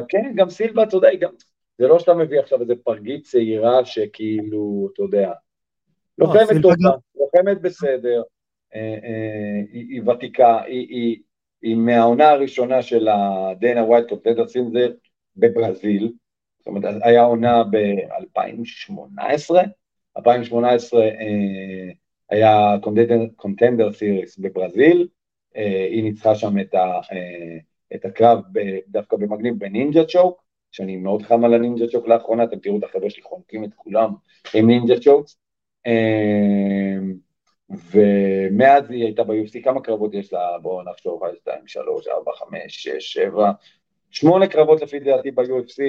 כן, 0.09 0.33
גם 0.35 0.51
סילבה, 0.51 0.83
אתה 0.83 0.97
יודע, 0.97 1.09
גם, 1.21 1.31
זה 1.79 1.89
לא 1.89 1.99
שאתה 1.99 2.15
מביא 2.15 2.41
עכשיו 2.41 2.61
איזה 2.61 2.75
פרגית 2.85 3.25
צעירה 3.25 3.85
שכאילו, 3.85 4.89
אתה 4.93 5.03
יודע, 5.03 5.33
לא, 6.19 6.27
לוחמת 6.27 6.63
טובה, 6.63 6.91
לוחמת 7.17 7.63
בסדר, 7.63 8.23
היא 9.73 10.03
ותיקה, 10.03 10.63
היא 10.63 11.23
היא 11.63 11.77
מהעונה 11.77 12.31
הראשונה 12.31 12.83
של 12.83 13.09
הדנה 13.09 13.85
ווייט 13.85 14.09
קונטנדר 14.09 14.49
סינזר 14.49 14.91
בברזיל, 15.37 16.13
זאת 16.59 16.67
אומרת, 16.67 16.95
היה 17.03 17.23
עונה 17.23 17.65
ב-2018, 17.65 19.55
2018 20.17 21.03
אה, 21.03 21.09
היה 22.31 22.77
קונטנדר 23.37 23.93
סיריס 23.93 24.39
בברזיל, 24.39 25.09
אה, 25.57 25.87
היא 25.91 26.03
ניצחה 26.03 26.35
שם 26.35 26.59
את, 26.61 26.75
ה, 26.75 27.01
אה, 27.13 27.59
את 27.95 28.05
הקרב 28.05 28.39
ב, 28.53 28.79
דווקא 28.89 29.17
במגניב 29.17 29.55
בנינג'ה 29.59 30.05
צ'וק, 30.05 30.43
שאני 30.73 30.97
מאוד 30.97 31.23
חם 31.23 31.45
על 31.45 31.55
הנינג'ה 31.55 31.87
צ'וק 31.87 32.09
לאחרונה, 32.09 32.45
אתם 32.45 32.59
תראו 32.59 32.79
את 32.79 32.85
החבר'ה 32.85 33.11
שלי 33.11 33.23
חונקים 33.23 33.65
את 33.65 33.75
כולם 33.77 34.11
עם 34.55 34.67
נינג'ה 34.67 35.01
צ'וקס. 35.01 35.39
אה, 35.87 36.99
ומאז 37.71 38.91
היא 38.91 39.05
הייתה 39.05 39.25
ב-UFC, 39.25 39.65
כמה 39.65 39.81
קרבות 39.81 40.15
יש 40.15 40.33
לה? 40.33 40.59
בואו 40.63 40.91
נחשוב, 40.91 41.23
2, 41.35 41.67
3, 41.67 42.09
4, 42.09 42.33
5, 42.33 42.61
6, 42.69 42.91
7, 42.99 43.53
שמונה 44.11 44.47
קרבות 44.47 44.83
לפי 44.83 45.01
דעתי 45.01 45.31
ב-UFC, 45.31 45.83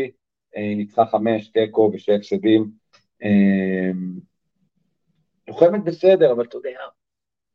אה, 0.55 0.61
היא 0.61 0.77
ניצחה 0.77 1.05
חמש, 1.05 1.47
תיקו 1.47 1.91
ושתי 1.93 2.15
הפסדים. 2.15 2.71
אה, 3.23 3.91
לוחמת 5.47 5.83
בסדר, 5.83 6.31
אבל 6.31 6.43
אתה 6.43 6.57
יודע, 6.57 6.79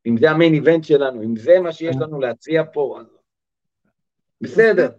אם 0.07 0.16
זה 0.16 0.31
המיין 0.31 0.55
איבנט 0.55 0.85
שלנו, 0.85 1.22
אם 1.22 1.37
זה 1.37 1.61
מה 1.61 1.72
שיש 1.72 1.97
לנו 2.01 2.20
להציע 2.20 2.62
פה, 2.72 2.99
אז 3.01 3.07
בסדר, 4.41 4.91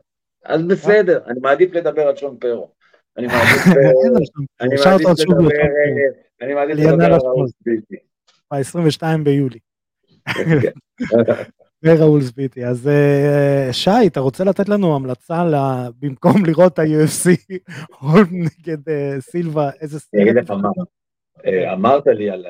אז 0.44 0.68
בסדר, 0.68 1.26
אני 1.28 1.40
מעדיף 1.40 1.74
לדבר 1.74 2.08
על 2.08 2.16
שון 2.16 2.38
פרו. 2.38 2.72
אני 3.18 3.28
מעדיף 3.28 3.66
לדבר, 6.88 7.06
על 7.06 7.14
ראוס 7.14 7.52
ביטי. 7.62 7.96
ב-22 8.54 9.04
ביולי. 9.24 9.60
וראול 11.86 12.22
ספיטי. 12.22 12.66
אז 12.66 12.88
אה, 12.88 13.74
שי, 13.74 14.08
אתה 14.08 14.20
רוצה 14.20 14.44
לתת 14.44 14.70
לנו 14.70 14.96
המלצה 14.96 15.44
במקום 16.00 16.46
לראות 16.46 16.74
את 16.74 16.80
ה-UFC, 16.80 17.56
נגד 18.32 18.90
אה, 18.90 19.16
סילבה, 19.20 19.70
איזה 19.82 20.00
סרט? 20.00 20.50
אה, 21.46 21.74
אמרת 21.74 22.08
לי 22.08 22.30
על 22.30 22.46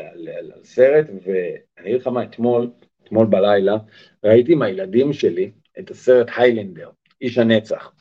סרט, 0.64 1.06
ואני 1.10 1.90
אגיד 1.90 2.02
לך 2.02 2.08
מה, 2.08 2.24
אתמול, 2.24 2.72
אתמול 3.04 3.26
בלילה, 3.26 3.78
ראיתי 4.24 4.54
עם 4.54 4.62
הילדים 4.62 5.14
שלי 5.14 5.52
את 5.80 5.92
הסרט 5.92 6.28
היילנדר, 6.38 6.90
איש 7.22 7.38
הנצח. 7.38 7.92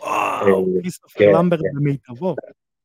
וואו, 0.00 0.66
כריסטופר 0.82 1.18
כן, 1.18 1.32
למברט 1.34 1.60
כן. 1.60 1.80
במיטבו. 1.80 2.36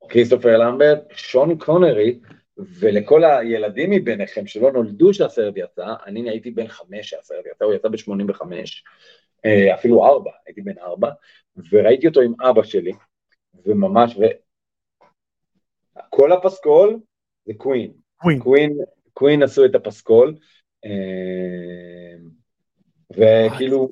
כריסטופר 0.10 0.58
למברט, 0.58 1.00
שון 1.12 1.58
קונרי, 1.58 2.20
ולכל 2.58 3.24
הילדים 3.24 3.90
מביניכם 3.90 4.48
שלא 4.48 4.72
נולדו 4.72 5.14
שהסרט 5.14 5.54
יצא, 5.58 5.94
אני 6.06 6.30
הייתי 6.30 6.52
בן 6.52 6.68
חמש 6.68 7.10
שהסרט 7.10 7.46
יצא, 7.46 7.66
הוא 7.66 7.74
יצא 7.74 7.90
ב-85, 7.90 8.42
אה, 9.46 9.74
אפילו 9.74 10.06
ארבע, 10.06 10.32
הייתי 10.46 10.62
בן 10.62 10.80
ארבע, 10.80 11.10
וראיתי 11.72 12.08
אותו 12.08 12.22
עם 12.22 12.34
אבא 12.42 12.64
שלי, 12.64 12.92
וממש, 13.66 14.18
וכל 16.08 16.32
הפסקול 16.32 17.00
זה 17.46 17.54
קווין. 17.58 17.92
קווין. 18.40 18.78
קווין 19.14 19.44
עשו 19.44 19.66
את 19.66 19.76
הפסקול, 19.76 20.36
אה, 20.86 22.16
וכאילו, 23.12 23.90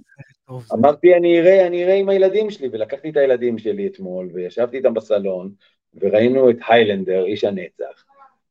אמרתי 0.74 1.16
אני 1.16 1.40
אראה, 1.40 1.68
אני 1.68 1.84
אראה 1.84 1.96
עם 1.96 2.10
הילדים 2.10 2.50
שלי, 2.50 2.68
ולקחתי 2.72 3.10
את 3.10 3.18
הילדים 3.18 3.58
שלי 3.58 3.88
אתמול, 3.88 4.30
וישבתי 4.34 4.78
איתם 4.78 4.94
בסלון, 4.94 5.52
וראינו 5.94 6.50
את 6.50 6.58
היילנדר, 6.68 7.26
איש 7.26 7.44
הנצח, 7.44 8.06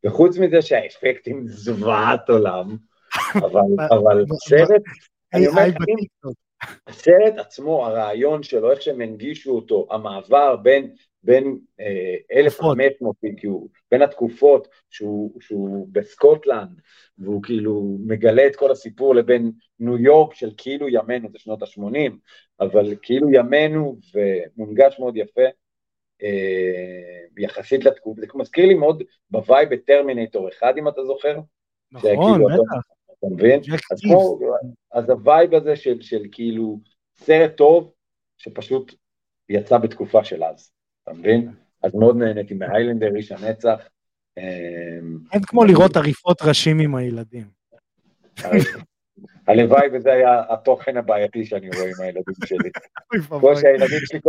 וחוץ 0.04 0.38
מזה 0.38 0.62
שהאפקטים 0.62 1.46
זוועת 1.46 2.28
עולם, 2.30 2.76
אבל, 3.44 3.60
אבל 3.90 4.24
סרט, 4.48 4.82
אני 5.34 5.46
אומר, 5.46 5.62
הסרט 6.86 7.38
עצמו, 7.38 7.86
הרעיון 7.86 8.42
שלו, 8.42 8.70
איך 8.70 8.82
שהם 8.82 9.00
הנגישו 9.00 9.50
אותו, 9.50 9.86
המעבר 9.90 10.56
בין, 10.56 10.94
בין 11.22 11.58
אה, 11.80 12.38
1500, 12.40 13.16
כאילו, 13.36 13.68
בין 13.90 14.02
התקופות 14.02 14.68
שהוא, 14.90 15.40
שהוא 15.40 15.88
בסקוטלנד, 15.92 16.80
והוא 17.18 17.42
כאילו 17.42 17.98
מגלה 18.06 18.46
את 18.46 18.56
כל 18.56 18.70
הסיפור 18.70 19.14
לבין 19.14 19.52
ניו 19.80 19.98
יורק 19.98 20.34
של 20.34 20.50
כאילו 20.56 20.88
ימינו, 20.88 21.28
זה 21.32 21.38
שנות 21.38 21.62
ה-80, 21.62 22.12
אבל 22.60 22.94
כאילו 23.02 23.28
ימינו 23.32 23.98
ומונגש 24.14 24.98
מאוד 24.98 25.16
יפה, 25.16 25.48
יחסית 27.38 27.84
לתקופה, 27.84 28.20
זה 28.20 28.26
מזכיר 28.34 28.66
לי 28.66 28.74
מאוד 28.74 29.02
ב 29.30 29.39
vibe 29.39 29.74
בטרמינטור 29.74 30.48
אחד, 30.48 30.72
אם 30.78 30.88
אתה 30.88 31.04
זוכר. 31.04 31.38
נכון, 31.92 32.44
בטח. 32.44 32.94
אתה 33.18 33.26
מבין? 33.34 33.60
אז, 33.92 34.00
כמו, 34.00 34.38
אז 34.92 35.10
ה 35.10 35.19
vibe 35.19 35.54
הזה 35.54 35.76
של, 35.76 36.00
של 36.00 36.22
כאילו 36.32 36.80
סרט 37.16 37.56
טוב, 37.56 37.92
שפשוט 38.38 38.94
יצא 39.48 39.78
בתקופה 39.78 40.24
של 40.24 40.44
אז, 40.44 40.72
אתה 41.02 41.12
מבין? 41.12 41.50
אז 41.82 41.94
מאוד 41.94 42.16
נהניתי 42.16 42.54
מהיילנדר, 42.54 43.16
איש 43.16 43.32
הנצח. 43.32 43.88
אמ, 44.38 45.18
אין 45.32 45.42
כמו 45.42 45.64
לראות 45.64 45.96
עריפות 45.96 46.42
ראשים 46.42 46.78
עם 46.78 46.94
הילדים. 46.94 47.46
הלוואי 49.46 49.88
וזה 49.92 50.12
היה 50.12 50.42
התוכן 50.48 50.96
הבעייתי 50.96 51.44
שאני 51.44 51.68
רואה 51.68 51.86
עם 51.86 52.00
הילדים 52.00 52.34
שלי. 52.44 52.70
כמו 53.28 53.56
שהילדים 53.56 53.98
שלי, 54.04 54.20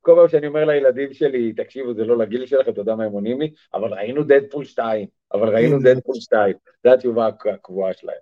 כל 0.00 0.12
פעם 0.16 0.28
שאני 0.28 0.46
אומר 0.46 0.64
לילדים 0.64 1.12
שלי, 1.12 1.52
תקשיבו, 1.52 1.94
זה 1.94 2.04
לא 2.04 2.18
לגיל 2.18 2.46
שלכם, 2.46 2.70
אתה 2.70 2.80
יודע 2.80 2.94
מה 2.94 3.04
הם 3.04 3.12
עונים 3.12 3.40
לי, 3.40 3.50
אבל 3.74 3.94
ראינו 3.94 4.24
דדפול 4.24 4.64
2, 4.64 5.06
אבל 5.32 5.48
ראינו 5.48 5.78
דדפול 5.78 6.14
2, 6.14 6.54
זו 6.84 6.92
התשובה 6.92 7.26
הקבועה 7.26 7.92
שלהם. 7.92 8.16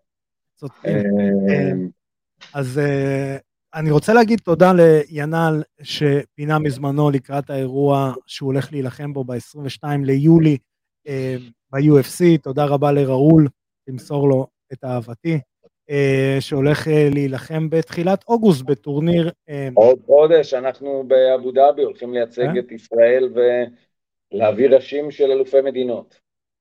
אמ, 0.87 1.89
אז 2.55 2.79
אה, 2.79 3.37
אני 3.75 3.91
רוצה 3.91 4.15
להגיד 4.15 4.39
תודה 4.45 4.73
לינל 4.73 5.63
שפינה 5.83 6.59
מזמנו 6.59 7.11
לקראת 7.11 7.51
האירוע 7.51 8.13
שהוא 8.27 8.47
הולך 8.47 8.73
להילחם 8.73 9.13
בו 9.13 9.25
ב-22 9.25 9.85
ליולי 10.03 10.59
אה, 11.09 11.37
ב-UFC, 11.71 12.39
תודה 12.43 12.65
רבה 12.65 12.93
לראול, 12.93 13.49
תמסור 13.87 14.29
לו 14.29 14.47
את 14.73 14.85
אהבתי. 14.85 15.41
אה, 15.93 16.37
שהולך 16.41 16.89
אה, 16.89 17.09
להילחם 17.13 17.71
בתחילת 17.71 18.25
אוגוסט 18.29 18.63
בטורניר. 18.63 19.31
אה, 19.49 19.69
עוד 19.75 19.99
חודש, 20.07 20.55
אנחנו 20.55 21.05
באבו 21.07 21.53
דאבי 21.53 21.83
הולכים 21.83 22.15
לייצג 22.15 22.59
את 22.59 22.73
ישראל 22.73 23.33
ולהביא 24.33 24.69
ראשים 24.69 25.11
של 25.11 25.31
אלופי 25.31 25.61
מדינות. 25.61 26.21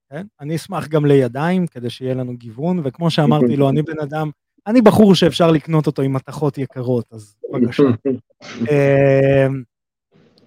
כן, 0.10 0.26
אני 0.42 0.56
אשמח 0.56 0.88
גם 0.88 1.06
לידיים 1.06 1.68
כדי 1.68 1.90
שיהיה 1.90 2.14
לנו 2.14 2.34
גיוון, 2.38 2.82
וכמו 2.84 3.12
שאמרתי 3.12 3.56
לו, 3.58 3.70
אני 3.70 3.82
בן 3.82 4.00
אדם, 4.00 4.30
אני 4.68 4.82
בחור 4.82 5.16
שאפשר 5.16 5.52
לקנות 5.52 5.88
אותו 5.88 6.02
עם 6.02 6.14
מתכות 6.14 6.58
יקרות, 6.58 7.06
אז 7.12 7.36
בבקשה. 7.54 7.84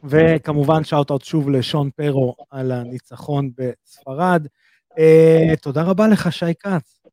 וכמובן 0.04 0.84
shout-out 0.84 1.24
שוב 1.24 1.50
לשון 1.50 1.90
פרו 1.90 2.34
על 2.50 2.72
הניצחון 2.72 3.50
בספרד. 3.58 4.46
תודה 5.60 5.82
רבה 5.82 6.08
לך, 6.08 6.32
שי 6.32 6.54
כץ. 6.54 7.03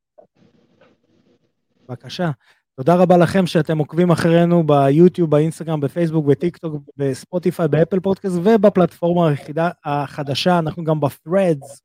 בבקשה. 1.91 2.31
תודה 2.77 2.95
רבה 2.95 3.17
לכם 3.17 3.47
שאתם 3.47 3.77
עוקבים 3.77 4.11
אחרינו 4.11 4.63
ביוטיוב, 4.63 5.29
באינסטגרם, 5.29 5.79
בפייסבוק, 5.79 6.25
בטיק 6.25 6.57
טוק, 6.57 6.75
בספוטיפיי, 6.97 7.67
באפל 7.67 7.99
פודקאסט 7.99 8.35
ובפלטפורמה 8.43 9.29
היחידה 9.29 9.69
החדשה, 9.85 10.59
אנחנו 10.59 10.83
גם 10.83 10.99
בפרדס. 10.99 11.81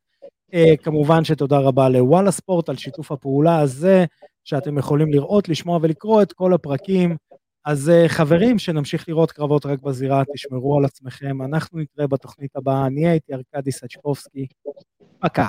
אה, 0.52 0.76
כמובן 0.82 1.24
שתודה 1.24 1.58
רבה 1.58 1.88
לוואלה 1.88 2.30
ספורט 2.30 2.68
על 2.68 2.76
שיתוף 2.76 3.12
הפעולה 3.12 3.60
הזה, 3.60 4.04
שאתם 4.44 4.78
יכולים 4.78 5.12
לראות, 5.12 5.48
לשמוע 5.48 5.78
ולקרוא 5.82 6.22
את 6.22 6.32
כל 6.32 6.54
הפרקים. 6.54 7.16
אז 7.64 7.92
אה, 7.94 8.08
חברים, 8.08 8.58
שנמשיך 8.58 9.08
לראות 9.08 9.32
קרבות 9.32 9.66
רק 9.66 9.82
בזירה, 9.82 10.22
תשמרו 10.34 10.78
על 10.78 10.84
עצמכם. 10.84 11.42
אנחנו 11.42 11.78
נתראה 11.78 12.06
בתוכנית 12.06 12.56
הבאה. 12.56 12.86
אני 12.86 13.08
הייתי 13.08 13.32
ארכדי 13.34 13.72
סצ'קובסקי. 13.72 14.46
פקה. 15.18 15.48